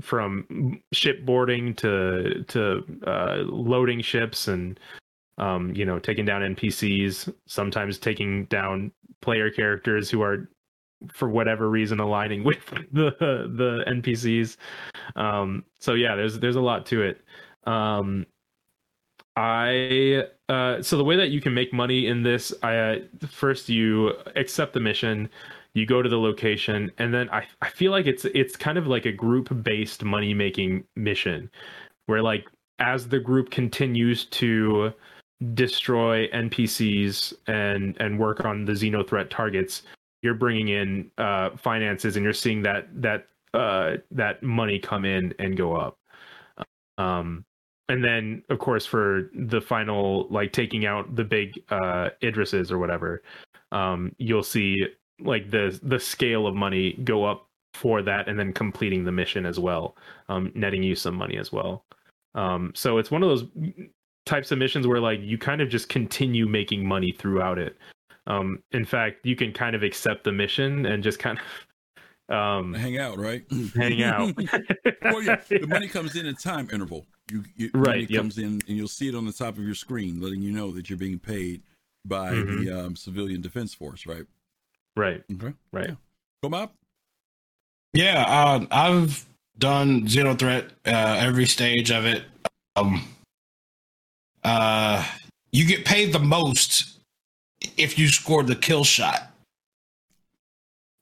[0.01, 4.81] from shipboarding to to uh, loading ships and
[5.37, 7.33] um, you know taking down NPCs.
[7.47, 10.49] Sometimes taking down player characters who are
[11.09, 14.57] for whatever reason aligning with the the NPCs.
[15.17, 17.21] Um, so yeah, there's there's a lot to it.
[17.65, 18.27] Um,
[19.37, 22.97] I uh, so the way that you can make money in this, I uh,
[23.29, 25.29] first you accept the mission,
[25.75, 28.87] you go to the location, and then I I feel like it's it's kind of
[28.87, 31.51] like a group based money making mission,
[32.07, 32.47] where like
[32.81, 34.93] as the group continues to
[35.55, 39.83] destroy NPCs and and work on the Xeno threat targets,
[40.23, 45.35] you're bringing in uh, finances and you're seeing that that uh, that money come in
[45.39, 45.99] and go up.
[46.99, 47.45] Um,
[47.91, 52.79] and then of course for the final like taking out the big uh idrises or
[52.79, 53.23] whatever
[53.73, 54.77] um you'll see
[55.21, 59.45] like the the scale of money go up for that and then completing the mission
[59.45, 59.97] as well
[60.29, 61.85] um netting you some money as well
[62.37, 63.45] um so it's one of those
[64.25, 67.77] types of missions where like you kind of just continue making money throughout it
[68.31, 71.45] um in fact you can kind of accept the mission and just kind of
[72.35, 73.45] um Hang out, right?
[73.75, 74.31] hang out
[75.03, 77.07] well, yeah, the money comes in a time interval.
[77.31, 78.23] You, you Right, Money yep.
[78.23, 80.71] comes in, and you'll see it on the top of your screen, letting you know
[80.73, 81.63] that you're being paid
[82.05, 82.59] by Mhm.
[82.59, 84.25] the um, civilian defense force, right?
[84.97, 85.55] right Okay.
[85.73, 85.95] right Yeah.
[86.43, 86.75] Come up.
[87.93, 89.27] Yeah, uh, I've
[89.59, 92.25] done XenoThreat uh, every stage of it.
[92.77, 93.03] Um,
[94.45, 95.05] uh,
[95.53, 97.00] you get paid the most
[97.77, 99.31] if you score the kill shot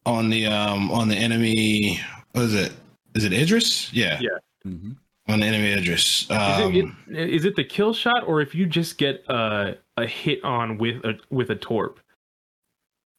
[0.05, 1.99] on the um on the enemy.
[2.31, 2.73] What is it?
[3.15, 3.91] Is it Idris?
[3.93, 4.29] Yeah, Yeah.
[4.63, 4.91] hmm
[5.27, 6.23] on the enemy Idris.
[6.23, 9.77] Is, Um, it, it, is it the kill shot, or if you just get a
[9.97, 11.99] a hit on with a with a torp,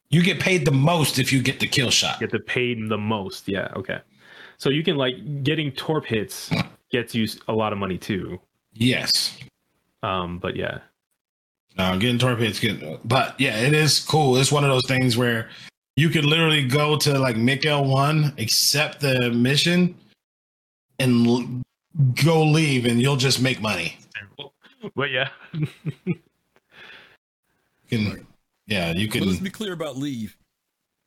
[0.09, 2.19] you get paid the most if you get the kill shot.
[2.19, 3.47] get the paid the most?
[3.47, 3.99] Yeah, okay.
[4.57, 6.51] So you can like getting torp hits
[6.91, 8.39] gets you a lot of money too.
[8.73, 9.37] Yes.
[10.03, 10.79] Um, but yeah,
[11.77, 14.35] Uh, getting torpedoes good, but yeah, it is cool.
[14.37, 15.49] It's one of those things where
[15.95, 19.95] you could literally go to like MIC-L1, accept the mission,
[20.99, 21.61] and l-
[22.23, 23.97] go leave, and you'll just make money.
[24.95, 26.15] but yeah, You
[27.89, 28.27] can,
[28.67, 29.43] yeah, you But let's can.
[29.43, 30.37] be clear about leave.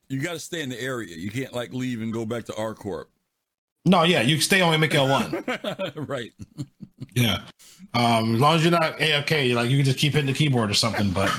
[0.09, 1.17] You got to stay in the area.
[1.17, 3.05] You can't like leave and go back to ArcCorp.
[3.87, 5.09] No, yeah, you stay on Mikkel
[5.97, 6.07] one.
[6.07, 6.33] right.
[7.15, 7.43] Yeah,
[7.95, 10.71] um, as long as you're not AFK, like you can just keep hitting the keyboard
[10.71, 11.11] or something.
[11.11, 11.31] But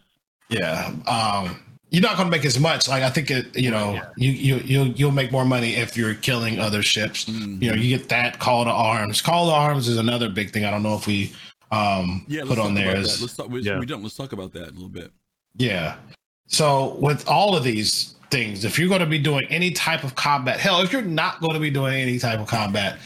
[0.48, 1.60] yeah, um,
[1.90, 2.88] you're not going to make as much.
[2.88, 6.14] Like I think it, you know, you you you'll you'll make more money if you're
[6.14, 7.26] killing other ships.
[7.26, 7.60] Mhm.
[7.62, 9.20] You know, you get that call to arms.
[9.22, 10.64] Call to arms is another big thing.
[10.64, 11.32] I don't know if we
[11.70, 12.44] um Yeah.
[12.46, 12.90] Put on there.
[12.92, 13.22] about Is, that.
[13.22, 13.48] Let's talk.
[13.48, 13.78] We, Yeah.
[13.78, 14.02] we don't.
[14.02, 15.10] Let's talk about that a little bit.
[15.56, 15.96] Yeah.
[16.46, 20.14] So with all of these things, if you're going to be doing any type of
[20.14, 22.98] combat, hell, if you're not going to be doing any type of combat,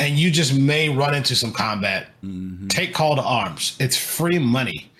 [0.00, 2.68] and you just may run into some combat, Mhm.
[2.68, 3.76] take call to arms.
[3.78, 4.90] It's free money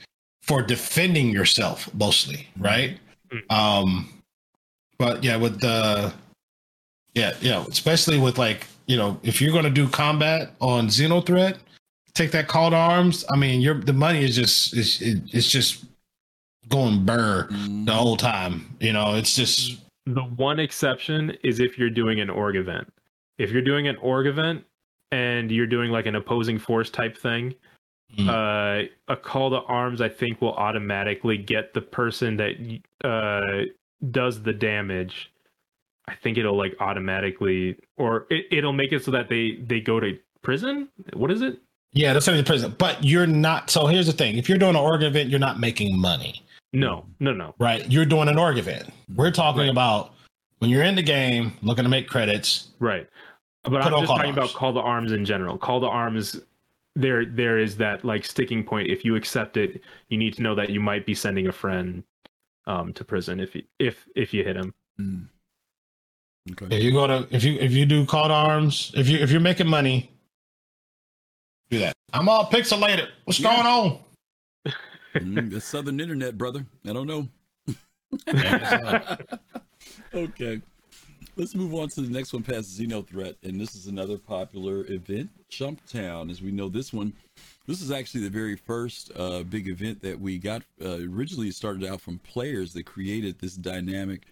[0.43, 2.99] for defending yourself mostly, right?
[3.33, 3.53] Mm.
[3.53, 4.23] Um,
[4.99, 6.13] but yeah, with the
[7.15, 7.65] Yeah, yeah.
[7.69, 11.59] Especially with like, you know, if you're gonna do combat on Xenothreat,
[12.15, 13.25] take that call to arms.
[13.29, 15.85] I mean, your the money is just it's it, it's just
[16.69, 17.85] going burr Mm-hmm.
[17.87, 18.77] the whole time.
[18.81, 22.93] You know, it's just The one exception is if you're doing an org event.
[23.39, 24.65] If you're doing an org event
[25.13, 27.55] and you're doing like an opposing force type thing,
[28.19, 28.29] Mm.
[28.29, 32.55] uh, a call to arms I think will automatically get the person that
[33.09, 33.67] uh,
[34.11, 35.31] does the damage.
[36.09, 40.01] I think it'll like automatically, or it, it'll make it so that they they go
[40.01, 40.89] to prison.
[41.13, 41.61] What is it?
[41.93, 42.75] yeah, that's only the prison.
[42.79, 43.71] But you're not.
[43.71, 46.43] So here's the thing: if you're doing an org event, you're not making money,
[46.73, 47.55] No, no, no.
[47.61, 47.89] right?
[47.89, 48.91] You're doing an org event.
[49.15, 49.71] We're talking Right.
[49.71, 50.15] about
[50.59, 52.71] when you're in the game, looking to make credits.
[52.81, 53.07] Right.
[53.65, 55.59] But I'm just call to talking about call to arms in general.
[55.59, 56.41] Call to arms
[56.97, 58.89] there there is that like sticking point.
[58.89, 62.03] If you accept it, you need to know that you might be sending a friend
[62.67, 64.75] um to prison if you, if if you hit him.
[65.01, 65.29] Mm.
[66.53, 66.77] Okay.
[66.77, 69.31] If you go to if you if you do call to arms, if you if
[69.31, 70.11] you're making money,
[71.71, 71.95] do that.
[72.13, 73.09] I'm all pixelated.
[73.25, 73.55] What's Yeah.
[73.55, 73.99] going on?
[75.15, 76.65] Mm, the Southern Internet, brother.
[76.89, 77.29] I don't know.
[80.15, 80.63] okay.
[81.37, 83.37] Let's move on to the next one past Xeno Threat.
[83.43, 86.31] And this is another popular event, Jumptown.
[86.31, 87.13] As we know, this one,
[87.67, 90.63] this is actually the very first uh, big event that we got.
[90.85, 94.27] Uh, originally, it started out from players that created this dynamic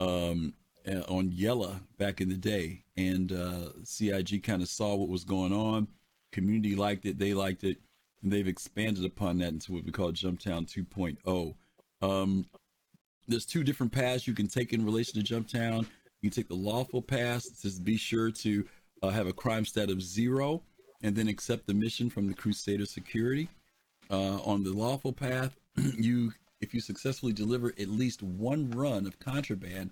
[0.00, 0.52] um,
[0.86, 2.84] uh, on Yela back in the day.
[2.96, 5.88] And uh, CIG kind of saw what was going on.
[6.32, 7.18] Community liked it.
[7.18, 7.78] They liked it.
[8.22, 11.54] And they've expanded upon that into what we call Jumptown 2.0.
[12.06, 12.46] Um,
[13.26, 15.86] there's two different paths you can take in relation to Jumptown.
[16.22, 17.46] You take the lawful path.
[17.46, 18.64] It says be sure to
[19.02, 20.62] uh, have a crime stat of zero
[21.02, 23.48] and then accept the mission from the Crusader Security.
[24.10, 29.18] Uh, on the lawful path, you if you successfully deliver at least one run of
[29.18, 29.90] contraband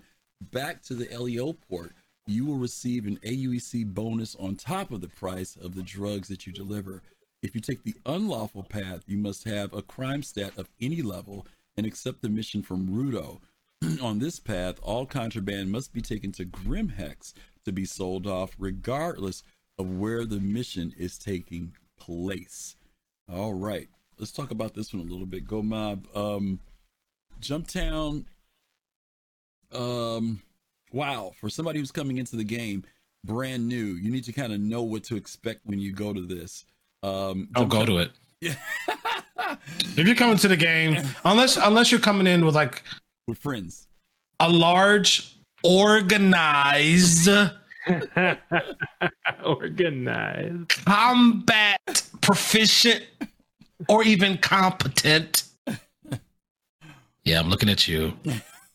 [0.51, 1.91] back to the LEO port,
[2.27, 6.47] you will receive an AUEC bonus on top of the price of the drugs that
[6.47, 7.01] you deliver.
[7.41, 11.45] If you take the unlawful path, you must have a crime stat of any level
[11.75, 13.39] and accept the mission from Ruto.
[14.01, 17.33] on this path, all contraband must be taken to Grimhex
[17.65, 19.43] to be sold off, regardless
[19.77, 22.75] of where the mission is taking place.
[23.31, 23.87] All right,
[24.17, 25.47] let's talk about this one a little bit.
[25.47, 26.05] Go Mob.
[26.15, 26.59] Um,
[27.39, 28.25] Jumptown.
[29.71, 30.41] Um,
[30.91, 32.83] wow, for somebody who's coming into the game
[33.23, 36.21] brand new, you need to kind of know what to expect when you go to
[36.21, 36.65] this.
[37.03, 38.11] Um, Don't go to it.
[38.41, 38.55] Yeah.
[39.97, 42.83] If you're coming to the game, unless unless you're coming in with like
[43.31, 43.87] with friends.
[44.41, 47.29] a large organized
[49.45, 50.69] Organized.
[50.85, 53.05] combat proficient
[53.87, 55.43] or even competent
[57.23, 58.13] yeah i'm looking at you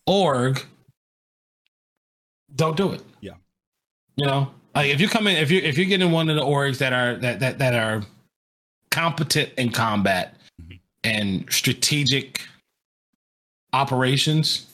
[0.07, 0.65] org
[2.55, 3.35] don't do it Yeah.
[4.17, 6.37] you know like if you come in if you if you get in one of
[6.37, 8.03] the orgs that are that that, that are
[8.91, 10.81] competent in combat Mhm.
[11.05, 12.41] and strategic
[13.73, 14.67] operations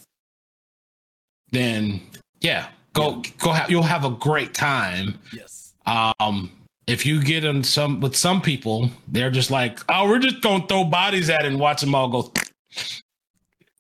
[1.51, 2.01] then
[2.41, 5.75] yeah go go ha- you'll have a great time Yes.
[5.87, 6.51] um
[6.87, 10.67] if you get in some with some people they're just like oh we're just gonna
[10.67, 12.33] throw bodies at it and watch them all go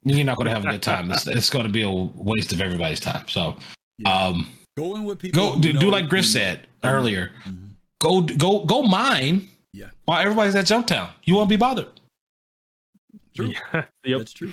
[0.04, 3.00] you're not gonna have a good time it's, it's gonna be a waste of everybody's
[3.00, 3.56] time so
[3.98, 4.10] Yeah.
[4.26, 5.54] um Go in with people.
[5.54, 7.70] go do, do like griff said earlier Mhm.
[8.00, 9.90] go go go mine Yeah.
[10.06, 11.88] while everybody's at jumptown you won't be bothered
[13.34, 13.46] True.
[13.72, 13.84] Yeah.
[14.04, 14.18] Yep.
[14.18, 14.52] That's true.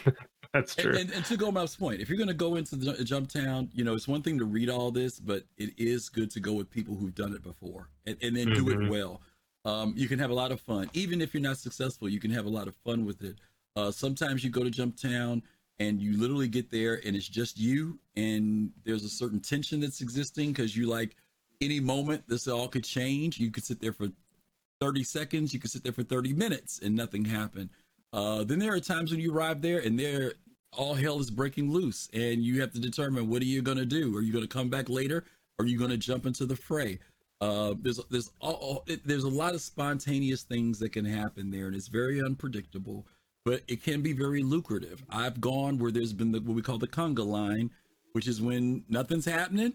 [0.53, 0.91] That's true.
[0.91, 3.83] And, and, and to point, if you're going to go into the Jump Town, you
[3.83, 6.71] know, it's one thing to read all this, but it is good to go with
[6.71, 8.89] people who've done it before and, and then do it Mhm.
[8.89, 9.21] well.
[9.65, 10.89] Um, you can have a lot of fun.
[10.93, 13.35] Even if you're not successful, you can have a lot of fun with it.
[13.75, 15.43] Uh, sometimes you go to Jump Town
[15.77, 20.01] and you literally get there and it's just you, and there's a certain tension that's
[20.01, 21.15] existing because you like
[21.61, 23.37] any moment this all could change.
[23.39, 24.07] You could sit there for
[24.81, 27.69] 30 seconds, you could sit there for 30 minutes and nothing happened.
[28.11, 30.33] Uh, then there are times when you arrive there and there
[30.73, 33.85] all hell is breaking loose and you have to determine what are you going to
[33.85, 34.15] do?
[34.15, 35.23] Are you going to come back later?
[35.57, 36.99] Or are you going to jump into the fray?
[37.41, 41.75] Uh, there's there's all, there's a lot of spontaneous things that can happen there and
[41.75, 43.07] it's very unpredictable
[43.45, 45.03] but it can be very lucrative.
[45.09, 47.71] I've gone where there's been the, what we call the conga line
[48.11, 49.73] which is when nothing's happening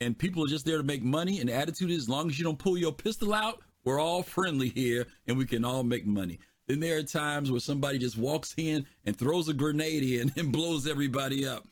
[0.00, 2.38] and people are just there to make money and the attitude is as long as
[2.38, 6.06] you don't pull your pistol out we're all friendly here and we can all make
[6.06, 10.32] money then there are times where somebody just walks in and throws a grenade in
[10.36, 11.64] and blows everybody up,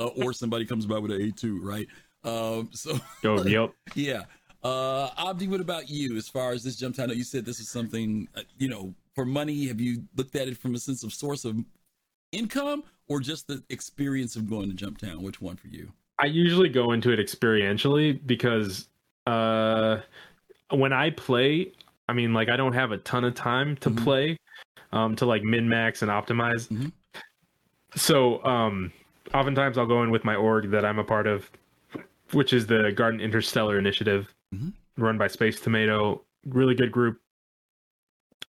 [0.00, 1.88] uh, or somebody comes by with an A2, right?
[2.24, 3.72] Um, so Oh, yep.
[3.94, 4.22] yeah.
[4.62, 6.16] Uh, Abdi, what about you?
[6.16, 8.94] As far as this jump I know you said this is something, uh, you know,
[9.14, 9.66] for money.
[9.66, 11.56] Have you looked at it from a sense of source of
[12.30, 15.18] income, or just the experience of going to Jumptown?
[15.22, 15.92] Which one for you?
[16.20, 18.88] I usually go into it experientially because
[19.26, 19.98] uh,
[20.70, 21.72] when I play,
[22.08, 24.04] I mean, like I don't have a ton of time to Mhm.
[24.04, 24.36] play,
[24.92, 26.68] um, to like min max and optimize.
[26.68, 26.92] Mhm.
[27.94, 28.92] So, um,
[29.34, 31.50] oftentimes I'll go in with my org that I'm a part of,
[32.32, 34.72] which is the Garden Interstellar Initiative, Mhm.
[34.96, 36.22] run by Space Tomato.
[36.46, 37.20] Really good group.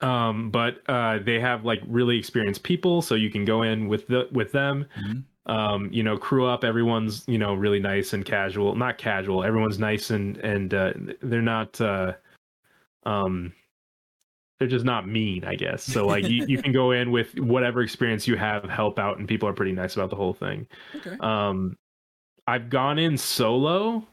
[0.01, 4.07] Um, but uh, they have like really experienced people, so you can go in with
[4.09, 4.85] the with them.
[5.01, 5.25] Mhm.
[5.47, 6.65] Um, you know, crew up.
[6.65, 8.75] Everyone's you know really nice and casual.
[8.75, 9.43] Not casual.
[9.45, 10.93] Everyone's nice and and uh,
[11.23, 11.81] they're not.
[11.81, 12.13] Uh,
[13.05, 13.53] um,
[14.59, 15.83] they're just not mean, I guess.
[15.83, 19.29] So like you, you can go in with whatever experience you have, help out, and
[19.29, 20.67] people are pretty nice about the whole thing.
[20.97, 21.17] Okay.
[21.21, 21.77] Um,
[22.47, 24.07] I've gone in solo,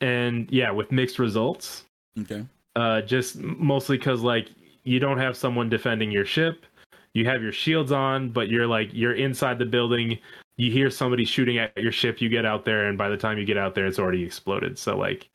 [0.00, 1.84] and yeah, with mixed results.
[2.20, 2.44] Okay.
[2.74, 4.50] Uh, just mostly because like
[4.84, 6.66] you don't have someone defending your ship.
[7.14, 10.18] You have your shields on, but you're like you're inside the building.
[10.58, 12.20] You hear somebody shooting at your ship.
[12.20, 14.78] You get out there, and by the time you get out there, it's already exploded.
[14.78, 15.30] So like,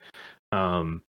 [0.51, 1.01] um,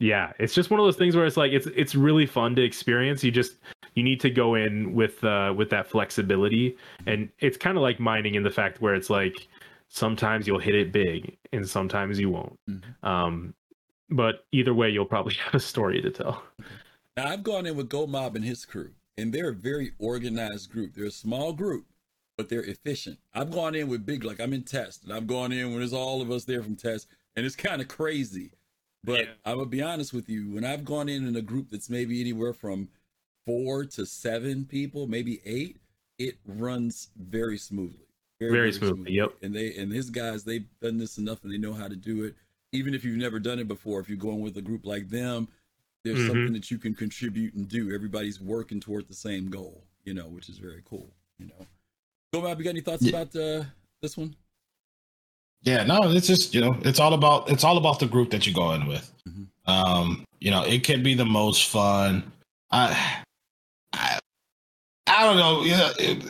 [0.00, 2.62] yeah, it's just one of those things where it's like it's it's really fun to
[2.62, 3.22] experience.
[3.22, 3.56] You just
[3.94, 8.00] you need to go in with uh with that flexibility, and it's kind of like
[8.00, 9.46] mining in the fact where it's like
[9.88, 12.58] sometimes you'll hit it big and sometimes you won't.
[12.68, 13.04] Mhm.
[13.06, 13.54] Um,
[14.08, 16.42] but either way, you'll probably have a story to tell.
[17.16, 20.94] Now I've gone in with Gomab and his crew, and they're a very organized group.
[20.94, 21.84] They're a small group,
[22.38, 23.18] but they're efficient.
[23.34, 25.92] I've gone in with big, like I'm in test, and I've gone in when there's
[25.92, 27.06] all of us there from test,
[27.36, 28.52] and it's kind of crazy.
[29.02, 29.32] But Yeah.
[29.44, 32.20] I'm gonna be honest with you, when I've gone in in a group that's maybe
[32.20, 32.88] anywhere from
[33.46, 35.80] four to seven people, maybe eight,
[36.18, 38.06] it runs very smoothly.
[38.38, 39.34] Very smoothly, yep.
[39.42, 42.24] And they and his guys, they've done this enough, and they know how to do
[42.24, 42.34] it.
[42.72, 45.48] Even if you've never done it before, if you're going with a group like them,
[46.04, 46.26] there's Mhm.
[46.26, 47.92] something that you can contribute and do.
[47.94, 51.12] Everybody's working toward the same goal, you know, which is very cool.
[51.38, 51.66] You know,
[52.32, 53.10] Gomab, you got any thoughts Yeah.
[53.22, 53.64] about uh,
[54.00, 54.34] this one?
[55.62, 58.46] Yeah, no, it's just you know, it's all about it's all about the group that
[58.46, 59.12] you go in with.
[59.28, 59.46] Mhm.
[59.66, 62.30] Um, you know, it can be the most fun.
[62.70, 63.24] I,
[63.92, 64.18] I,
[65.06, 65.62] I don't know.
[65.64, 66.24] Yeah, it,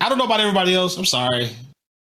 [0.00, 0.96] I don't know about everybody else.
[0.96, 1.50] I'm sorry.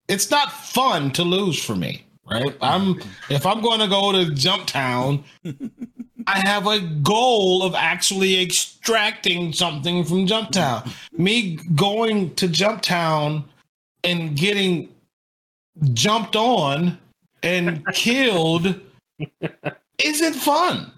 [0.08, 2.56] It's not fun to lose for me, right?
[2.62, 5.24] I'm if I'm going to go to Jumptown,
[6.28, 10.92] I have a goal of actually extracting something from Jumptown.
[11.18, 13.44] Me going to Jumptown
[14.04, 14.90] and getting
[15.94, 16.98] jumped on
[17.42, 18.80] and killed
[20.04, 20.92] isn't fun.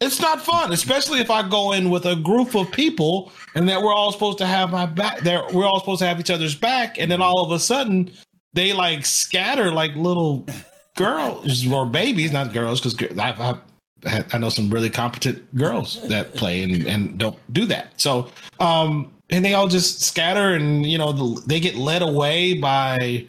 [0.00, 3.82] It's not fun, especially if I go in with a group of people and that
[3.82, 5.20] we're all supposed to have my back.
[5.20, 8.10] There, we're all supposed to have each other's back, and then all of a sudden
[8.54, 10.46] they like scatter like little
[10.96, 13.60] girls or babies, not girls, because I've, I've
[14.32, 18.00] I know some really competent girls that play and, and don't do that.
[18.00, 22.54] So, um, and they all just scatter, and you know the, they get led away
[22.54, 23.26] by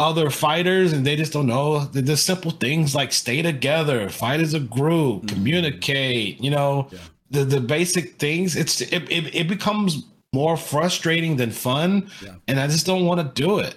[0.00, 4.40] other fighters and they just don't know the, the simple things like stay together fight
[4.40, 5.34] as a group mm-hmm.
[5.36, 6.98] communicate you know Yeah.
[7.30, 12.36] the the basic things it's it, it, it becomes more frustrating than fun Yeah.
[12.48, 13.76] and i just don't want to do it.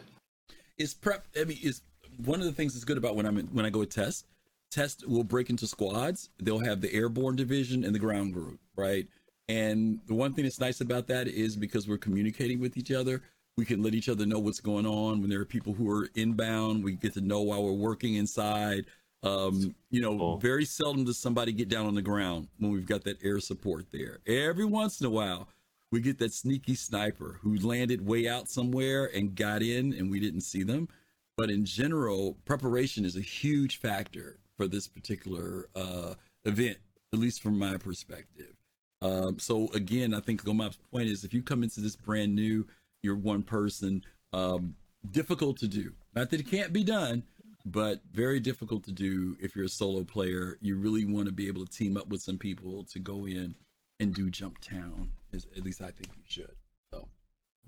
[0.49, 1.81] it is prep i mean is
[2.23, 4.25] one of the things that's good about when i'm in, when i go to test
[4.71, 9.07] test will break into squads they'll have the airborne division and the ground group right
[9.49, 13.21] and the one thing that's nice about that is because we're communicating with each other
[13.57, 15.21] we can let each other know what's going on.
[15.21, 18.85] When there are people who are inbound we get to know while we're working inside.
[19.21, 20.37] Um you know Cool.
[20.37, 23.85] very seldom does somebody get down on the ground when we've got that air support
[23.91, 24.19] there.
[24.27, 25.47] Every once in a while
[25.91, 30.19] we get that sneaky sniper who landed way out somewhere and got in and we
[30.19, 30.89] didn't see them.
[31.37, 36.15] But in general preparation is a huge factor for this particular uh,
[36.45, 36.77] event
[37.13, 38.55] at least from my perspective.
[39.03, 42.65] Um, so again i think gomab's point is if you come into this brand new
[43.03, 44.01] you're one person
[44.31, 44.75] um,
[45.11, 47.21] difficult to do not that it can't be done
[47.65, 51.47] but very difficult to do if you're a solo player you really want to be
[51.47, 53.53] able to team up with some people to go in
[53.99, 56.55] and do Jumptown is, at least i think you should
[56.91, 57.07] so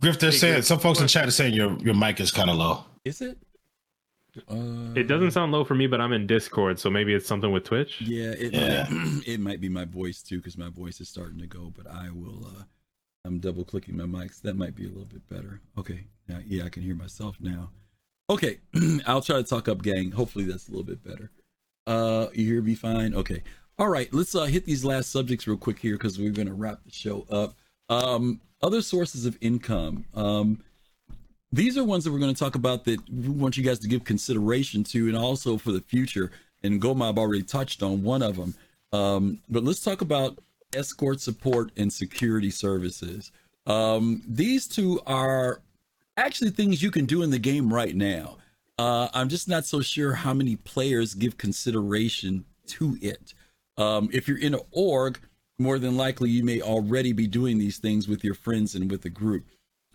[0.02, 2.32] griff they're Hey, saying Griff, some folks in chat are saying your your mic is
[2.32, 3.38] kind of low is it
[4.49, 7.53] uh, It doesn't sound low for me, but I'm in Discord, so maybe it's something
[7.53, 8.02] with Twitch.
[8.02, 8.86] Yeah, it Yeah.
[8.90, 11.72] Might, it might be my voice too, because my voice is starting to go.
[11.74, 12.45] But I will.
[12.45, 12.64] uh
[13.26, 14.41] I'm double clicking my mics.
[14.41, 15.61] That might be a little bit better.
[15.77, 17.72] Okay, now yeah, I can hear myself now.
[18.30, 18.60] Okay,
[19.07, 20.11] I'll try to talk up, gang.
[20.11, 21.31] Hopefully that's a little bit better.
[21.88, 23.14] Uh, you hear me fine?
[23.14, 23.43] Okay.
[23.77, 26.84] All right, let's uh hit these last subjects real quick here because we're gonna wrap
[26.85, 27.56] the show up.
[27.89, 30.06] Um, other sources of income.
[30.14, 30.64] Um,
[31.52, 33.88] these are ones that we're going to talk about that we want you guys to
[33.88, 36.31] give consideration to and also for the future
[36.64, 38.53] and gomab already touched on one of them
[38.91, 40.38] um, but let's talk about
[40.76, 43.31] escort support and security services
[43.68, 45.61] um, these two are
[46.18, 48.38] actually things you can do in the game right now
[48.77, 53.34] Uh, I'm just not so sure how many players give consideration to it.
[53.77, 55.19] Um, if you're in an org,
[55.57, 59.02] more than likely you may already be doing these things with your friends and with
[59.02, 59.45] the group.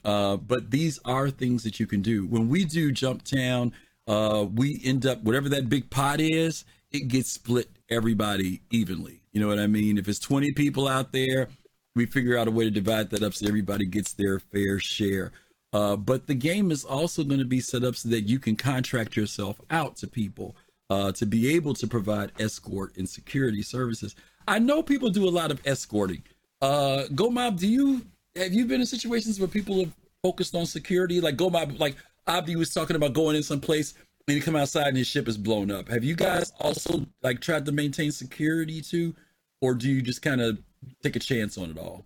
[0.02, 2.27] Uh, but these are things that you can do.
[2.27, 3.73] When we do Jumptown,
[4.07, 9.20] uh, we end up whatever that big pot is, it gets split everybody evenly.
[9.32, 9.98] You know what I mean?
[9.98, 11.48] If it's 20 people out there,
[11.94, 15.32] we figure out a way to divide that up so everybody gets their fair share.
[15.73, 18.57] Uh, but the game is also going to be set up so that you can
[18.57, 20.57] contract yourself out to people
[20.89, 24.16] uh, to be able to provide escort and security services.
[24.48, 26.23] I know people do a lot of escorting.
[26.61, 28.05] Uh, Gomab, do you
[28.36, 29.93] have you been in situations where people have
[30.23, 31.20] focused on security?
[31.20, 31.97] Like Gomab, like
[32.27, 33.94] Abdi was talking about going in some place
[34.31, 35.89] and you come outside and his ship is blown up.
[35.89, 39.12] Have you guys also like tried to maintain security too,
[39.61, 40.59] or do you just kind of
[41.02, 42.05] take a chance on it all?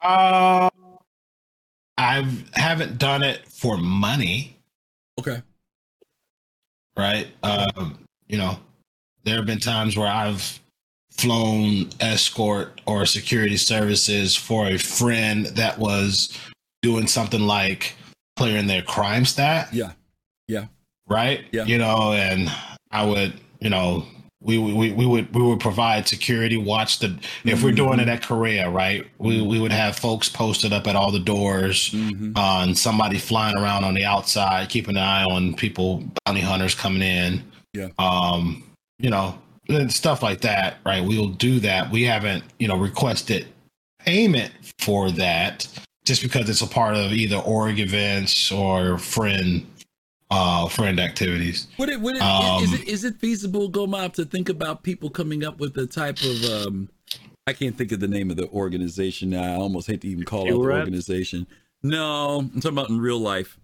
[0.00, 0.70] Uh,
[1.98, 4.56] I haven't done it for money,
[5.18, 5.42] Okay.
[6.96, 7.26] right?
[7.42, 7.98] Um,
[8.28, 8.60] you know,
[9.24, 10.60] there have been times where I've
[11.10, 16.38] flown escort or security services for a friend that was
[16.82, 17.96] doing something like
[18.36, 19.70] clearing their crime stat.
[19.72, 19.92] Yeah.
[20.48, 20.66] Yeah.
[21.08, 21.44] right?
[21.52, 21.64] Yeah.
[21.64, 22.50] You know, and
[22.90, 24.06] I would, you know,
[24.42, 28.22] we we, we would we would provide security, watch the if we're doing it at
[28.22, 29.04] Kareah, right?
[29.18, 32.36] We we would have folks posted up at all the doors, Mm-hmm.
[32.36, 36.74] uh, and somebody flying around on the outside, keeping an eye on people, bounty hunters
[36.74, 37.42] coming in.
[37.72, 37.88] Yeah.
[37.98, 38.62] Um,
[38.98, 39.36] you know,
[39.88, 41.02] stuff like that, right?
[41.04, 41.90] We'll do that.
[41.90, 43.46] We haven't, you know, requested
[43.98, 45.66] payment for that
[46.04, 49.66] just because it's a part of either org events or friend
[50.30, 51.68] uh friend activities.
[51.78, 55.10] Would it, would it, Um, is it, is it feasible, Gomab, to think about people
[55.10, 56.88] coming up with a type of, um,
[57.46, 59.42] I can't think of the name of the organization now.
[59.42, 61.46] I almost hate to even call it the organization.
[61.82, 63.58] No, I'm talking about in real life.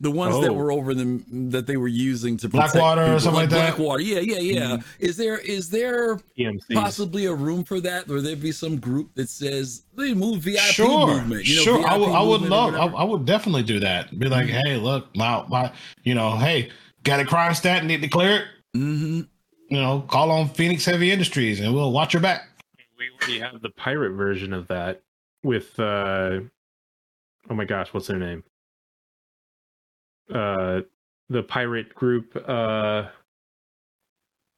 [0.00, 0.54] The ones that Oh.
[0.54, 3.56] were over them that they were using to protect Blackwater or people, something like that?
[3.56, 3.76] Mm-hmm.
[3.82, 4.76] Blackwater, yeah, yeah, yeah.
[5.00, 6.72] Is there is there PMCs.
[6.74, 10.60] possibly a room for that, or there be some group that says they move VIP
[10.60, 11.46] sure, movement?
[11.46, 11.86] You know, sure.
[11.88, 12.86] I VIP would, I would love, I.
[12.86, 14.16] I would definitely do that.
[14.16, 14.66] Be like, Mm-hmm.
[14.68, 15.72] hey, look, my, my,
[16.04, 16.70] you know, hey,
[17.02, 18.44] got a crime stat, need to clear it.
[18.76, 19.26] Mhm.
[19.70, 22.42] You know, call on Phoenix Heavy Industries, and we'll watch your back.
[22.96, 25.02] we already have the pirate version of that
[25.42, 26.38] with uh
[27.50, 28.42] oh my gosh what's their name
[30.34, 30.80] uh
[31.28, 33.04] the pirate group uh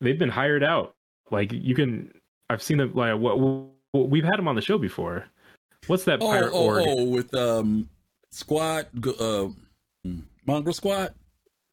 [0.01, 0.95] they've been hired out
[1.31, 2.13] like you can
[2.49, 5.25] i've seen them like what, what we've had them on the show before
[5.87, 7.89] what's that Oh, pirate oh, org oh, with um,
[8.31, 8.87] squad,
[9.21, 9.49] uh,
[10.47, 11.15] mongrel squad.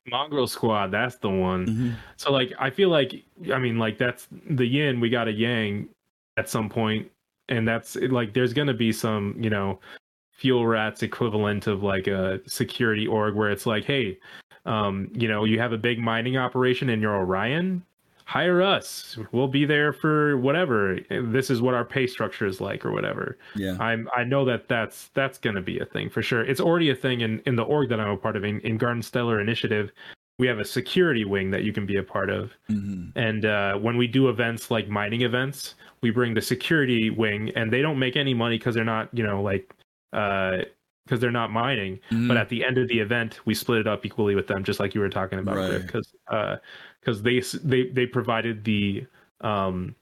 [0.08, 1.96] mongrel squad that's the one Mhm.
[2.18, 5.90] So like I feel like I mean like that's the yin we got a yang
[6.38, 7.10] at some point
[7.50, 9.80] and that's like there's going to be some, you know,
[10.38, 14.18] fuel rats equivalent of like a security org where it's like, hey,
[14.66, 17.82] um, you know, you have a big mining operation in your Orion,
[18.26, 19.18] hire us.
[19.32, 21.00] We'll be there for whatever.
[21.10, 23.38] This is what our pay structure is like or whatever.
[23.56, 23.78] Yeah.
[23.80, 26.44] I'm I know that that's that's going to be a thing for sure.
[26.44, 28.78] It's already a thing in in the org that I'm a part of in, in
[28.78, 29.92] Garden Stellar Initiative.
[30.38, 32.52] We have a security wing that you can be a part of.
[32.70, 33.12] Mhm.
[33.16, 37.74] And uh, when we do events like mining events, we bring the security wing, and
[37.74, 39.74] they don't make any money because they're not, you know, like
[41.06, 42.00] because they're not mining.
[42.12, 42.28] Mhm.
[42.28, 44.80] But at the end of the event, we split it up equally with them, just
[44.80, 45.82] like you were talking about, Right.
[45.82, 46.12] because
[47.02, 49.06] because they they they provided the
[49.42, 49.96] um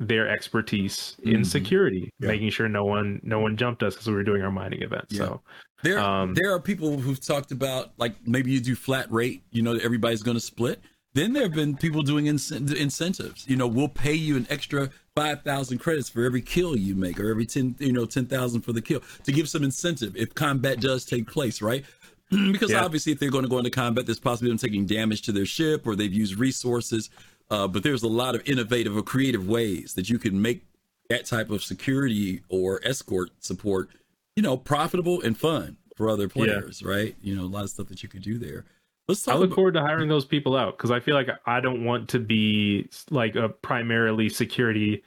[0.00, 1.46] their expertise in Mhm.
[1.46, 2.28] security, Yeah.
[2.28, 5.06] making sure no one no one jumped us because we were doing our mining event.
[5.10, 5.18] Yeah.
[5.18, 5.42] So
[5.84, 9.62] There, Um, there are people who've talked about like maybe you do flat rate, you
[9.62, 10.80] know, everybody's going to split.
[11.14, 13.46] Then there have been people doing incent- incentives.
[13.48, 17.18] You know, we'll pay you an extra five thousand credits for every kill you make,
[17.18, 20.34] or every ten, you know, ten thousand for the kill to give some incentive if
[20.34, 21.84] combat does take place, right?
[22.52, 22.84] because Yeah.
[22.84, 25.46] obviously, if they're going to go into combat, there's possibly them taking damage to their
[25.46, 27.10] ship or they've used resources.
[27.50, 30.62] Uh, but there's a lot of innovative or creative ways that you can make
[31.08, 33.88] that type of security or escort support,
[34.36, 37.16] you know, profitable and fun for other players, right?
[37.22, 38.66] You know, a lot of stuff that you could do there.
[39.08, 41.60] Let's I look about, forward to hiring those people out because I feel like I
[41.60, 45.02] don't want to be like a primarily security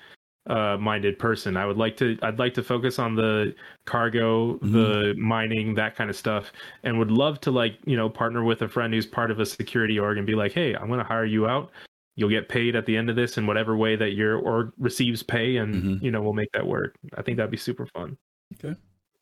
[0.48, 1.56] uh minded person.
[1.56, 3.54] I would like to I'd like to focus on the
[3.86, 4.72] cargo, Mm-hmm.
[4.74, 6.52] the mining, that kind of stuff
[6.84, 9.46] and would love to like, you know, partner with a friend who's part of a
[9.46, 11.72] security org and be like, "Hey, I'm going to hire you out.
[12.16, 15.22] You'll get paid at the end of this in whatever way that your org receives
[15.24, 16.02] pay and, Mhm.
[16.02, 18.18] you know, we'll make that work." I think that'd be super fun.
[18.56, 18.76] Okay.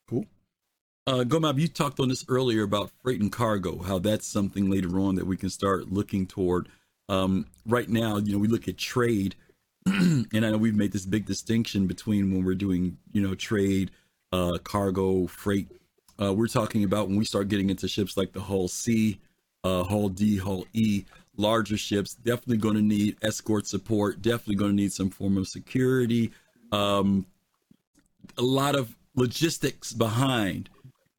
[0.08, 0.24] Cool.
[1.10, 5.00] Uh, Gomab, you talked on this earlier about freight and cargo, how that's something later
[5.00, 6.68] on that we can start looking toward.
[7.08, 9.34] Um, right now, you know, we look at trade,
[9.86, 13.90] and I know we've made this big distinction between when we're doing, you know, trade,
[14.30, 15.66] uh, cargo, freight.
[16.22, 19.18] Uh, we're talking about when we start getting into ships like the Hull C,
[19.64, 21.06] uh, Hull D, Hull E,
[21.36, 25.48] larger ships, definitely going to need escort support, definitely going to need some form of
[25.48, 26.30] security,
[26.70, 27.26] um,
[28.38, 30.70] a lot of logistics behind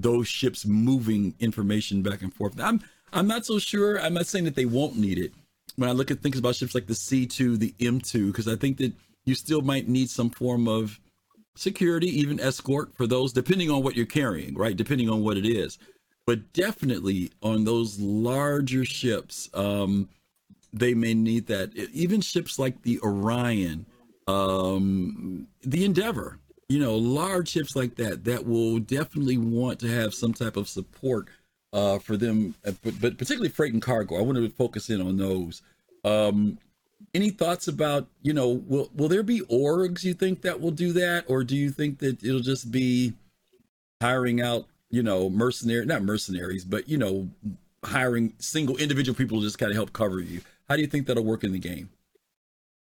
[0.02, 2.60] those ships moving information back and forth.
[2.60, 2.82] I'm
[3.14, 4.00] I'm not so sure.
[4.00, 5.34] I'm not saying that they won't need it.
[5.76, 8.78] When I look at things about ships like the C2, the M2, because I think
[8.78, 8.94] that
[9.26, 11.00] you still might need some form of
[11.56, 14.76] security, even escort for those, depending on what you're carrying, right?
[14.76, 15.78] Depending on what it is.
[16.26, 20.10] But definitely on those larger ships, um,
[20.74, 21.76] they may need that.
[21.94, 23.86] Even ships like the Orion,
[24.28, 26.40] um, the Endeavor,
[26.72, 30.70] you know, large ships like that, that will definitely want to have some type of
[30.70, 31.28] support
[31.74, 34.18] uh, for them, uh, but, but particularly freight and cargo.
[34.18, 35.62] I want to focus in on those.
[36.06, 36.58] Um,
[37.14, 40.94] any thoughts about you know will will there be orgs you think that will do
[40.94, 43.14] that, or do you think that it'll just be
[44.02, 47.30] hiring out you know mercenary not mercenaries, but you know
[47.84, 50.40] hiring single individual people to just kind of help cover you?
[50.70, 51.90] How do you think that'll work in the game?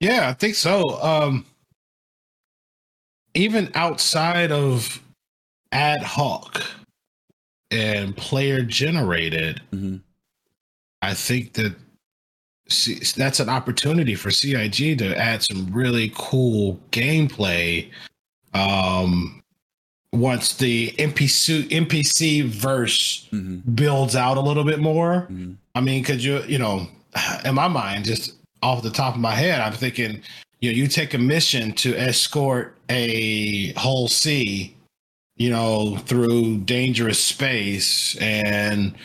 [0.00, 0.82] Yeah, I think so.
[1.02, 1.44] Um,
[3.36, 5.02] even outside of
[5.72, 6.62] ad hoc
[7.70, 9.96] and player generated, mm-hmm.
[11.02, 11.74] I think that
[12.68, 17.90] C- that's an opportunity for CIG to add some really cool gameplay.
[18.54, 19.42] Um,
[20.12, 23.70] once the NPC NPC verse mm-hmm.
[23.72, 25.52] builds out a little bit more, mm-hmm.
[25.74, 26.88] I mean, could you, you know,
[27.44, 28.32] in my mind, just
[28.62, 30.22] off the top of my head, I'm thinking,
[30.66, 34.74] you know, you take a mission to escort a Hull C,
[35.36, 38.96] you know, through dangerous space and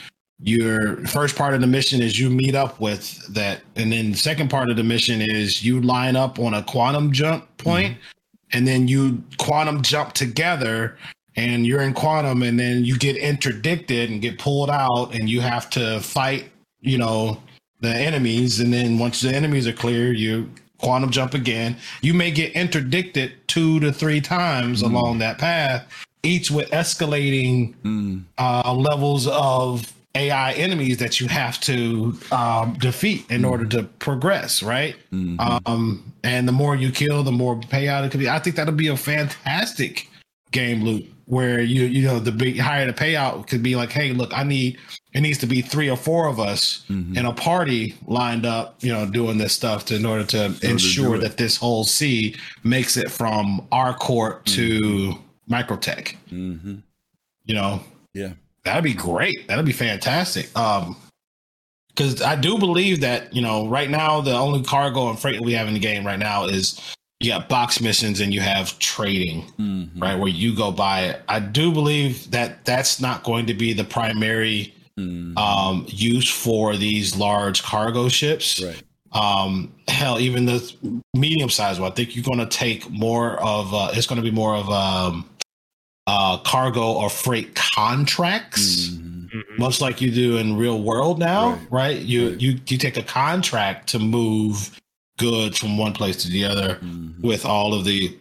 [0.44, 4.18] your first part of the mission is you meet up with that and then the
[4.18, 8.58] second part of the mission is you line up on a quantum jump point, mm-hmm.
[8.58, 10.98] and then you quantum jump together
[11.36, 15.42] and you're in quantum and then you get interdicted and get pulled out and you
[15.42, 17.40] have to fight you know
[17.82, 20.50] the enemies and then once the enemies are clear you
[20.82, 24.88] quantum jump again you may get interdicted two to three times mm.
[24.88, 25.88] along that path
[26.24, 28.24] each with escalating mm.
[28.38, 33.50] uh, levels of AI enemies that you have to um, defeat in mm.
[33.50, 34.96] order to progress, right?
[35.14, 35.40] Mm-hmm.
[35.66, 38.30] Um, and the more you kill, the more payout it could be.
[38.30, 40.10] I think that'll be a fantastic
[40.52, 44.12] game loop where you you know the big higher the payout could be like, hey,
[44.12, 44.78] look, I need
[45.14, 47.18] it needs to be three or four of us mm-hmm.
[47.18, 51.18] in a party lined up, you know, doing this stuff to, in order to ensure
[51.18, 54.56] that this Hull C makes it from ArcCorp mm-hmm.
[54.56, 55.20] to
[55.50, 56.16] Microtech.
[56.32, 56.76] Mm-hmm.
[57.44, 57.82] You know,
[58.14, 58.34] yeah,
[58.64, 59.48] that'd be great.
[59.48, 60.56] That'd be fantastic.
[60.58, 60.96] Um,
[61.90, 65.52] because I do believe that you know right now the only cargo and freight we
[65.54, 66.80] have in the game right now is
[67.20, 70.02] you got box missions and you have trading, mm-hmm.
[70.02, 70.18] right?
[70.18, 71.22] Where you go buy it.
[71.28, 75.38] I do believe that that's not going to be the primary mm-hmm.
[75.38, 78.62] um, use for these large cargo ships.
[78.64, 78.84] Right.
[79.14, 80.74] Um, hell, even the
[81.16, 83.74] medium sized one, I think you're going to take more of.
[83.74, 85.30] Uh, it's going to be more of um,
[86.08, 89.40] uh, cargo or freight contracts, mm-hmm.
[89.58, 91.72] much like you do in real world now, right?
[91.72, 91.98] right?
[91.98, 92.42] You right.
[92.42, 94.72] you you take a contract to move
[95.18, 97.22] goods from one place to the other mm-hmm.
[97.22, 98.18] with all of the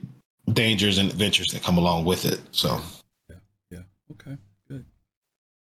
[0.53, 2.41] dangers and adventures that come along with it.
[2.51, 2.81] So,
[3.29, 3.37] yeah,
[3.71, 3.79] yeah,
[4.13, 4.37] okay.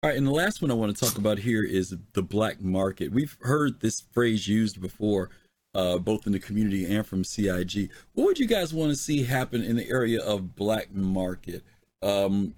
[0.05, 2.61] All right, and the last one I want to talk about here is the black
[2.61, 3.11] market.
[3.11, 5.31] We've heard this phrase used before.
[5.73, 7.89] Uh, both in the community and from CIG.
[8.13, 11.63] What would you guys want to see happen in the area of black market?
[12.03, 12.53] Um,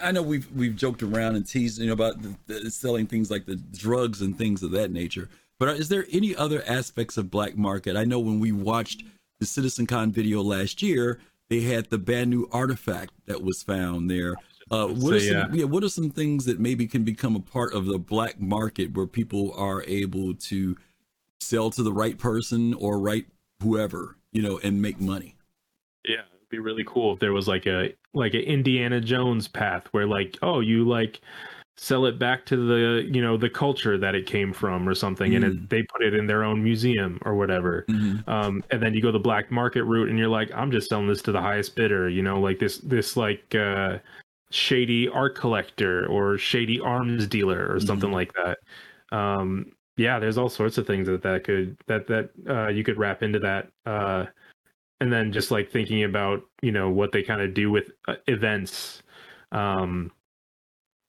[0.00, 3.28] I know we've we've joked around and teased you know about the, the selling things
[3.28, 5.28] like the drugs and things of that nature.
[5.58, 7.96] But is there any other aspects of black market?
[7.96, 9.02] I know when we watched
[9.40, 11.18] the CitizenCon video last year,
[11.50, 14.36] they had the Banu artifact that was found there.
[14.70, 15.46] Uh, what so, are some, yeah.
[15.52, 15.64] yeah.
[15.64, 19.06] What are some things that maybe can become a part of the black market where
[19.06, 20.76] people are able to
[21.40, 23.26] sell to the right person or right
[23.62, 25.36] whoever you know and make money?
[26.06, 29.86] Yeah, it'd be really cool if there was like a like an Indiana Jones path
[29.92, 31.20] where like oh you like
[31.76, 35.32] sell it back to the you know the culture that it came from or something
[35.32, 35.36] mm.
[35.36, 35.68] and it, mm.
[35.68, 38.28] they put it in their own museum or whatever mm-hmm.
[38.30, 41.08] um, and then you go the black market route and you're like i'm just selling
[41.08, 43.98] this to the highest bidder you know like this this like uh,
[44.54, 48.14] shady art collector or shady arms dealer or something mm-hmm.
[48.14, 48.58] like that
[49.16, 49.66] um,
[49.96, 53.22] yeah there's all sorts of things that that could that that uh, you could wrap
[53.22, 54.24] into that uh,
[55.00, 58.14] and then just like thinking about you know what they kind of do with uh,
[58.28, 59.02] events
[59.52, 60.10] um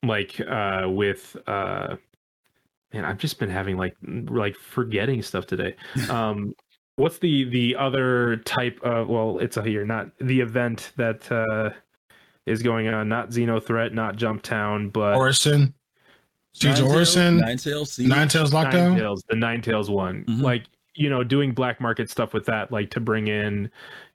[0.03, 1.95] like uh with uh
[2.93, 5.75] man i've just been having like like forgetting stuff today
[6.09, 6.53] um
[6.95, 11.69] what's the the other type of well it's a here not the event that uh
[12.45, 15.73] is going on not XenoThreat not Jumptown but orison
[16.53, 18.07] Siege of Nine Tails- Orison, Nine Tails, Siege.
[18.07, 18.97] Nine Tails Nine Lockdown.
[18.97, 20.23] Tails, the Nine Tails one.
[20.23, 20.41] Mhm.
[20.41, 20.63] Like,
[20.93, 23.69] you know, doing black market stuff with that, like to bring in,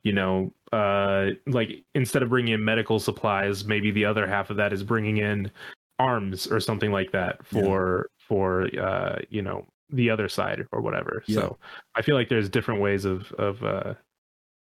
[0.05, 4.57] you know, uh, like instead of bringing in medical supplies, maybe the other half of
[4.57, 5.51] that is bringing in
[5.99, 11.23] arms or something like that for for uh, you know the other side or whatever.
[11.27, 11.41] Yeah.
[11.41, 11.59] So
[11.95, 13.93] I feel like there's different ways of of uh,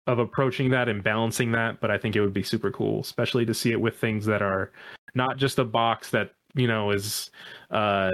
[0.06, 3.46] of approaching that and balancing that, but I think it would be super cool, especially
[3.46, 4.72] to see it with things that are
[5.14, 7.30] not just a box that you know is
[7.70, 8.10] uh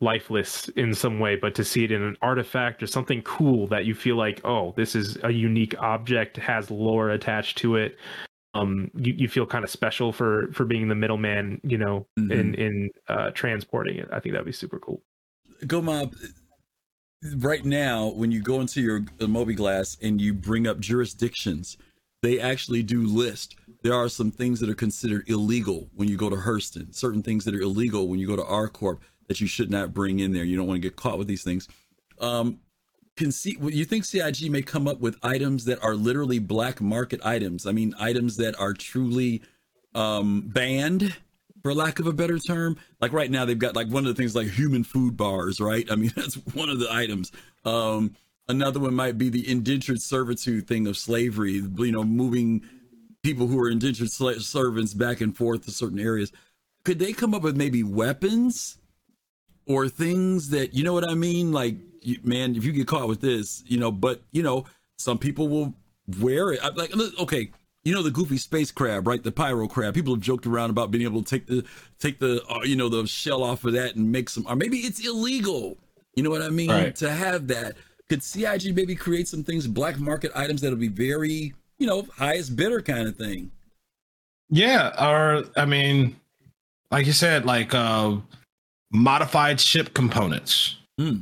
[0.00, 3.86] lifeless in some way, but to see it in an artifact or something cool that
[3.86, 7.96] you feel like, oh, this is a unique object, has lore attached to it.
[8.52, 12.28] Um, you, you feel kind of special for for being the middleman, you know, in
[12.28, 12.54] Mhm.
[12.58, 14.08] in uh, transporting it.
[14.12, 15.02] I think that'd be super cool.
[15.62, 16.14] Gomab.
[17.36, 21.76] Right now, when you go into your uh, mobiGlas and you bring up jurisdictions,
[22.22, 23.56] they actually do list.
[23.82, 26.94] There are some things that are considered illegal when you go to Hurston.
[26.94, 28.98] Certain things that are illegal when you go to ArcCorp
[29.28, 30.44] that you should not bring in there.
[30.44, 31.68] You don't want to get caught with these things.
[32.20, 32.60] Um,
[33.16, 37.20] can see you think CIG may come up with items that are literally black market
[37.24, 37.66] items.
[37.66, 39.42] I mean, items that are truly
[39.94, 41.16] um, banned,
[41.66, 42.76] for lack of a better term.
[43.00, 45.84] Like right now, they've got like one of the things like human food bars, right?
[45.90, 47.32] I mean, that's one of the items.
[47.64, 48.14] Um,
[48.48, 51.54] another one might be the indentured servitude thing of slavery.
[51.54, 52.62] You know, moving
[53.24, 56.30] people who are indentured sla- servants back and forth to certain areas.
[56.84, 58.78] Could they come up with maybe weapons
[59.66, 61.50] or things that you know what I mean?
[61.50, 61.78] Like,
[62.22, 64.66] man, if you get caught with this, you know, but you know,
[64.98, 65.74] some people will
[66.20, 66.60] wear it.
[66.62, 67.50] I'm like, okay,
[67.86, 69.22] you know, the goofy space crab, right?
[69.22, 69.94] The pyro crab.
[69.94, 71.64] People have joked around about being able to take the
[72.00, 74.78] take the uh, you know the shell off of that and make some, or maybe
[74.78, 75.76] it's illegal.
[76.16, 76.68] You know what I mean?
[76.68, 76.96] Right.
[76.96, 77.76] To have that,
[78.08, 82.56] could CIG maybe create some things, black market items that'll be very, you know, highest
[82.56, 83.52] bidder kind of thing?
[84.50, 86.16] Yeah, or I mean,
[86.90, 88.16] like you said, like uh
[88.92, 91.18] modified ship components, Hmm.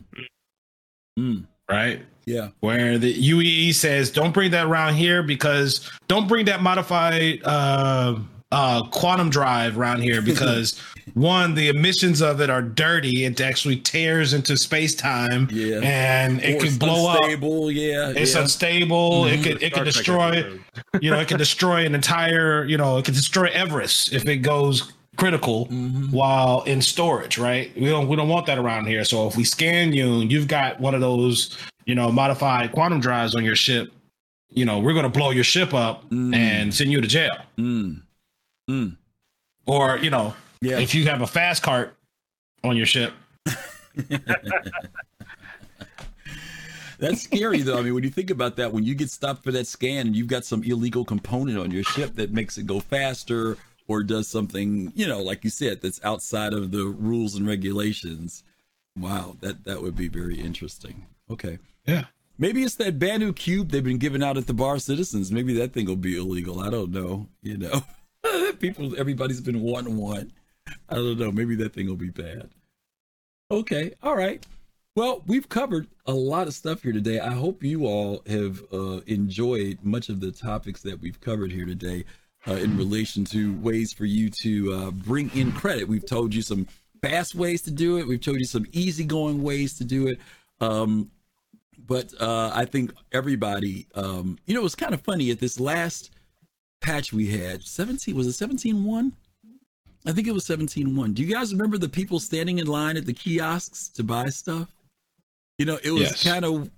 [1.18, 1.40] Hmm.
[1.68, 2.00] right?
[2.26, 2.48] Yeah.
[2.60, 8.18] Where the UEE says, "Don't bring that around here because don't bring that modified uh,
[8.52, 10.80] uh, quantum drive around here because
[11.12, 13.24] one, the emissions of it are dirty.
[13.26, 15.80] It actually tears into space time, Yeah.
[15.82, 17.18] and it Or can it's blow up.
[17.22, 18.12] unstable, Yeah.
[18.16, 18.40] It's yeah.
[18.40, 19.26] unstable.
[19.26, 19.42] It Mhm.
[19.42, 20.44] could it could destroy
[21.00, 24.38] you know, it could destroy an entire, you know, it could destroy Everus if it
[24.38, 26.10] goes critical Mhm.
[26.10, 27.70] while in storage, right?
[27.76, 29.04] We don't we don't want that around here.
[29.04, 33.00] So if we scan you and you've got one of those, you know, modified quantum
[33.00, 33.92] drives on your ship,
[34.50, 36.34] you know, we're gonna blow your ship up Mm.
[36.34, 37.36] and send you to jail.
[37.58, 38.02] Mm.
[38.70, 38.96] Mm.
[39.66, 40.78] Or, you know, Yeah.
[40.78, 41.96] if you have a fast cart
[42.62, 43.12] on your ship,
[46.98, 47.78] That's scary though.
[47.78, 50.16] I mean, when you think about that, when you get stopped for that scan and
[50.16, 54.28] you've got some illegal component on your ship that makes it go faster or does
[54.28, 58.42] something, you know, like you said, that's outside of the rules and regulations.
[58.96, 61.06] Wow, that that would be very interesting.
[61.30, 61.58] Okay.
[61.86, 62.04] yeah.
[62.36, 65.30] Maybe it's that Banu cube they've been giving out at the bar citizens.
[65.30, 66.60] Maybe that thing will be illegal.
[66.60, 67.28] I don't know.
[67.42, 67.84] You know,
[68.58, 70.32] people, everybody's been wanting one.
[70.88, 71.30] I don't know.
[71.30, 72.50] Maybe that thing will be bad.
[73.50, 73.94] Okay.
[74.02, 74.44] All right.
[74.96, 77.18] Well, we've covered a lot of stuff here today.
[77.18, 81.66] I hope you all have uh, enjoyed much of the topics that we've covered here
[81.66, 82.04] today
[82.48, 85.88] uh, in relation to ways for you to uh, bring in credit.
[85.88, 86.66] We've told you some
[87.02, 88.06] fast ways to do it.
[88.06, 90.18] We've told you some easygoing ways to do it.
[90.60, 91.10] Um,
[91.86, 95.58] but uh, I think everybody, um, you know, it was kind of funny at this
[95.60, 96.10] last
[96.80, 97.62] patch we had.
[97.62, 99.12] 17 was it 17.1?
[100.06, 101.14] I think it was 17.1.
[101.14, 104.68] Do you guys remember the people standing in line at the kiosks to buy stuff?
[105.58, 106.22] You know, it was Yes.
[106.24, 106.70] kind of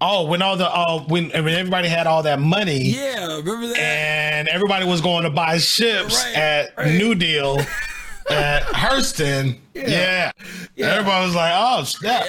[0.00, 3.36] Oh, when all the uh when when everybody had all that money yeah.
[3.36, 3.78] Remember that?
[3.78, 6.94] and everybody was going to buy ships Right, at right.
[6.94, 7.58] New Deal
[8.30, 9.58] at Hurston.
[9.74, 10.32] Yeah.
[10.74, 10.86] Yeah.
[10.86, 12.26] Everybody was like, oh, snap.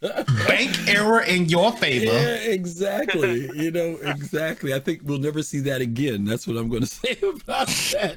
[0.46, 2.06] Bank error in your favor.
[2.06, 3.50] Yeah, exactly.
[3.54, 4.72] you know, exactly.
[4.72, 6.24] I think we'll never see that again.
[6.24, 8.16] That's what I'm going to say about that.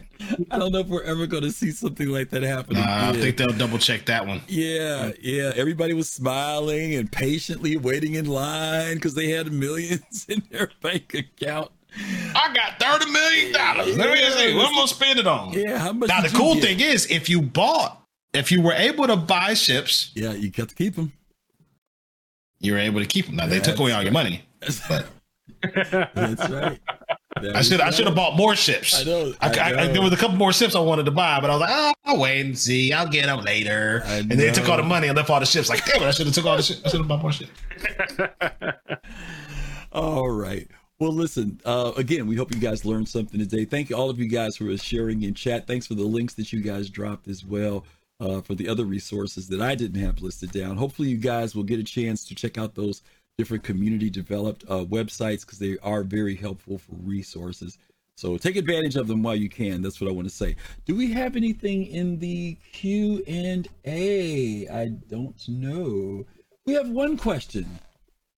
[0.51, 2.76] I don't know if we're ever going to see something like that happen.
[2.76, 4.41] Nah, I think they'll double check that one.
[4.47, 5.51] Yeah, yeah.
[5.55, 11.13] Everybody was smiling and patiently waiting in line because they had millions in their bank
[11.13, 11.72] account.
[11.97, 13.51] I got $30 million.
[13.53, 14.55] Let me see.
[14.55, 15.53] What am I going to spend it on?
[15.53, 16.07] Yeah, how much?
[16.09, 16.63] Now, the cool get?
[16.63, 18.01] thing is, if you bought,
[18.34, 21.11] if you were able to buy ships, yeah, you got to keep them.
[22.59, 23.35] you were able to keep them.
[23.35, 24.43] Now, they took away all your money.
[24.61, 25.07] That's But
[25.63, 26.80] right.
[27.41, 28.99] That I is should I should have bought more ships.
[28.99, 31.11] I know, I, I I- I- there was a couple more ships I wanted to
[31.11, 32.91] buy, but I was like, oh, I'll wait and see.
[32.93, 34.01] I'll get them later.
[34.05, 35.69] And then they took all the money and left all the ships.
[35.69, 36.81] Like, damn it, I should have took all the ships.
[36.85, 37.51] I should have bought more ships.
[39.93, 40.68] All right.
[41.01, 43.65] Well, listen, uh, again, we hope you guys learned something today.
[43.65, 45.65] Thank you, all of you guys, for sharing in chat.
[45.65, 47.85] Thanks for the links that you guys dropped as well.
[48.21, 50.77] uh, for the other resources that I didn't have listed down.
[50.77, 53.01] Hopefully, you guys will get a chance to check out those
[53.37, 57.79] different community developed uh, websites because they are very helpful for resources.
[58.15, 59.81] So take advantage of them while you can.
[59.81, 60.55] That's what I want to say.
[60.85, 64.67] Do we have anything in the Q and A?
[64.67, 66.25] I don't know.
[66.65, 67.79] We have one question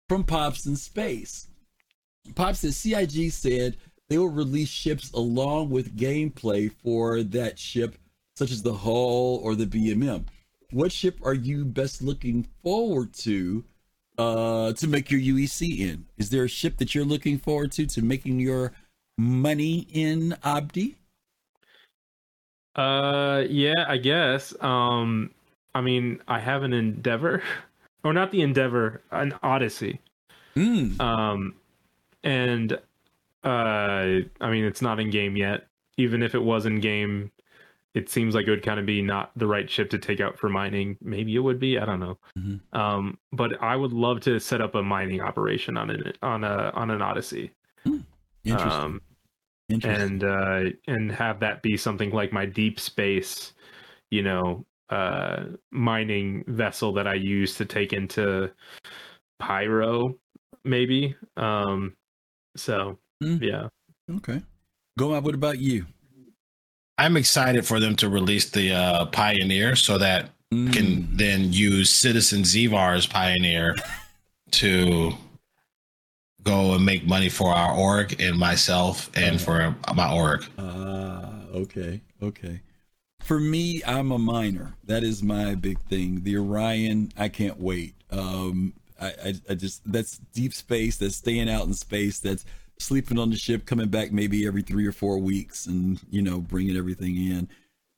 [0.07, 1.49] from Pops in Space.
[2.35, 3.77] Pops says CIG said
[4.09, 7.97] they will release ships along with gameplay for that ship,
[8.35, 10.25] such as the hull or the BMM.
[10.71, 13.63] What ship are you best looking forward to
[14.17, 16.05] uh, to make your UEC in?
[16.17, 18.73] Is there a ship that you're looking forward to to making your
[19.17, 20.95] money in Abdi?
[22.75, 24.53] Uh, yeah, I guess.
[24.61, 25.31] Um,
[25.75, 27.43] I mean, I have an Endeavor,
[28.03, 29.99] or not the Endeavor, an Odyssey.
[30.55, 30.99] Mm.
[30.99, 31.55] Um,
[32.23, 32.73] and
[33.43, 35.67] uh, I mean, it's not in game yet.
[35.97, 37.31] Even if it was in game,
[37.93, 40.39] it seems like it would kind of be not the right ship to take out
[40.39, 40.97] for mining.
[41.01, 41.77] Maybe it would be.
[41.77, 42.17] I don't know.
[42.37, 42.59] Mhm.
[42.73, 46.71] Um, but I would love to set up a mining operation on an on a
[46.73, 47.51] on an Odyssey.
[48.45, 48.71] Interesting.
[48.71, 49.01] Um,
[49.69, 50.01] Interesting.
[50.01, 53.53] and uh and have that be something like my deep space
[54.11, 58.51] you know uh mining vessel that i use to take into
[59.39, 60.13] pyro
[60.65, 61.95] maybe um
[62.55, 63.37] so Hmm.
[63.41, 63.67] yeah
[64.17, 64.41] okay.
[64.97, 65.23] Go on.
[65.23, 65.85] What about you?
[66.97, 70.71] I'm excited for them to release the uh, Pioneer so that Mm.
[70.71, 73.75] can then use Citizen Zivar's Pioneer
[74.51, 75.13] to
[76.43, 80.45] go and make money for our org and myself and for my org.
[80.59, 82.61] Ah, okay, okay.
[83.21, 84.75] For me, I'm a miner.
[84.83, 86.21] That is my big thing.
[86.23, 87.95] The Orion, I can't wait.
[88.11, 88.73] Um,
[89.03, 90.97] I, I, I just that's deep space.
[90.97, 92.19] That's staying out in space.
[92.19, 92.45] That's
[92.79, 96.39] sleeping on the ship, coming back maybe every three or four weeks, and you know,
[96.39, 97.49] bringing everything in.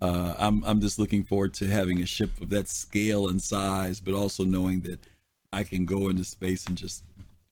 [0.01, 3.99] Uh, I'm I'm just looking forward to having a ship of that scale and size,
[3.99, 4.99] but also knowing that
[5.53, 7.03] I can go into space and just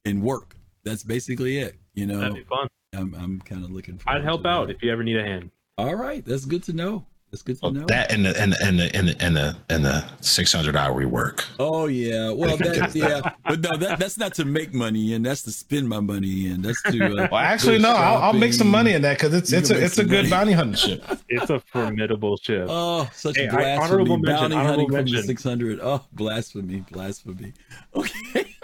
[0.05, 0.55] and work.
[0.83, 1.75] That's basically it.
[1.93, 3.97] You know, that'd be fun I'm I'm kind of looking.
[3.97, 4.75] forward i'd help out that.
[4.75, 7.05] if you ever need a hand All right, that's good to know.
[7.33, 7.85] That's good to know.
[7.87, 10.93] That and the and the and the and the, and the, and the 600 hour
[11.03, 11.45] rework.
[11.57, 15.23] oh yeah, well that yeah, but no, that that's not to make money in.
[15.23, 16.61] That's to spend my money in.
[16.61, 17.03] That's to.
[17.05, 19.71] Uh, Well, actually, no, I'll, I'll make some money in that because it's You it's
[19.71, 20.29] a it's a good money.
[20.29, 21.03] bounty hunting ship.
[21.27, 23.83] it's a formidable ship Oh, such Hey, I- blasphemy!
[23.93, 25.79] honorable mention, Bounty honorable hunting from the six hundred.
[25.81, 26.83] Oh, blasphemy!
[26.91, 27.53] Blasphemy.
[27.95, 28.55] Okay,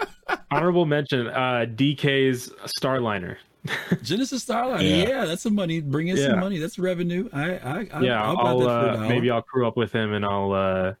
[0.52, 3.36] honorable mention uh dk's starliner
[4.02, 4.82] Genesis Starliner.
[4.82, 5.08] Yeah.
[5.08, 5.24] Yeah.
[5.26, 5.80] that's some money.
[5.80, 6.28] Bring in Yeah.
[6.30, 6.58] some money.
[6.58, 7.28] That's revenue.
[7.32, 10.12] I I, I yeah I'll, i'll, that for uh, maybe i'll crew up with him
[10.14, 10.94] and i'll uh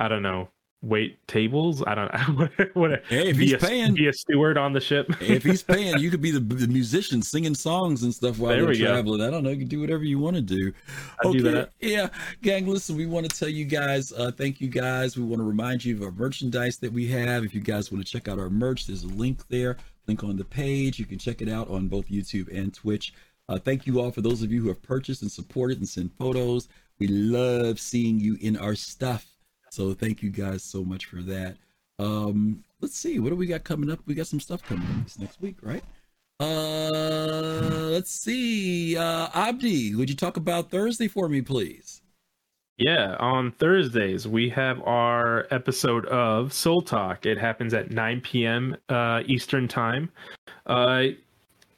[0.00, 0.48] i don't know
[0.84, 4.58] wait tables i don't know what Hey, if be he's a, paying- be a steward
[4.58, 8.12] on the ship if he's paying, you could be the, the musician singing songs and
[8.12, 8.86] stuff while There they're we go.
[8.86, 9.20] traveling.
[9.20, 9.50] I don't know.
[9.50, 10.72] You can do whatever you want to do.
[11.24, 11.70] I'd do that.
[11.78, 12.08] Yeah.
[12.42, 15.16] Gang, listen, we want to tell you guys, uh, thank you guys.
[15.16, 17.44] We want to remind you of our merchandise that we have.
[17.44, 19.76] If you guys want to check out our merch, there's a link there,
[20.06, 20.98] link on the page.
[20.98, 23.14] You can check it out on both YouTube and Twitch.
[23.48, 26.16] Uh, thank you all for those of you who have purchased and supported and sent
[26.16, 26.68] photos.
[26.98, 29.26] We love seeing you in our stuff.
[29.70, 31.56] So thank you guys so much for that.
[31.98, 34.00] Um, let's see, what do we got coming up?
[34.06, 35.84] We got some stuff coming up this next week, right?
[36.40, 38.96] Uh, let's see.
[38.96, 42.01] Uh, Abdi, would you talk about Thursday for me, please?
[42.84, 47.26] Yeah, on Thursdays we have our episode of Soul Talk.
[47.26, 48.76] It happens at 9 p.m.
[48.88, 50.10] Uh, Eastern time.
[50.66, 51.04] Uh,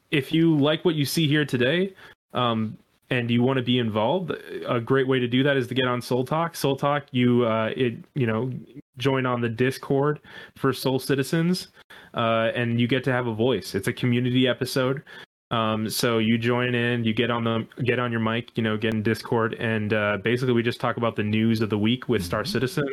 [0.09, 1.93] if you like what you see here today,
[2.33, 2.75] um,
[3.11, 4.31] and you want to be involved,
[4.67, 6.55] a great way to do that is to get on Soul Talk.
[6.55, 8.51] Soul Talk, you uh, it you know
[8.97, 10.19] join on the Discord
[10.55, 11.67] for Soul Citizens,
[12.15, 13.75] uh, and you get to have a voice.
[13.75, 15.03] It's a community episode.
[15.51, 18.77] Um, so you join in, you get on the get on your mic, you know,
[18.77, 22.09] get in Discord, and uh, basically we just talk about the news of the week
[22.09, 22.85] with Star Citizen.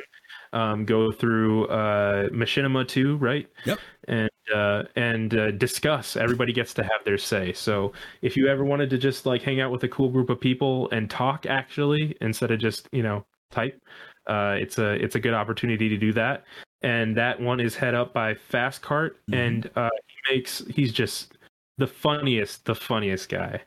[0.52, 3.48] Um, go through uh, Machinima too, right?
[3.64, 3.78] Yep.
[4.08, 6.14] And uh, and uh, discuss.
[6.14, 7.54] Everybody gets to have their say.
[7.54, 10.38] So if you ever wanted to just like hang out with a cool group of
[10.38, 13.80] people and talk, actually, instead of just you know type,
[14.26, 16.44] uh, it's a it's a good opportunity to do that.
[16.82, 19.34] And that one is head up by Fast Cart, Mhm.
[19.38, 21.38] and uh, he makes he's just
[21.78, 23.60] the funniest, the funniest guy.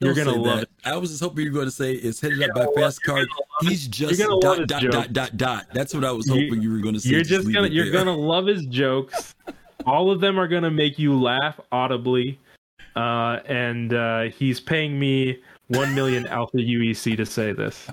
[0.00, 0.62] You're gonna love that.
[0.62, 0.68] it.
[0.86, 3.28] I was just hoping you were going to say it's headed up by Fast Card.
[3.60, 5.66] He's just gonna dot dot dot dot dot.
[5.74, 7.10] That's what I was hoping you were going to say.
[7.10, 8.04] You're just leave gonna you're there.
[8.04, 9.34] gonna love his jokes.
[9.84, 12.38] All of them are gonna make you laugh audibly.
[12.96, 15.38] Uh, and uh, he's paying me
[15.68, 17.86] one million alpha UEC to say this.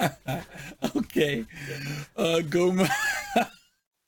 [0.96, 1.44] okay.
[2.16, 2.88] Uh, go, Mob.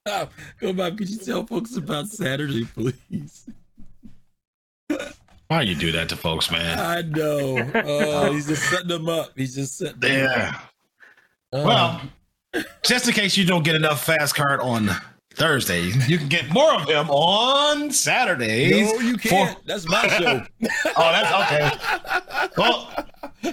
[0.60, 0.98] go, Mob.
[0.98, 3.48] Could you tell folks about Saturday, please?
[5.48, 6.78] Why you do that to folks, man?
[6.78, 7.70] I know.
[7.84, 9.30] Oh, he's just setting them up.
[9.36, 10.36] He's just setting them up.
[10.36, 10.60] Yeah.
[11.52, 12.02] Uh, well,
[12.82, 14.90] just in case you don't get enough fast card on
[15.34, 18.92] Thursday, you can get more of him on Saturdays.
[18.92, 19.56] No, you can't.
[19.66, 20.42] That's my show.
[20.96, 22.48] oh, that's okay.
[22.56, 22.92] Well,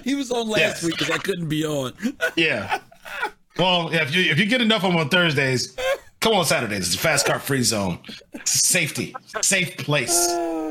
[0.02, 0.82] he was on last Yes.
[0.82, 1.92] week because I couldn't be on.
[2.36, 2.80] yeah.
[3.56, 5.76] Well, if you if you get enough of them on Thursdays,
[6.24, 6.86] come on Saturdays.
[6.86, 7.98] It's a fast car free zone.
[8.44, 10.26] Safety, safe place.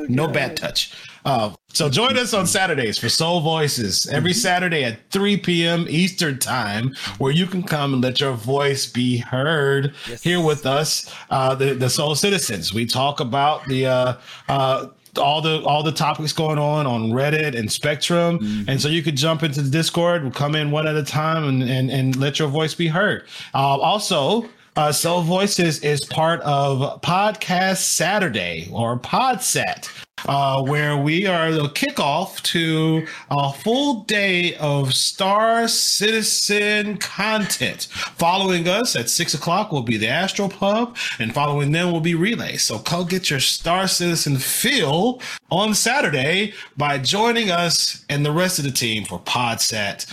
[0.10, 0.92] No bad touch.
[1.26, 5.86] Uh, so join us on Saturdays for Soul Voices every Saturday at 3 p.m.
[5.88, 10.24] Eastern Time, where you can come and let your voice be heard Yes.
[10.24, 12.74] here with us, uh, the the Soul Citizens.
[12.74, 14.14] We talk about the uh,
[14.50, 19.02] uh, all the all the topics going on on Reddit and Spectrum, and so you
[19.04, 22.16] could jump into the Discord, we'll come in one at a time, and and, and
[22.18, 23.24] let your voice be heard.
[23.54, 24.50] Uh, also.
[24.76, 29.88] Uh, Soul Voices is part of Podcast Saturday or Podset,
[30.28, 37.84] uh, where we are the kickoff to a full day of Star Citizen content.
[38.18, 42.16] Following us at six o'clock will be the Astro Pub, and following them will be
[42.16, 42.58] Relay.
[42.58, 45.22] So go get your Star Citizen feel
[45.52, 50.12] on Saturday by joining us and the rest of the team for Podset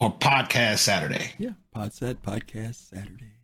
[0.00, 1.32] or Podcast Saturday.
[1.36, 3.35] Yeah, Podset podcast Saturdays.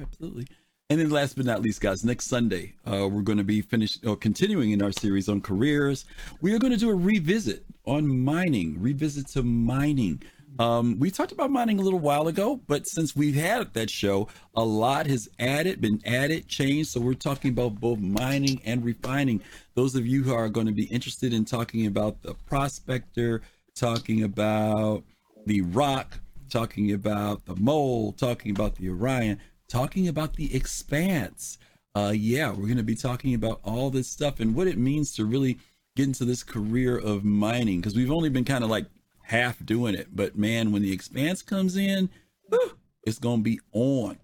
[0.00, 0.46] Absolutely.
[0.90, 4.06] And then last but not least, guys, next Sunday, uh, we're going to be finished
[4.06, 6.06] or continuing in our series on careers.
[6.40, 10.22] We are going to do a revisit on mining, revisit to mining.
[10.58, 14.28] Um, we talked about mining a little while ago, but since we've had that show,
[14.56, 16.88] a lot has added, been added, changed.
[16.90, 19.42] So we're talking about both mining and refining.
[19.74, 23.42] Those of you who are going to be interested in talking about the prospector,
[23.74, 25.04] talking about
[25.44, 26.18] the rock,
[26.48, 29.38] talking about the mole, talking about the Orion,
[29.68, 31.58] talking about the expanse.
[31.94, 35.14] Uh, yeah, we're going to be talking about all this stuff and what it means
[35.14, 35.58] to really
[35.96, 38.86] get into this career of mining because we've only been kind of like
[39.22, 40.08] half doing it.
[40.14, 42.08] But man, when the expanse comes in,
[42.48, 44.18] whew, it's going to be on.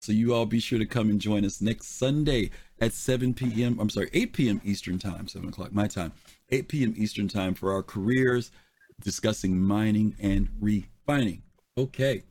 [0.00, 2.50] So you all be sure to come and join us next Sunday
[2.80, 3.78] at 7 p.m.
[3.80, 4.60] I'm sorry, 8 p.m.
[4.64, 6.12] Eastern time, 7 o'clock my time,
[6.50, 6.94] 8 p.m.
[6.96, 8.50] Eastern time for our careers
[9.00, 11.42] discussing mining and refining.
[11.76, 12.22] Okay.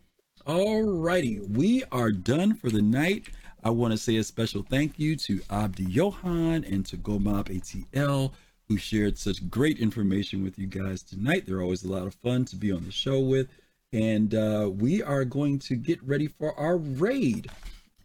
[0.47, 1.41] All righty.
[1.41, 3.27] We are done for the night.
[3.65, 8.31] I want to say a special thank you to Abdi Johan and to Gomab ATL
[8.69, 11.45] who shared such great information with you guys tonight.
[11.45, 13.49] They're always a lot of fun to be on the show with.
[13.91, 17.51] And uh, we are going to get ready for our raid.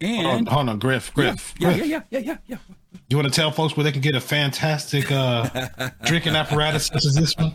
[0.02, 1.86] Hold on, hold on, Griff, Griff, yeah, Griff.
[1.86, 2.56] yeah, yeah, yeah, yeah, yeah.
[3.08, 5.68] You want to tell folks where they can get a fantastic uh,
[6.04, 7.54] drinking apparatus such as this one?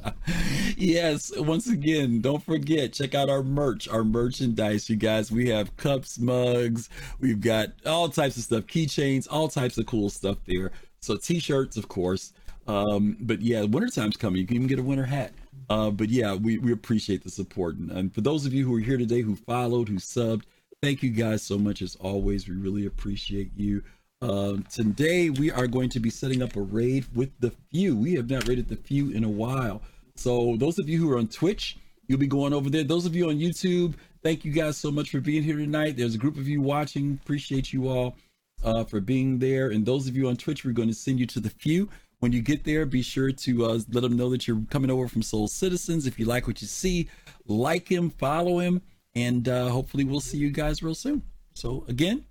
[0.78, 5.76] yes once again don't forget check out our merch our merchandise you guys we have
[5.78, 10.72] cups mugs we've got all types of stuff keychains all types of cool stuff there
[11.00, 12.34] so t-shirts of course
[12.68, 15.34] um but yeah wintertime's coming you can even get a winter hat
[15.72, 18.76] uh but yeah we, we appreciate the support and, and for those of you who
[18.76, 20.44] are here today who followed who subbed
[20.82, 23.84] thank you guys so much as always we really appreciate you
[24.22, 27.96] um, today we are going to be setting up a raid with the few.
[27.96, 29.84] We have not raided the few in a while.
[30.16, 31.78] So those of you who are on Twitch,
[32.08, 32.84] you'll be going over there.
[32.84, 33.94] Those of you on YouTube,
[34.24, 35.98] thank you guys so much for being here tonight.
[35.98, 37.20] There's a group of you watching.
[37.22, 38.16] Appreciate you all
[38.64, 39.70] uh, for being there.
[39.70, 41.88] And those of you on Twitch, we're going to send you to the few.
[42.20, 45.08] When you get there, be sure to uh, let them know that you're coming over
[45.08, 46.08] from Soul Citizens.
[46.08, 47.08] If you like what you see,
[47.46, 48.82] like him, follow him,
[49.18, 51.24] and uh, hopefully, we'll see you guys real soon.
[51.56, 52.24] So, again,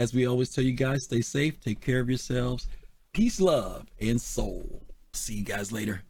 [0.00, 2.68] as we always tell you guys, stay safe, take care of yourselves.
[3.14, 4.82] Peace, love, and soul.
[5.14, 6.02] See you guys later.